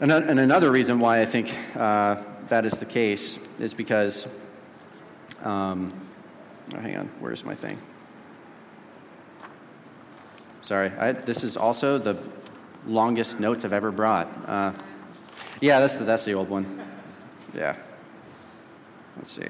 and, 0.00 0.10
and, 0.10 0.40
another 0.40 0.70
reason 0.70 1.00
why 1.00 1.20
I 1.20 1.24
think 1.24 1.54
uh, 1.76 2.22
that 2.48 2.64
is 2.64 2.74
the 2.74 2.86
case 2.86 3.38
is 3.58 3.74
because, 3.74 4.26
um, 5.42 5.92
oh, 6.74 6.78
hang 6.80 6.96
on, 6.96 7.10
where's 7.20 7.44
my 7.44 7.54
thing? 7.54 7.78
Sorry, 10.62 10.90
I, 10.98 11.12
this 11.12 11.44
is 11.44 11.56
also 11.56 11.98
the 11.98 12.18
longest 12.86 13.40
notes 13.40 13.64
I've 13.64 13.72
ever 13.72 13.90
brought. 13.90 14.28
Uh, 14.46 14.72
yeah, 15.60 15.80
that's 15.80 15.96
the, 15.96 16.04
that's 16.04 16.24
the 16.24 16.34
old 16.34 16.48
one. 16.48 16.86
Yeah. 17.54 17.76
Let's 19.16 19.32
see. 19.32 19.48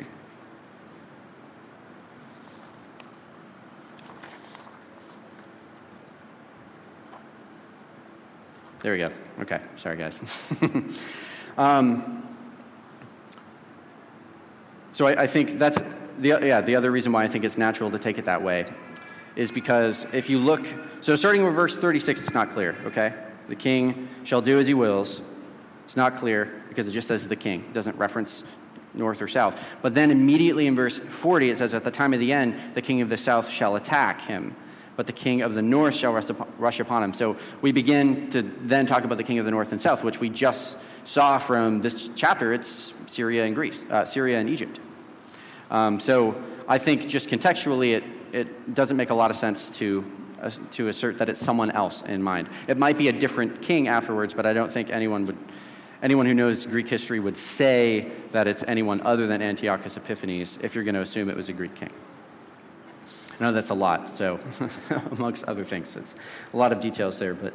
There 8.81 8.93
we 8.93 8.99
go. 8.99 9.09
Okay, 9.41 9.61
sorry 9.77 9.97
guys. 9.97 10.21
um, 11.59 12.28
so 14.99 15.07
I, 15.07 15.23
I, 15.23 15.27
think 15.29 15.59
that's 15.59 15.81
the 16.19 16.41
yeah 16.43 16.61
the 16.61 16.75
other 16.75 16.91
reason 16.91 17.13
why 17.13 17.23
I 17.23 17.29
think 17.29 17.45
it's 17.45 17.57
natural 17.57 17.89
to 17.93 18.01
take 18.01 18.19
it 18.19 18.25
that 18.25 18.43
way 18.43 18.67
is 19.37 19.53
because 19.53 20.05
if 20.13 20.29
you 20.29 20.41
look, 20.41 20.67
so 21.03 21.15
starting 21.15 21.45
with 21.45 21.55
verse 21.55 21.79
36, 21.79 22.21
it's 22.25 22.35
not 22.35 22.51
clear, 22.51 22.77
okay? 22.85 23.15
The 23.47 23.55
king 23.55 24.09
shall 24.25 24.43
do 24.43 24.59
as 24.59 24.67
he 24.67 24.75
wills. 24.75 25.23
It's 25.85 25.97
not 25.97 26.17
clear 26.17 26.65
because 26.69 26.89
it 26.89 26.91
just 26.91 27.07
says 27.07 27.29
the 27.29 27.37
king, 27.37 27.61
it 27.61 27.73
doesn't 27.73 27.97
reference 27.97 28.43
north 28.93 29.23
or 29.23 29.29
south. 29.29 29.57
But 29.83 29.95
then 29.95 30.11
immediately 30.11 30.67
in 30.67 30.75
verse 30.75 30.99
40, 30.99 31.51
it 31.51 31.59
says, 31.59 31.75
At 31.75 31.85
the 31.85 31.93
time 31.93 32.13
of 32.13 32.19
the 32.19 32.33
end, 32.33 32.57
the 32.75 32.83
king 32.83 33.01
of 33.01 33.09
the 33.09 33.19
south 33.19 33.49
shall 33.49 33.77
attack 33.77 34.23
him, 34.23 34.57
but 34.97 35.07
the 35.07 35.13
king 35.13 35.43
of 35.43 35.55
the 35.55 35.63
north 35.63 35.95
shall 35.95 36.21
rush 36.59 36.81
upon 36.81 37.05
him. 37.05 37.15
So 37.15 37.37
we 37.63 37.71
begin 37.71 38.33
to 38.33 38.43
then 38.43 38.85
talk 38.85 39.05
about 39.05 39.19
the 39.19 39.23
king 39.23 39.39
of 39.39 39.45
the 39.45 39.53
north 39.53 39.71
and 39.71 39.81
south, 39.81 40.03
which 40.03 40.19
we 40.19 40.29
just 40.29 40.77
saw 41.05 41.39
from 41.39 41.83
this 41.83 42.11
chapter. 42.17 42.53
It's 42.53 42.93
Syria 43.07 43.45
and 43.45 43.55
Greece, 43.55 43.85
uh, 43.89 44.05
Syria 44.05 44.41
and 44.41 44.51
Egypt. 44.51 44.81
Um, 45.71 46.01
so 46.01 46.43
I 46.67 46.79
think 46.79 47.07
just 47.09 47.29
contextually, 47.29 47.95
it 47.95 48.05
it 48.33 48.75
doesn't 48.75 48.97
make 48.97 49.11
a 49.11 49.15
lot 49.15 49.31
of 49.31 49.37
sense 49.37 49.71
to, 49.71 50.05
uh, 50.43 50.51
to 50.73 50.89
assert 50.89 51.19
that 51.19 51.29
it's 51.29 51.41
someone 51.41 51.71
else 51.71 52.03
in 52.03 52.23
mind. 52.23 52.49
It 52.67 52.79
might 52.79 52.99
be 52.99 53.09
a 53.09 53.13
different 53.13 53.63
king 53.63 53.89
afterwards, 53.89 54.35
but 54.35 54.47
I 54.47 54.53
don't 54.53 54.71
think 54.71 54.91
anyone 54.91 55.27
would, 55.27 55.39
anyone 56.03 56.27
who 56.27 56.35
knows 56.35 56.67
Greek 56.67 56.89
history 56.89 57.21
would 57.21 57.37
say 57.37 58.11
that 58.33 58.47
it's 58.47 58.65
anyone 58.69 59.01
other 59.03 59.27
than 59.27 59.43
Antiochus 59.43 59.97
Epiphanes 59.97 60.59
if 60.63 60.75
you're 60.75 60.85
going 60.85 60.95
to 60.95 61.03
assume 61.03 61.31
it 61.31 61.37
was 61.37 61.49
a 61.49 61.53
Greek 61.53 61.75
king. 61.75 61.91
I 63.41 63.45
know 63.45 63.53
that's 63.53 63.71
a 63.71 63.75
lot, 63.75 64.09
so 64.09 64.41
amongst 65.13 65.45
other 65.45 65.65
things, 65.65 65.95
it's 65.95 66.17
a 66.53 66.57
lot 66.57 66.73
of 66.73 66.81
details 66.81 67.19
there, 67.21 67.35
but 67.35 67.55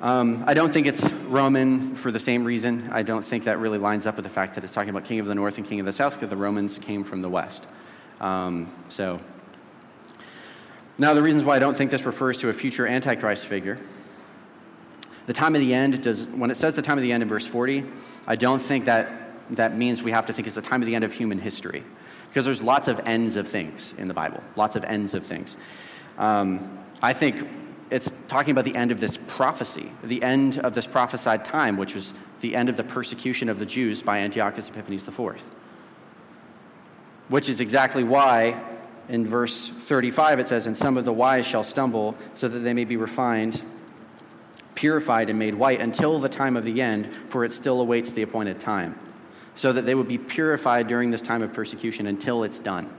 um, 0.00 0.44
I 0.46 0.54
don't 0.54 0.72
think 0.72 0.86
it's 0.86 1.08
Roman 1.10 1.94
for 1.94 2.10
the 2.10 2.18
same 2.18 2.44
reason. 2.44 2.88
I 2.92 3.02
don't 3.02 3.24
think 3.24 3.44
that 3.44 3.58
really 3.58 3.78
lines 3.78 4.06
up 4.06 4.16
with 4.16 4.24
the 4.24 4.30
fact 4.30 4.54
that 4.56 4.64
it's 4.64 4.72
talking 4.72 4.90
about 4.90 5.04
king 5.04 5.20
of 5.20 5.26
the 5.26 5.34
north 5.34 5.56
and 5.58 5.66
king 5.66 5.80
of 5.80 5.86
the 5.86 5.92
south 5.92 6.14
because 6.14 6.30
the 6.30 6.36
Romans 6.36 6.78
came 6.78 7.04
from 7.04 7.22
the 7.22 7.28
west. 7.28 7.66
Um, 8.20 8.72
so 8.88 9.20
now, 10.96 11.12
the 11.12 11.22
reasons 11.22 11.44
why 11.44 11.56
I 11.56 11.58
don't 11.58 11.76
think 11.76 11.90
this 11.90 12.06
refers 12.06 12.38
to 12.38 12.50
a 12.50 12.52
future 12.52 12.86
Antichrist 12.86 13.46
figure. 13.46 13.78
The 15.26 15.32
time 15.32 15.56
of 15.56 15.60
the 15.60 15.74
end 15.74 16.00
does, 16.02 16.26
when 16.26 16.52
it 16.52 16.56
says 16.56 16.76
the 16.76 16.82
time 16.82 16.98
of 16.98 17.02
the 17.02 17.10
end 17.10 17.22
in 17.22 17.28
verse 17.28 17.46
40, 17.48 17.84
I 18.28 18.36
don't 18.36 18.62
think 18.62 18.84
that 18.84 19.10
that 19.56 19.76
means 19.76 20.02
we 20.02 20.12
have 20.12 20.26
to 20.26 20.32
think 20.32 20.46
it's 20.46 20.54
the 20.54 20.62
time 20.62 20.82
of 20.82 20.86
the 20.86 20.94
end 20.94 21.02
of 21.02 21.12
human 21.12 21.40
history. 21.40 21.82
Because 22.28 22.44
there's 22.44 22.62
lots 22.62 22.86
of 22.86 23.00
ends 23.06 23.34
of 23.34 23.48
things 23.48 23.92
in 23.98 24.06
the 24.06 24.14
Bible, 24.14 24.40
lots 24.54 24.76
of 24.76 24.84
ends 24.84 25.14
of 25.14 25.26
things. 25.26 25.56
Um, 26.16 26.78
I 27.02 27.12
think 27.12 27.44
it's 27.90 28.12
talking 28.28 28.52
about 28.52 28.64
the 28.64 28.76
end 28.76 28.90
of 28.90 29.00
this 29.00 29.16
prophecy, 29.16 29.90
the 30.02 30.22
end 30.22 30.58
of 30.58 30.74
this 30.74 30.86
prophesied 30.86 31.44
time, 31.44 31.76
which 31.76 31.94
was 31.94 32.14
the 32.40 32.56
end 32.56 32.68
of 32.68 32.76
the 32.76 32.84
persecution 32.84 33.48
of 33.48 33.58
the 33.58 33.66
Jews 33.66 34.02
by 34.02 34.18
Antiochus 34.18 34.68
Epiphanes 34.68 35.06
IV. 35.06 35.42
Which 37.28 37.48
is 37.48 37.60
exactly 37.60 38.04
why 38.04 38.60
in 39.08 39.26
verse 39.26 39.68
35, 39.68 40.40
it 40.40 40.48
says, 40.48 40.66
And 40.66 40.76
some 40.76 40.96
of 40.96 41.04
the 41.04 41.12
wise 41.12 41.46
shall 41.46 41.64
stumble, 41.64 42.16
so 42.34 42.48
that 42.48 42.60
they 42.60 42.72
may 42.72 42.84
be 42.84 42.96
refined, 42.96 43.62
purified, 44.74 45.30
and 45.30 45.38
made 45.38 45.54
white 45.54 45.80
until 45.80 46.18
the 46.18 46.28
time 46.28 46.56
of 46.56 46.64
the 46.64 46.80
end, 46.80 47.08
for 47.28 47.44
it 47.44 47.52
still 47.52 47.80
awaits 47.80 48.12
the 48.12 48.22
appointed 48.22 48.60
time. 48.60 48.98
So 49.56 49.72
that 49.72 49.86
they 49.86 49.94
would 49.94 50.08
be 50.08 50.18
purified 50.18 50.88
during 50.88 51.10
this 51.10 51.22
time 51.22 51.42
of 51.42 51.52
persecution 51.52 52.06
until 52.06 52.42
it's 52.42 52.58
done. 52.58 52.92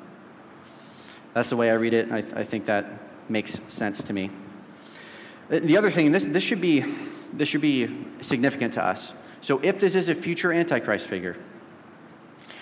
That's 1.33 1.49
the 1.49 1.57
way 1.57 1.69
I 1.69 1.73
read 1.73 1.93
it. 1.93 2.11
I, 2.11 2.21
th- 2.21 2.33
I 2.33 2.43
think 2.43 2.65
that 2.65 2.86
makes 3.29 3.59
sense 3.67 4.03
to 4.03 4.13
me. 4.13 4.29
The 5.49 5.77
other 5.77 5.91
thing, 5.91 6.11
this, 6.11 6.25
this, 6.25 6.43
should 6.43 6.61
be, 6.61 6.83
this 7.33 7.47
should 7.47 7.61
be 7.61 8.05
significant 8.21 8.73
to 8.75 8.83
us. 8.83 9.13
So, 9.41 9.59
if 9.61 9.79
this 9.79 9.95
is 9.95 10.09
a 10.09 10.15
future 10.15 10.51
Antichrist 10.51 11.07
figure, 11.07 11.37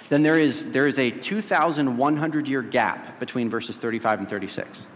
then 0.10 0.22
there 0.22 0.38
is, 0.38 0.68
there 0.68 0.86
is 0.86 1.00
a 1.00 1.12
2,100 1.12 2.48
year 2.48 2.62
gap 2.62 3.20
between 3.20 3.50
verses 3.50 3.78
35 3.78 4.20
and 4.20 4.30
36. 4.30 4.88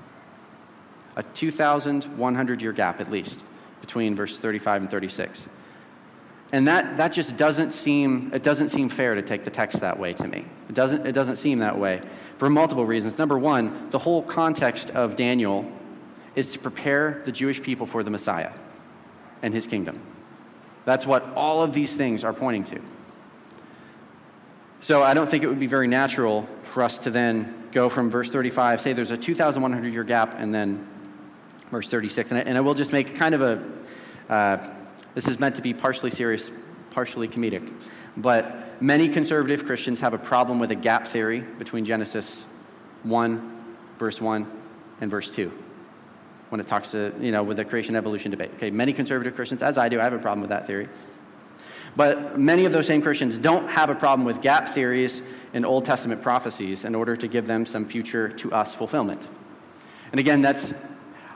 A 1.16 1.24
2,100 1.24 2.62
year 2.62 2.74
gap, 2.74 3.00
at 3.00 3.10
least, 3.10 3.44
between 3.82 4.16
verses 4.16 4.40
35 4.40 4.82
and 4.84 4.92
36. 4.92 5.48
And 6.52 6.68
that, 6.68 6.98
that 6.98 7.14
just 7.14 7.36
doesn't 7.36 7.74
seem, 7.74 8.32
it 8.34 8.44
doesn't 8.44 8.70
seem 8.70 8.90
fair 8.90 9.16
to 9.16 9.22
take 9.22 9.44
the 9.44 9.50
text 9.50 9.80
that 9.82 9.98
way 9.98 10.14
to 10.14 10.28
me. 10.28 10.46
It 10.70 10.76
doesn't, 10.76 11.06
it 11.06 11.12
doesn't 11.12 11.38
seem 11.38 11.60
that 11.60 11.78
way 11.78 12.02
for 12.38 12.50
multiple 12.50 12.86
reasons. 12.86 13.18
Number 13.18 13.38
one, 13.38 13.90
the 13.90 14.00
whole 14.00 14.22
context 14.22 14.90
of 14.92 15.16
Daniel 15.16 15.70
is 16.38 16.52
to 16.52 16.60
prepare 16.60 17.24
the 17.26 17.32
Jewish 17.32 17.62
people 17.62 17.88
for 17.88 18.04
the 18.04 18.12
Messiah 18.12 18.52
and 19.42 19.54
his 19.54 19.66
kingdom. 19.66 20.00
That's 20.86 21.06
what 21.06 21.24
all 21.36 21.64
of 21.64 21.74
these 21.74 21.98
things 21.98 22.24
are 22.24 22.32
pointing 22.32 22.64
to. 22.66 22.80
So 24.80 25.02
I 25.02 25.16
don't 25.16 25.28
think 25.28 25.44
it 25.44 25.48
would 25.48 25.60
be 25.60 25.66
very 25.66 25.88
natural 25.88 26.48
for 26.64 26.84
us 26.84 27.00
to 27.00 27.10
then 27.10 27.70
go 27.72 27.90
from 27.90 28.12
verse 28.12 28.30
35, 28.30 28.82
say 28.82 28.94
there's 28.94 29.10
a 29.10 29.18
2,100 29.18 29.92
year 29.92 30.04
gap, 30.04 30.36
and 30.38 30.54
then 30.54 30.88
verse 31.72 31.90
36. 31.90 32.30
And 32.32 32.40
I, 32.40 32.44
and 32.44 32.56
I 32.56 32.62
will 32.62 32.76
just 32.76 32.94
make 32.94 33.16
kind 33.16 33.34
of 33.34 33.42
a, 33.42 34.32
uh, 34.32 34.58
this 35.16 35.28
is 35.28 35.40
meant 35.40 35.56
to 35.56 35.64
be 35.64 35.74
partially 35.74 36.12
serious, 36.12 36.52
partially 36.92 37.28
comedic. 37.28 37.74
But 38.16 38.80
many 38.80 39.08
conservative 39.08 39.66
Christians 39.66 40.00
have 40.02 40.14
a 40.14 40.20
problem 40.20 40.60
with 40.60 40.70
a 40.70 40.76
gap 40.76 41.08
theory 41.08 41.40
between 41.40 41.84
Genesis 41.84 42.46
1, 43.02 43.76
verse 43.98 44.22
1, 44.22 44.52
and 45.02 45.10
verse 45.10 45.32
2 45.32 45.52
when 46.50 46.62
it 46.62 46.68
talks 46.68 46.92
to, 46.92 47.14
you 47.20 47.32
know, 47.32 47.44
with 47.44 47.58
the 47.58 47.66
creation 47.66 47.96
evolution 47.96 48.32
debate. 48.32 48.52
Okay, 48.56 48.72
many 48.72 48.94
conservative 48.94 49.36
Christians, 49.36 49.62
as 49.62 49.78
I 49.78 49.90
do, 49.90 50.00
I 50.00 50.04
have 50.04 50.14
a 50.14 50.20
problem 50.20 50.42
with 50.42 50.50
that 50.50 50.66
theory. 50.66 50.88
But 51.96 52.40
many 52.40 52.66
of 52.66 52.72
those 52.72 52.86
same 52.86 53.02
Christians 53.02 53.40
don't 53.40 53.68
have 53.68 53.90
a 53.90 53.96
problem 53.96 54.26
with 54.26 54.42
gap 54.42 54.70
theories 54.70 55.24
in 55.54 55.66
Old 55.66 55.84
Testament 55.84 56.22
prophecies 56.22 56.86
in 56.86 56.94
order 56.94 57.16
to 57.16 57.28
give 57.28 57.48
them 57.48 57.66
some 57.66 57.86
future 57.86 58.30
to 58.30 58.54
us 58.54 58.76
fulfillment. 58.76 59.28
And 60.12 60.20
again, 60.20 60.42
that's, 60.42 60.74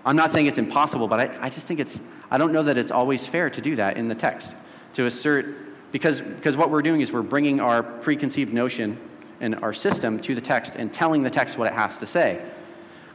I'm 0.06 0.16
not 0.16 0.32
saying 0.32 0.46
it's 0.46 0.60
impossible, 0.60 1.08
but 1.08 1.20
I, 1.20 1.46
I 1.46 1.50
just 1.50 1.66
think 1.66 1.80
it's, 1.80 2.00
I 2.30 2.38
don't 2.38 2.54
know 2.54 2.64
that 2.64 2.78
it's 2.78 2.92
always 2.92 3.26
fair 3.26 3.50
to 3.50 3.60
do 3.60 3.76
that 3.78 3.98
in 3.98 4.08
the 4.08 4.16
text. 4.16 4.54
To 4.94 5.06
assert, 5.08 5.92
because, 5.92 6.22
because 6.22 6.56
what 6.56 6.70
we're 6.70 6.82
doing 6.84 7.02
is 7.02 7.12
we're 7.12 7.22
bringing 7.22 7.60
our 7.60 7.82
preconceived 7.82 8.54
notion 8.54 9.00
and 9.40 9.56
our 9.56 9.74
system 9.74 10.20
to 10.20 10.36
the 10.36 10.42
text 10.42 10.76
and 10.76 10.94
telling 10.94 11.24
the 11.24 11.30
text 11.30 11.58
what 11.58 11.68
it 11.68 11.74
has 11.74 11.98
to 11.98 12.06
say. 12.06 12.48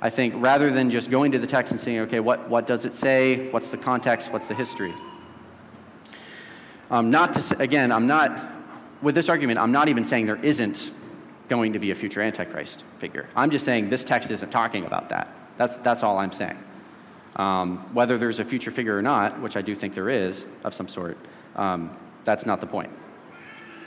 I 0.07 0.11
think 0.11 0.35
rather 0.37 0.71
than 0.71 0.89
just 0.89 1.11
going 1.11 1.33
to 1.33 1.39
the 1.41 1.49
text 1.49 1.73
and 1.73 1.81
saying, 1.81 1.99
okay, 2.03 2.21
what, 2.21 2.49
what 2.49 2.65
does 2.69 2.85
it 2.85 2.93
say? 2.93 3.51
What's 3.51 3.71
the 3.71 3.77
context? 3.77 4.31
What's 4.33 4.47
the 4.47 4.55
history? 4.55 4.95
Um, 6.93 7.11
not 7.11 7.33
to, 7.33 7.59
again, 7.59 7.91
I'm 7.91 8.07
not, 8.07 8.31
with 9.03 9.17
this 9.17 9.29
argument, 9.29 9.59
I'm 9.59 9.73
not 9.73 9.89
even 9.89 10.05
saying 10.05 10.27
there 10.27 10.37
isn't 10.45 10.93
going 11.49 11.73
to 11.73 11.81
be 11.81 11.91
a 11.91 11.95
future 11.97 12.23
Antichrist 12.23 12.85
figure. 13.01 13.27
I'm 13.35 13.51
just 13.51 13.65
saying 13.65 13.89
this 13.89 14.05
text 14.05 14.31
isn't 14.31 14.51
talking 14.51 14.87
about 14.87 15.09
that. 15.09 15.27
That's, 15.59 15.75
that's 15.79 16.05
all 16.05 16.19
I'm 16.19 16.31
saying. 16.31 16.57
Um, 17.35 17.79
whether 17.93 18.17
there's 18.17 18.39
a 18.39 18.45
future 18.45 18.71
figure 18.71 18.97
or 18.97 19.03
not, 19.03 19.41
which 19.41 19.57
I 19.57 19.61
do 19.61 19.75
think 19.75 19.93
there 19.93 20.09
is 20.09 20.45
of 20.63 20.73
some 20.73 20.87
sort, 20.87 21.19
um, 21.57 21.91
that's 22.23 22.47
not 22.47 22.61
the 22.61 22.69
point. 22.69 22.93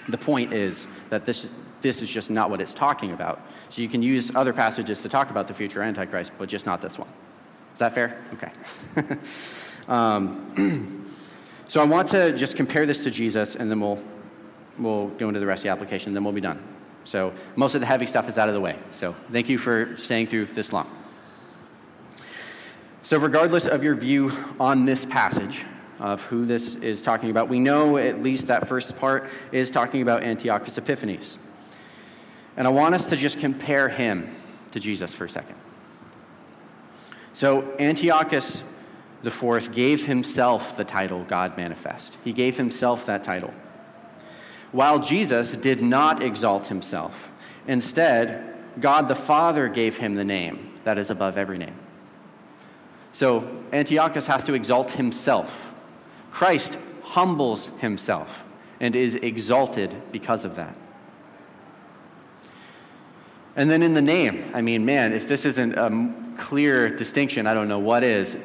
The 0.10 0.18
point 0.18 0.52
is 0.52 0.86
that 1.12 1.26
this, 1.26 1.48
this 1.82 2.02
is 2.02 2.10
just 2.10 2.30
not 2.30 2.50
what 2.50 2.62
it's 2.62 2.74
talking 2.74 3.12
about. 3.12 3.42
So 3.70 3.82
you 3.82 3.90
can 3.90 4.02
use 4.02 4.32
other 4.36 4.54
passages 4.54 5.02
to 5.02 5.10
talk 5.10 5.30
about 5.30 5.48
the 5.48 5.54
future 5.54 5.82
Antichrist, 5.82 6.32
but 6.38 6.50
just 6.50 6.66
not 6.66 6.82
this 6.82 6.98
one. 6.98 7.10
Is 7.74 7.80
that 7.80 7.94
fair? 7.94 8.22
Okay. 8.34 9.18
um, 9.88 11.10
so 11.68 11.82
I 11.82 11.86
want 11.86 12.08
to 12.10 12.36
just 12.36 12.56
compare 12.56 12.86
this 12.86 13.04
to 13.04 13.12
Jesus, 13.12 13.56
and 13.56 13.70
then 13.70 13.80
we'll, 13.80 14.04
we'll 14.78 15.08
go 15.10 15.28
into 15.28 15.40
the 15.40 15.46
rest 15.46 15.62
of 15.62 15.64
the 15.64 15.70
application, 15.70 16.14
then 16.14 16.24
we'll 16.24 16.34
be 16.34 16.42
done. 16.42 16.62
So 17.06 17.34
most 17.56 17.76
of 17.76 17.82
the 17.82 17.88
heavy 17.88 18.06
stuff 18.06 18.28
is 18.28 18.38
out 18.38 18.50
of 18.50 18.56
the 18.56 18.62
way. 18.62 18.78
So 18.92 19.16
thank 19.32 19.50
you 19.50 19.58
for 19.58 19.96
staying 19.96 20.28
through 20.28 20.46
this 20.48 20.74
long. 20.74 20.90
So, 23.02 23.18
regardless 23.18 23.66
of 23.66 23.84
your 23.84 23.96
view 23.96 24.32
on 24.60 24.86
this 24.86 25.04
passage, 25.04 25.66
of 26.00 26.24
who 26.24 26.46
this 26.46 26.76
is 26.76 27.02
talking 27.02 27.30
about, 27.30 27.50
we 27.50 27.60
know 27.60 27.98
at 27.98 28.24
least 28.24 28.48
that 28.48 28.68
first 28.68 28.98
part 28.98 29.30
is 29.52 29.70
talking 29.70 30.02
about 30.02 30.24
Antiochus 30.24 30.78
Epiphanes. 30.78 31.38
And 32.58 32.68
I 32.68 32.72
want 32.72 32.96
us 32.96 33.06
to 33.08 33.16
just 33.16 33.40
compare 33.40 33.90
him 33.90 34.36
to 34.72 34.80
Jesus 34.80 35.14
for 35.14 35.26
a 35.26 35.30
second. 35.30 35.56
So, 37.34 37.74
Antiochus 37.80 38.64
IV 39.24 39.72
gave 39.72 40.06
himself 40.06 40.76
the 40.76 40.84
title 40.84 41.24
God 41.26 41.58
Manifest. 41.58 42.18
He 42.24 42.34
gave 42.34 42.58
himself 42.58 43.06
that 43.06 43.24
title. 43.24 43.54
While 44.72 45.00
Jesus 45.00 45.54
did 45.54 45.82
not 45.82 46.22
exalt 46.22 46.68
himself. 46.68 47.32
Instead, 47.68 48.56
God 48.80 49.08
the 49.08 49.16
Father 49.16 49.68
gave 49.68 49.98
him 49.98 50.16
the 50.16 50.24
name 50.24 50.74
that 50.84 50.98
is 50.98 51.10
above 51.10 51.38
every 51.38 51.58
name. 51.58 51.76
So, 53.14 53.64
Antiochus 53.74 54.28
has 54.28 54.44
to 54.46 54.54
exalt 54.54 54.92
himself. 54.92 55.74
Christ 56.32 56.78
humbles 57.04 57.72
himself 57.80 58.44
and 58.80 58.96
is 58.96 59.16
exalted 59.16 59.96
because 60.12 60.46
of 60.46 60.56
that. 60.56 60.76
And 63.56 63.70
then 63.70 63.84
in 63.84 63.94
the 63.94 64.02
name, 64.02 64.52
I 64.54 64.62
mean, 64.62 64.86
man, 64.86 65.14
if 65.14 65.28
this 65.28 65.46
isn't 65.46 65.74
a 65.74 66.14
clear 66.38 66.90
distinction, 66.90 67.48
I 67.48 67.54
don't 67.54 67.68
know 67.68 67.80
what 67.80 68.04
is. 68.04 68.38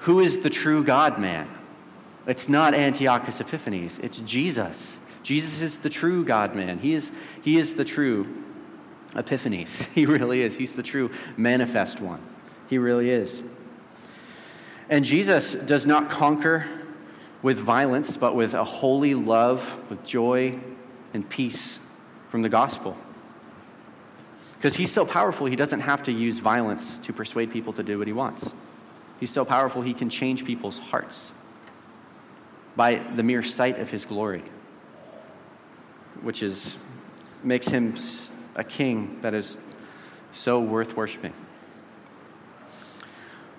Who 0.00 0.20
is 0.20 0.40
the 0.40 0.50
true 0.50 0.82
God 0.84 1.18
man? 1.18 1.48
It's 2.26 2.48
not 2.48 2.74
Antiochus 2.74 3.40
Epiphanes, 3.40 3.98
it's 3.98 4.20
Jesus. 4.20 4.98
Jesus 5.22 5.62
is 5.62 5.78
the 5.78 5.88
true 5.88 6.24
God 6.24 6.54
man. 6.54 6.78
He 6.78 6.94
is, 6.94 7.12
he 7.42 7.58
is 7.58 7.74
the 7.74 7.84
true 7.84 8.26
Epiphanes. 9.16 9.82
He 9.94 10.06
really 10.06 10.42
is. 10.42 10.56
He's 10.56 10.74
the 10.74 10.82
true 10.82 11.10
manifest 11.36 12.00
one. 12.00 12.20
He 12.68 12.78
really 12.78 13.10
is. 13.10 13.42
And 14.90 15.04
Jesus 15.04 15.54
does 15.54 15.86
not 15.86 16.10
conquer 16.10 16.66
with 17.42 17.58
violence, 17.58 18.16
but 18.16 18.34
with 18.34 18.54
a 18.54 18.64
holy 18.64 19.14
love, 19.14 19.78
with 19.88 20.04
joy 20.04 20.58
and 21.14 21.28
peace 21.28 21.78
from 22.30 22.42
the 22.42 22.48
gospel. 22.48 22.96
Because 24.64 24.76
he's 24.76 24.90
so 24.90 25.04
powerful, 25.04 25.46
he 25.46 25.56
doesn't 25.56 25.80
have 25.80 26.04
to 26.04 26.10
use 26.10 26.38
violence 26.38 26.96
to 27.00 27.12
persuade 27.12 27.50
people 27.50 27.74
to 27.74 27.82
do 27.82 27.98
what 27.98 28.06
he 28.06 28.14
wants. 28.14 28.54
He's 29.20 29.30
so 29.30 29.44
powerful, 29.44 29.82
he 29.82 29.92
can 29.92 30.08
change 30.08 30.46
people's 30.46 30.78
hearts 30.78 31.34
by 32.74 32.94
the 32.94 33.22
mere 33.22 33.42
sight 33.42 33.78
of 33.78 33.90
his 33.90 34.06
glory, 34.06 34.42
which 36.22 36.42
is, 36.42 36.78
makes 37.42 37.68
him 37.68 37.94
a 38.56 38.64
king 38.64 39.18
that 39.20 39.34
is 39.34 39.58
so 40.32 40.60
worth 40.60 40.96
worshiping. 40.96 41.34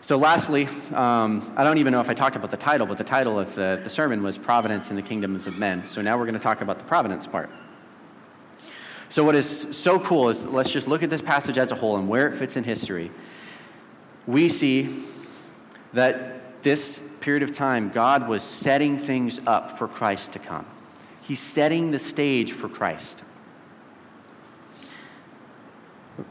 So, 0.01 0.18
lastly, 0.18 0.68
um, 0.91 1.53
I 1.56 1.64
don't 1.64 1.78
even 1.78 1.93
know 1.93 2.01
if 2.01 2.10
I 2.10 2.16
talked 2.16 2.36
about 2.36 2.49
the 2.49 2.58
title, 2.58 2.88
but 2.88 2.97
the 2.97 3.03
title 3.03 3.38
of 3.38 3.53
the, 3.53 3.80
the 3.84 3.91
sermon 3.91 4.24
was 4.24 4.39
Providence 4.39 4.89
in 4.89 4.95
the 4.95 5.03
Kingdoms 5.03 5.45
of 5.45 5.60
Men. 5.60 5.88
So, 5.88 6.01
now 6.01 6.18
we're 6.18 6.26
going 6.26 6.34
to 6.34 6.39
talk 6.39 6.62
about 6.62 6.80
the 6.80 6.86
providence 6.86 7.28
part. 7.28 7.51
So, 9.16 9.24
what 9.24 9.36
is 9.36 9.68
so 9.72 9.97
cool 9.97 10.28
is 10.28 10.45
let's 10.45 10.70
just 10.70 10.89
look 10.89 11.01
at 11.01 11.09
this 11.09 11.22
passage 11.22 11.57
as 11.57 11.72
a 11.72 11.76
whole 11.76 11.95
and 11.95 12.09
where 12.09 12.28
it 12.28 12.36
fits 12.36 12.57
in 12.57 12.66
history. 12.66 13.11
We 14.28 14.49
see 14.49 15.05
that 15.93 16.61
this 16.63 17.01
period 17.22 17.41
of 17.41 17.53
time, 17.53 17.91
God 17.91 18.28
was 18.28 18.43
setting 18.43 18.97
things 18.97 19.39
up 19.47 19.78
for 19.78 19.88
Christ 19.88 20.34
to 20.34 20.39
come. 20.39 20.66
He's 21.22 21.39
setting 21.39 21.91
the 21.91 21.97
stage 21.97 22.51
for 22.51 22.68
Christ. 22.68 23.24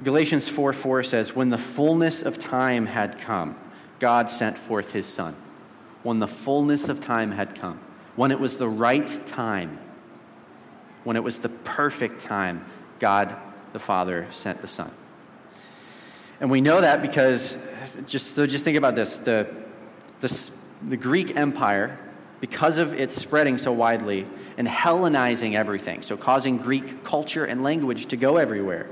Galatians 0.03 0.51
4 0.51 0.75
4 0.75 1.05
says, 1.05 1.35
When 1.35 1.49
the 1.49 1.57
fullness 1.57 2.21
of 2.21 2.39
time 2.39 2.85
had 2.85 3.19
come, 3.19 3.57
God 3.99 4.29
sent 4.29 4.59
forth 4.59 4.93
his 4.93 5.07
Son. 5.07 5.35
When 6.03 6.19
the 6.19 6.29
fullness 6.29 6.91
of 6.91 7.01
time 7.01 7.31
had 7.31 7.59
come, 7.59 7.81
when 8.15 8.31
it 8.31 8.39
was 8.39 8.59
the 8.59 8.69
right 8.69 9.09
time, 9.27 9.79
when 11.05 11.17
it 11.17 11.23
was 11.23 11.39
the 11.39 11.49
perfect 11.49 12.21
time, 12.21 12.65
God 13.05 13.37
the 13.75 13.79
Father 13.79 14.27
sent 14.31 14.63
the 14.63 14.67
Son. 14.67 14.91
And 16.41 16.51
we 16.51 16.63
know 16.63 16.81
that 16.81 17.03
because, 17.03 17.59
just, 18.07 18.35
so 18.35 18.47
just 18.47 18.65
think 18.65 18.79
about 18.79 18.95
this 18.95 19.19
the, 19.19 19.47
the, 20.23 20.51
the 20.89 20.97
Greek 20.97 21.37
Empire, 21.37 21.99
because 22.41 22.79
of 22.79 22.95
its 22.95 23.15
spreading 23.15 23.59
so 23.59 23.73
widely 23.73 24.27
and 24.57 24.67
Hellenizing 24.67 25.55
everything, 25.55 26.01
so 26.01 26.17
causing 26.17 26.57
Greek 26.57 27.05
culture 27.05 27.45
and 27.45 27.63
language 27.63 28.07
to 28.07 28.17
go 28.17 28.39
everywhere, 28.39 28.89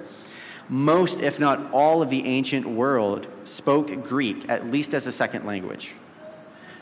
most, 0.68 1.22
if 1.22 1.40
not 1.40 1.72
all, 1.72 2.02
of 2.02 2.10
the 2.10 2.26
ancient 2.26 2.66
world 2.66 3.26
spoke 3.44 4.04
Greek, 4.04 4.46
at 4.50 4.70
least 4.70 4.92
as 4.92 5.06
a 5.06 5.12
second 5.12 5.46
language. 5.46 5.94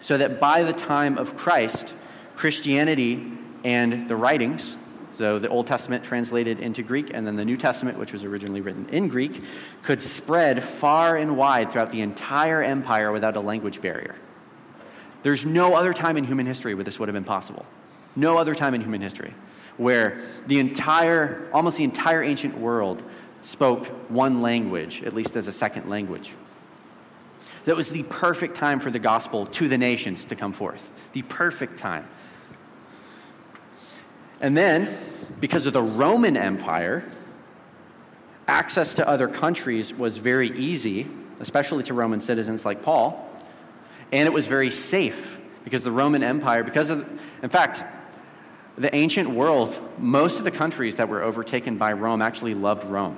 So 0.00 0.16
that 0.16 0.40
by 0.40 0.64
the 0.64 0.72
time 0.72 1.16
of 1.16 1.36
Christ, 1.36 1.94
Christianity 2.34 3.30
and 3.62 4.08
the 4.08 4.16
writings, 4.16 4.76
so 5.20 5.38
the 5.38 5.50
Old 5.50 5.66
Testament 5.66 6.02
translated 6.02 6.60
into 6.60 6.82
Greek, 6.82 7.10
and 7.12 7.26
then 7.26 7.36
the 7.36 7.44
New 7.44 7.58
Testament, 7.58 7.98
which 7.98 8.10
was 8.10 8.24
originally 8.24 8.62
written 8.62 8.88
in 8.88 9.08
Greek, 9.08 9.42
could 9.82 10.00
spread 10.00 10.64
far 10.64 11.18
and 11.18 11.36
wide 11.36 11.70
throughout 11.70 11.90
the 11.90 12.00
entire 12.00 12.62
empire 12.62 13.12
without 13.12 13.36
a 13.36 13.40
language 13.40 13.82
barrier. 13.82 14.14
There's 15.22 15.44
no 15.44 15.74
other 15.74 15.92
time 15.92 16.16
in 16.16 16.24
human 16.24 16.46
history 16.46 16.74
where 16.74 16.84
this 16.84 16.98
would 16.98 17.06
have 17.06 17.12
been 17.12 17.24
possible. 17.24 17.66
No 18.16 18.38
other 18.38 18.54
time 18.54 18.72
in 18.72 18.80
human 18.80 19.02
history 19.02 19.34
where 19.76 20.22
the 20.46 20.58
entire, 20.58 21.50
almost 21.52 21.76
the 21.76 21.84
entire 21.84 22.22
ancient 22.22 22.56
world 22.56 23.02
spoke 23.42 23.88
one 24.08 24.40
language, 24.40 25.02
at 25.02 25.12
least 25.12 25.36
as 25.36 25.48
a 25.48 25.52
second 25.52 25.90
language. 25.90 26.32
That 27.66 27.76
was 27.76 27.90
the 27.90 28.04
perfect 28.04 28.56
time 28.56 28.80
for 28.80 28.90
the 28.90 28.98
gospel 28.98 29.44
to 29.44 29.68
the 29.68 29.76
nations 29.76 30.24
to 30.24 30.34
come 30.34 30.54
forth. 30.54 30.90
The 31.12 31.20
perfect 31.20 31.78
time. 31.78 32.08
And 34.40 34.56
then, 34.56 34.96
because 35.40 35.66
of 35.66 35.72
the 35.72 35.82
Roman 35.82 36.36
Empire, 36.36 37.04
access 38.48 38.94
to 38.96 39.08
other 39.08 39.28
countries 39.28 39.92
was 39.92 40.18
very 40.18 40.56
easy 40.58 41.06
especially 41.40 41.82
to 41.84 41.94
Roman 41.94 42.20
citizens 42.20 42.64
like 42.64 42.82
Paul. 42.82 43.26
And 44.12 44.26
it 44.26 44.32
was 44.32 44.46
very 44.46 44.70
safe 44.70 45.38
because 45.64 45.82
the 45.82 45.92
Roman 45.92 46.22
Empire, 46.22 46.62
because 46.62 46.90
of, 46.90 47.08
in 47.42 47.48
fact, 47.48 47.82
the 48.78 48.94
ancient 48.94 49.30
world, 49.30 49.78
most 49.98 50.38
of 50.38 50.44
the 50.44 50.50
countries 50.50 50.96
that 50.96 51.08
were 51.08 51.22
overtaken 51.22 51.76
by 51.76 51.92
Rome 51.92 52.22
actually 52.22 52.54
loved 52.54 52.84
Rome 52.84 53.16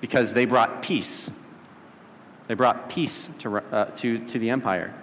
because 0.00 0.32
they 0.32 0.46
brought 0.46 0.82
peace. 0.82 1.30
They 2.48 2.54
brought 2.54 2.88
peace 2.88 3.28
to, 3.40 3.58
uh, 3.58 3.84
to, 3.96 4.18
to 4.26 4.38
the 4.38 4.50
empire. 4.50 4.94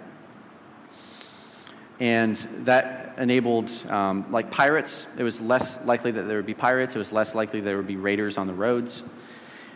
And 2.00 2.36
that 2.64 3.14
enabled, 3.18 3.70
um, 3.90 4.24
like 4.32 4.50
pirates, 4.50 5.06
it 5.18 5.22
was 5.22 5.40
less 5.40 5.78
likely 5.84 6.10
that 6.10 6.22
there 6.22 6.38
would 6.38 6.46
be 6.46 6.54
pirates, 6.54 6.96
it 6.96 6.98
was 6.98 7.12
less 7.12 7.34
likely 7.34 7.60
there 7.60 7.76
would 7.76 7.86
be 7.86 7.96
raiders 7.96 8.38
on 8.38 8.46
the 8.46 8.54
roads. 8.54 9.02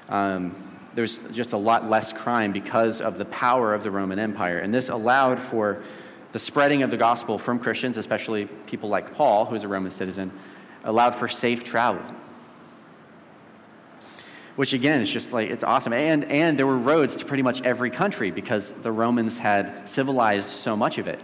Um, 0.08 0.56
there's 0.94 1.18
just 1.32 1.52
a 1.52 1.56
lot 1.56 1.88
less 1.88 2.12
crime 2.12 2.52
because 2.52 3.00
of 3.00 3.18
the 3.18 3.26
power 3.26 3.74
of 3.74 3.82
the 3.82 3.90
Roman 3.90 4.18
Empire. 4.18 4.58
And 4.58 4.72
this 4.72 4.88
allowed 4.88 5.40
for 5.40 5.82
the 6.32 6.38
spreading 6.38 6.82
of 6.82 6.90
the 6.90 6.96
gospel 6.96 7.38
from 7.38 7.58
Christians, 7.58 7.96
especially 7.96 8.46
people 8.66 8.88
like 8.88 9.14
Paul, 9.14 9.44
who 9.44 9.52
was 9.52 9.64
a 9.64 9.68
Roman 9.68 9.90
citizen, 9.90 10.32
allowed 10.84 11.14
for 11.14 11.28
safe 11.28 11.62
travel. 11.62 12.02
Which 14.56 14.72
again 14.72 15.02
is 15.02 15.10
just 15.10 15.32
like 15.32 15.50
it's 15.50 15.64
awesome. 15.64 15.92
And 15.92 16.24
and 16.26 16.56
there 16.56 16.66
were 16.66 16.78
roads 16.78 17.16
to 17.16 17.24
pretty 17.24 17.42
much 17.42 17.60
every 17.62 17.90
country 17.90 18.30
because 18.30 18.70
the 18.70 18.92
Romans 18.92 19.36
had 19.36 19.88
civilized 19.88 20.48
so 20.48 20.76
much 20.76 20.98
of 20.98 21.08
it. 21.08 21.20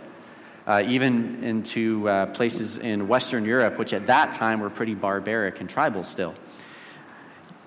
Uh, 0.71 0.85
even 0.87 1.43
into 1.43 2.09
uh, 2.09 2.27
places 2.27 2.79
in 2.79 3.09
Western 3.09 3.45
Europe, 3.45 3.77
which 3.77 3.93
at 3.93 4.07
that 4.07 4.31
time 4.31 4.61
were 4.61 4.71
pretty 4.71 4.95
barbaric 4.95 5.59
and 5.59 5.69
tribal 5.69 6.05
still. 6.05 6.33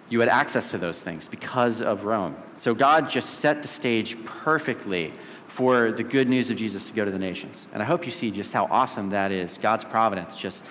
You 0.07 0.21
had 0.21 0.29
access 0.29 0.71
to 0.71 0.77
those 0.77 1.01
things 1.01 1.27
because 1.27 1.81
of 1.81 2.05
Rome. 2.05 2.37
So 2.55 2.73
God 2.73 3.09
just 3.09 3.39
set 3.39 3.61
the 3.61 3.67
stage 3.67 4.23
perfectly 4.23 5.13
for 5.49 5.91
the 5.91 6.01
good 6.01 6.29
news 6.29 6.49
of 6.49 6.55
Jesus 6.55 6.87
to 6.87 6.93
go 6.93 7.03
to 7.03 7.11
the 7.11 7.19
nations. 7.19 7.67
And 7.73 7.83
I 7.83 7.85
hope 7.85 8.05
you 8.05 8.11
see 8.13 8.31
just 8.31 8.53
how 8.53 8.69
awesome 8.71 9.09
that 9.09 9.33
is. 9.33 9.57
God's 9.57 9.83
providence, 9.83 10.37
just, 10.37 10.63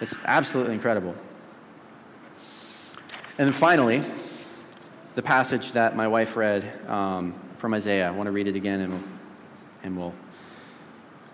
it's 0.00 0.16
absolutely 0.26 0.74
incredible. 0.74 1.16
And 3.36 3.48
then 3.48 3.52
finally, 3.52 4.04
the 5.16 5.22
passage 5.22 5.72
that 5.72 5.96
my 5.96 6.06
wife 6.06 6.36
read 6.36 6.88
um, 6.88 7.34
from 7.58 7.74
Isaiah. 7.74 8.06
I 8.06 8.12
want 8.12 8.28
to 8.28 8.32
read 8.32 8.46
it 8.46 8.54
again 8.54 8.82
and 8.82 9.02
and 9.82 9.96
we'll 9.96 10.14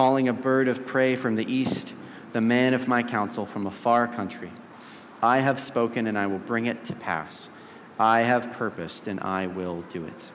calling 0.00 0.28
a 0.28 0.32
bird 0.32 0.66
of 0.66 0.86
prey 0.86 1.14
from 1.14 1.34
the 1.34 1.44
east, 1.52 1.92
the 2.30 2.40
man 2.40 2.72
of 2.72 2.88
my 2.88 3.02
counsel 3.02 3.44
from 3.44 3.66
a 3.66 3.70
far 3.70 4.08
country. 4.08 4.50
I 5.22 5.40
have 5.40 5.60
spoken, 5.60 6.06
and 6.06 6.16
I 6.16 6.26
will 6.26 6.38
bring 6.38 6.64
it 6.64 6.86
to 6.86 6.94
pass. 6.94 7.50
I 7.98 8.20
have 8.20 8.50
purposed, 8.50 9.08
and 9.08 9.20
I 9.20 9.46
will 9.46 9.84
do 9.92 10.06
it. 10.06 10.30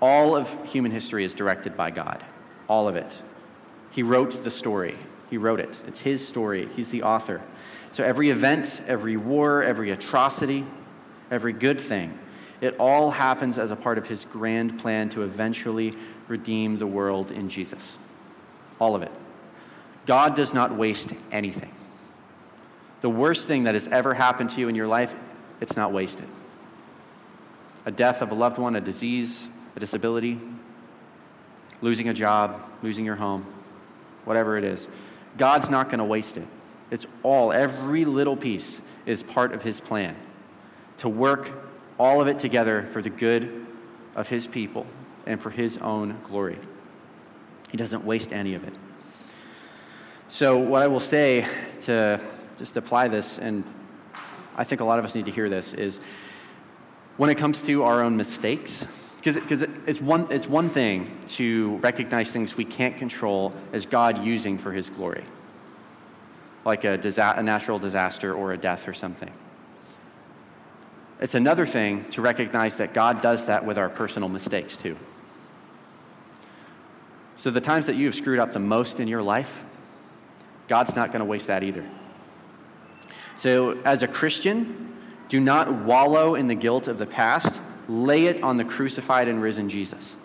All 0.00 0.36
of 0.36 0.56
human 0.66 0.92
history 0.92 1.24
is 1.24 1.34
directed 1.34 1.76
by 1.76 1.90
God, 1.90 2.24
all 2.68 2.86
of 2.86 2.94
it. 2.94 3.20
He 3.90 4.04
wrote 4.04 4.44
the 4.44 4.52
story, 4.52 4.96
He 5.28 5.36
wrote 5.36 5.58
it. 5.58 5.76
It's 5.88 5.98
His 5.98 6.24
story, 6.24 6.68
He's 6.76 6.90
the 6.90 7.02
author. 7.02 7.42
So 7.90 8.04
every 8.04 8.30
event, 8.30 8.82
every 8.86 9.16
war, 9.16 9.64
every 9.64 9.90
atrocity, 9.90 10.64
every 11.32 11.52
good 11.52 11.80
thing, 11.80 12.16
it 12.60 12.76
all 12.78 13.10
happens 13.10 13.58
as 13.58 13.72
a 13.72 13.76
part 13.76 13.98
of 13.98 14.06
His 14.06 14.24
grand 14.26 14.78
plan 14.78 15.08
to 15.08 15.22
eventually 15.22 15.96
redeem 16.28 16.78
the 16.78 16.86
world 16.86 17.30
in 17.30 17.48
Jesus. 17.48 17.98
All 18.80 18.94
of 18.94 19.02
it. 19.02 19.12
God 20.06 20.36
does 20.36 20.54
not 20.54 20.76
waste 20.76 21.14
anything. 21.32 21.72
The 23.00 23.10
worst 23.10 23.46
thing 23.46 23.64
that 23.64 23.74
has 23.74 23.88
ever 23.88 24.14
happened 24.14 24.50
to 24.50 24.60
you 24.60 24.68
in 24.68 24.74
your 24.74 24.86
life, 24.86 25.14
it's 25.60 25.76
not 25.76 25.92
wasted. 25.92 26.26
A 27.84 27.90
death 27.90 28.22
of 28.22 28.30
a 28.30 28.34
loved 28.34 28.58
one, 28.58 28.76
a 28.76 28.80
disease, 28.80 29.48
a 29.76 29.80
disability, 29.80 30.40
losing 31.80 32.08
a 32.08 32.14
job, 32.14 32.62
losing 32.82 33.04
your 33.04 33.16
home, 33.16 33.46
whatever 34.24 34.56
it 34.56 34.64
is. 34.64 34.88
God's 35.36 35.70
not 35.70 35.88
going 35.88 35.98
to 35.98 36.04
waste 36.04 36.36
it. 36.36 36.46
It's 36.90 37.06
all, 37.22 37.52
every 37.52 38.04
little 38.04 38.36
piece 38.36 38.80
is 39.04 39.22
part 39.22 39.52
of 39.52 39.62
His 39.62 39.80
plan 39.80 40.16
to 40.98 41.08
work 41.08 41.52
all 41.98 42.20
of 42.20 42.28
it 42.28 42.38
together 42.38 42.88
for 42.92 43.02
the 43.02 43.10
good 43.10 43.66
of 44.14 44.28
His 44.28 44.46
people 44.46 44.86
and 45.26 45.40
for 45.40 45.50
His 45.50 45.76
own 45.78 46.18
glory. 46.28 46.58
He 47.70 47.76
doesn't 47.76 48.04
waste 48.04 48.32
any 48.32 48.54
of 48.54 48.64
it. 48.64 48.72
So, 50.28 50.58
what 50.58 50.82
I 50.82 50.88
will 50.88 51.00
say 51.00 51.46
to 51.82 52.20
just 52.58 52.76
apply 52.76 53.08
this, 53.08 53.38
and 53.38 53.64
I 54.56 54.64
think 54.64 54.80
a 54.80 54.84
lot 54.84 54.98
of 54.98 55.04
us 55.04 55.14
need 55.14 55.26
to 55.26 55.30
hear 55.30 55.48
this, 55.48 55.72
is 55.72 56.00
when 57.16 57.30
it 57.30 57.36
comes 57.36 57.62
to 57.62 57.84
our 57.84 58.02
own 58.02 58.16
mistakes, 58.16 58.86
because 59.22 59.62
it's 59.86 60.00
one, 60.00 60.26
it's 60.30 60.46
one 60.46 60.68
thing 60.68 61.18
to 61.28 61.76
recognize 61.78 62.30
things 62.30 62.56
we 62.56 62.64
can't 62.64 62.96
control 62.96 63.52
as 63.72 63.86
God 63.86 64.24
using 64.24 64.58
for 64.58 64.72
his 64.72 64.88
glory, 64.88 65.24
like 66.64 66.84
a, 66.84 66.96
disa- 66.96 67.34
a 67.36 67.42
natural 67.42 67.78
disaster 67.78 68.34
or 68.34 68.52
a 68.52 68.56
death 68.56 68.86
or 68.86 68.94
something. 68.94 69.32
It's 71.20 71.34
another 71.34 71.66
thing 71.66 72.04
to 72.10 72.20
recognize 72.20 72.76
that 72.76 72.92
God 72.94 73.22
does 73.22 73.46
that 73.46 73.64
with 73.64 73.78
our 73.78 73.88
personal 73.88 74.28
mistakes 74.28 74.76
too. 74.76 74.96
So, 77.36 77.50
the 77.50 77.60
times 77.60 77.86
that 77.86 77.96
you 77.96 78.06
have 78.06 78.14
screwed 78.14 78.38
up 78.38 78.52
the 78.52 78.58
most 78.58 78.98
in 78.98 79.08
your 79.08 79.22
life, 79.22 79.64
God's 80.68 80.96
not 80.96 81.08
going 81.08 81.20
to 81.20 81.26
waste 81.26 81.48
that 81.48 81.62
either. 81.62 81.84
So, 83.38 83.78
as 83.82 84.02
a 84.02 84.08
Christian, 84.08 84.94
do 85.28 85.40
not 85.40 85.84
wallow 85.84 86.34
in 86.34 86.46
the 86.46 86.54
guilt 86.54 86.88
of 86.88 86.98
the 86.98 87.06
past, 87.06 87.60
Lay 87.88 88.26
it 88.26 88.42
on 88.42 88.56
the 88.56 88.64
crucified 88.64 89.28
and 89.28 89.40
risen 89.40 89.68
Jesus. 89.68 90.16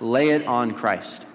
Lay 0.00 0.30
it 0.30 0.46
on 0.46 0.72
Christ. 0.72 1.26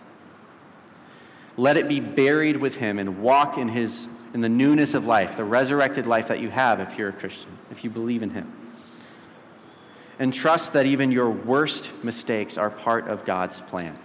Let 1.58 1.78
it 1.78 1.88
be 1.88 2.00
buried 2.00 2.58
with 2.58 2.78
him 2.78 2.98
and 2.98 3.22
walk 3.22 3.58
in 3.58 3.70
his 3.70 4.08
in 4.34 4.40
the 4.40 4.50
newness 4.50 4.94
of 4.94 5.06
life, 5.06 5.36
the 5.36 5.44
resurrected 5.44 6.08
life 6.08 6.30
that 6.30 6.40
you 6.40 6.50
have 6.50 6.80
if 6.80 6.98
you're 6.98 7.10
a 7.10 7.14
Christian, 7.14 7.50
if 7.70 7.84
you 7.84 7.90
believe 7.90 8.24
in 8.24 8.30
him. 8.30 8.50
And 10.20 10.34
trust 10.34 10.72
that 10.72 10.86
even 10.86 11.12
your 11.12 11.30
worst 11.30 11.92
mistakes 12.02 12.58
are 12.58 12.70
part 12.70 13.10
of 13.10 13.26
God's 13.26 13.60
plan. 13.60 14.00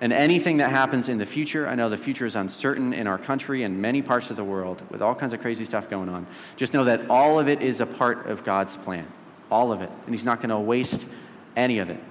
And 0.00 0.12
anything 0.12 0.58
that 0.58 0.70
happens 0.70 1.08
in 1.08 1.16
the 1.16 1.24
future, 1.24 1.66
I 1.66 1.74
know 1.74 1.88
the 1.88 1.96
future 1.96 2.26
is 2.26 2.36
uncertain 2.36 2.92
in 2.92 3.06
our 3.06 3.16
country 3.16 3.62
and 3.62 3.80
many 3.80 4.02
parts 4.02 4.30
of 4.30 4.36
the 4.36 4.44
world 4.44 4.82
with 4.90 5.00
all 5.00 5.14
kinds 5.14 5.32
of 5.32 5.40
crazy 5.40 5.64
stuff 5.64 5.88
going 5.88 6.10
on. 6.10 6.26
Just 6.56 6.74
know 6.74 6.84
that 6.84 7.08
all 7.08 7.38
of 7.38 7.48
it 7.48 7.62
is 7.62 7.80
a 7.80 7.86
part 7.86 8.26
of 8.26 8.44
God's 8.44 8.76
plan 8.76 9.06
all 9.50 9.72
of 9.72 9.80
it, 9.80 9.90
and 10.04 10.14
He's 10.14 10.24
not 10.24 10.38
going 10.38 10.50
to 10.50 10.58
waste 10.58 11.06
any 11.54 11.78
of 11.78 11.90
it. 11.90 12.02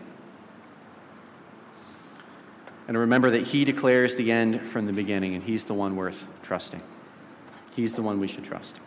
And 2.87 2.97
remember 2.97 3.31
that 3.31 3.47
He 3.47 3.65
declares 3.65 4.15
the 4.15 4.31
end 4.31 4.61
from 4.61 4.85
the 4.85 4.93
beginning, 4.93 5.35
and 5.35 5.43
He's 5.43 5.65
the 5.65 5.73
one 5.73 5.95
worth 5.95 6.27
trusting. 6.43 6.81
He's 7.75 7.93
the 7.93 8.01
one 8.01 8.19
we 8.19 8.27
should 8.27 8.43
trust. 8.43 8.79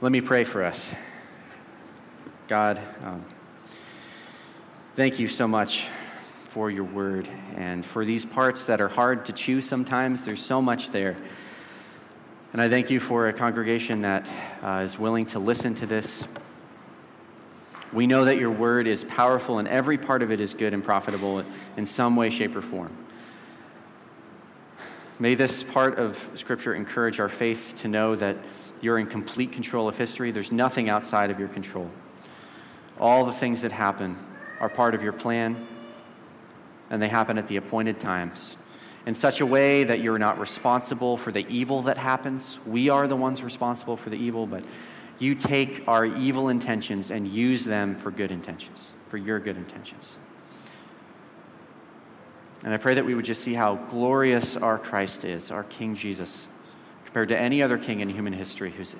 Let 0.00 0.12
me 0.12 0.20
pray 0.20 0.44
for 0.44 0.64
us. 0.64 0.92
God, 2.48 2.80
um, 3.04 3.24
thank 4.96 5.18
you 5.18 5.28
so 5.28 5.46
much 5.46 5.86
for 6.58 6.72
your 6.72 6.82
word 6.82 7.28
and 7.54 7.86
for 7.86 8.04
these 8.04 8.24
parts 8.24 8.64
that 8.64 8.80
are 8.80 8.88
hard 8.88 9.24
to 9.24 9.32
chew 9.32 9.60
sometimes. 9.60 10.24
There's 10.24 10.44
so 10.44 10.60
much 10.60 10.90
there. 10.90 11.16
And 12.52 12.60
I 12.60 12.68
thank 12.68 12.90
you 12.90 12.98
for 12.98 13.28
a 13.28 13.32
congregation 13.32 14.02
that 14.02 14.28
uh, 14.60 14.82
is 14.84 14.98
willing 14.98 15.26
to 15.26 15.38
listen 15.38 15.76
to 15.76 15.86
this 15.86 16.26
we 17.92 18.08
know 18.08 18.24
that 18.24 18.38
your 18.38 18.50
word 18.50 18.88
is 18.88 19.04
powerful 19.04 19.60
and 19.60 19.68
every 19.68 19.98
part 19.98 20.20
of 20.20 20.32
it 20.32 20.40
is 20.40 20.52
good 20.52 20.74
and 20.74 20.82
profitable 20.82 21.44
in 21.76 21.86
some 21.86 22.16
way, 22.16 22.28
shape, 22.28 22.56
or 22.56 22.60
form. 22.60 22.92
May 25.20 25.36
this 25.36 25.62
part 25.62 25.96
of 25.96 26.18
Scripture 26.34 26.74
encourage 26.74 27.20
our 27.20 27.28
faith 27.28 27.74
to 27.82 27.88
know 27.88 28.16
that 28.16 28.36
you're 28.80 28.98
in 28.98 29.06
complete 29.06 29.52
control 29.52 29.86
of 29.86 29.96
history. 29.96 30.32
There's 30.32 30.50
nothing 30.50 30.88
outside 30.88 31.30
of 31.30 31.38
your 31.38 31.48
control. 31.48 31.88
All 32.98 33.24
the 33.24 33.32
things 33.32 33.62
that 33.62 33.70
happen 33.70 34.18
are 34.58 34.68
part 34.68 34.96
of 34.96 35.04
your 35.04 35.12
plan, 35.12 35.68
and 36.90 37.00
they 37.02 37.08
happen 37.08 37.38
at 37.38 37.46
the 37.46 37.56
appointed 37.56 38.00
times 38.00 38.56
in 39.06 39.14
such 39.14 39.40
a 39.40 39.46
way 39.46 39.84
that 39.84 40.00
you're 40.00 40.18
not 40.18 40.38
responsible 40.38 41.16
for 41.16 41.32
the 41.32 41.46
evil 41.48 41.82
that 41.82 41.96
happens. 41.96 42.58
We 42.66 42.90
are 42.90 43.08
the 43.08 43.16
ones 43.16 43.42
responsible 43.42 43.96
for 43.96 44.10
the 44.10 44.16
evil, 44.16 44.46
but 44.46 44.62
you 45.18 45.34
take 45.34 45.82
our 45.88 46.04
evil 46.04 46.48
intentions 46.48 47.10
and 47.10 47.26
use 47.26 47.64
them 47.64 47.96
for 47.96 48.10
good 48.10 48.30
intentions. 48.30 48.94
for 49.08 49.16
your 49.16 49.40
good 49.40 49.56
intentions. 49.56 50.18
And 52.62 52.74
I 52.74 52.76
pray 52.76 52.92
that 52.94 53.06
we 53.06 53.14
would 53.14 53.24
just 53.24 53.42
see 53.42 53.54
how 53.54 53.76
glorious 53.76 54.54
our 54.56 54.78
Christ 54.78 55.24
is, 55.24 55.50
our 55.50 55.64
King 55.64 55.94
Jesus, 55.94 56.48
compared 57.04 57.30
to 57.30 57.38
any 57.38 57.62
other 57.62 57.78
king 57.78 58.00
in 58.00 58.10
human 58.10 58.34
history 58.34 58.70
who's 58.70 58.96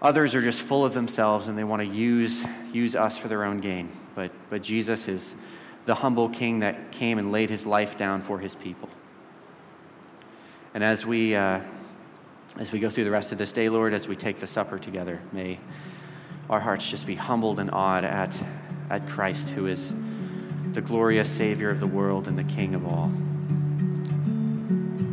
others 0.00 0.34
are 0.34 0.40
just 0.40 0.62
full 0.62 0.84
of 0.84 0.94
themselves 0.94 1.48
and 1.48 1.58
they 1.58 1.64
want 1.64 1.82
to 1.82 1.88
use, 1.88 2.44
use 2.72 2.94
us 2.94 3.18
for 3.18 3.26
their 3.26 3.42
own 3.42 3.58
gain. 3.58 3.90
But, 4.14 4.30
but 4.48 4.62
Jesus 4.62 5.08
is 5.08 5.34
the 5.88 5.94
humble 5.94 6.28
king 6.28 6.58
that 6.58 6.92
came 6.92 7.16
and 7.18 7.32
laid 7.32 7.48
his 7.48 7.64
life 7.64 7.96
down 7.96 8.20
for 8.20 8.38
his 8.38 8.54
people. 8.54 8.90
And 10.74 10.84
as 10.84 11.06
we, 11.06 11.34
uh, 11.34 11.60
as 12.58 12.70
we 12.72 12.78
go 12.78 12.90
through 12.90 13.04
the 13.04 13.10
rest 13.10 13.32
of 13.32 13.38
this 13.38 13.52
day, 13.54 13.70
Lord, 13.70 13.94
as 13.94 14.06
we 14.06 14.14
take 14.14 14.38
the 14.38 14.46
supper 14.46 14.78
together, 14.78 15.18
may 15.32 15.58
our 16.50 16.60
hearts 16.60 16.86
just 16.86 17.06
be 17.06 17.14
humbled 17.14 17.58
and 17.58 17.70
awed 17.70 18.04
at, 18.04 18.38
at 18.90 19.08
Christ, 19.08 19.48
who 19.48 19.66
is 19.66 19.94
the 20.72 20.82
glorious 20.82 21.30
Savior 21.30 21.68
of 21.68 21.80
the 21.80 21.86
world 21.86 22.28
and 22.28 22.38
the 22.38 22.44
King 22.44 22.74
of 22.74 22.84
all. 22.86 23.04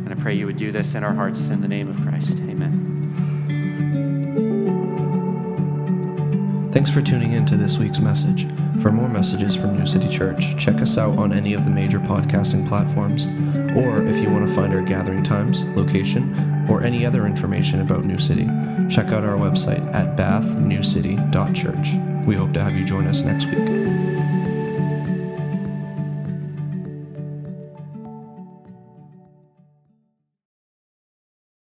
And 0.04 0.10
I 0.10 0.14
pray 0.14 0.34
you 0.34 0.44
would 0.44 0.58
do 0.58 0.72
this 0.72 0.94
in 0.94 1.02
our 1.02 1.14
hearts 1.14 1.48
in 1.48 1.62
the 1.62 1.68
name 1.68 1.88
of 1.88 2.02
Christ. 2.02 2.38
Amen. 2.40 2.92
Thanks 6.70 6.90
for 6.90 7.00
tuning 7.00 7.32
in 7.32 7.46
to 7.46 7.56
this 7.56 7.78
week's 7.78 7.98
message. 7.98 8.46
For 8.86 8.92
more 8.92 9.08
messages 9.08 9.56
from 9.56 9.76
New 9.76 9.84
City 9.84 10.08
Church, 10.08 10.56
check 10.56 10.80
us 10.80 10.96
out 10.96 11.18
on 11.18 11.32
any 11.32 11.54
of 11.54 11.64
the 11.64 11.72
major 11.72 11.98
podcasting 11.98 12.68
platforms. 12.68 13.26
Or 13.76 14.00
if 14.06 14.22
you 14.22 14.30
want 14.30 14.48
to 14.48 14.54
find 14.54 14.72
our 14.72 14.80
gathering 14.80 15.24
times, 15.24 15.66
location, 15.76 16.64
or 16.70 16.84
any 16.84 17.04
other 17.04 17.26
information 17.26 17.80
about 17.80 18.04
New 18.04 18.16
City, 18.16 18.44
check 18.88 19.08
out 19.08 19.24
our 19.24 19.36
website 19.36 19.84
at 19.92 20.16
bathnewcity.church. 20.16 22.26
We 22.28 22.36
hope 22.36 22.52
to 22.52 22.62
have 22.62 22.76
you 22.76 22.84
join 22.84 23.08
us 23.08 23.22
next 23.22 23.46
week. 23.46 23.85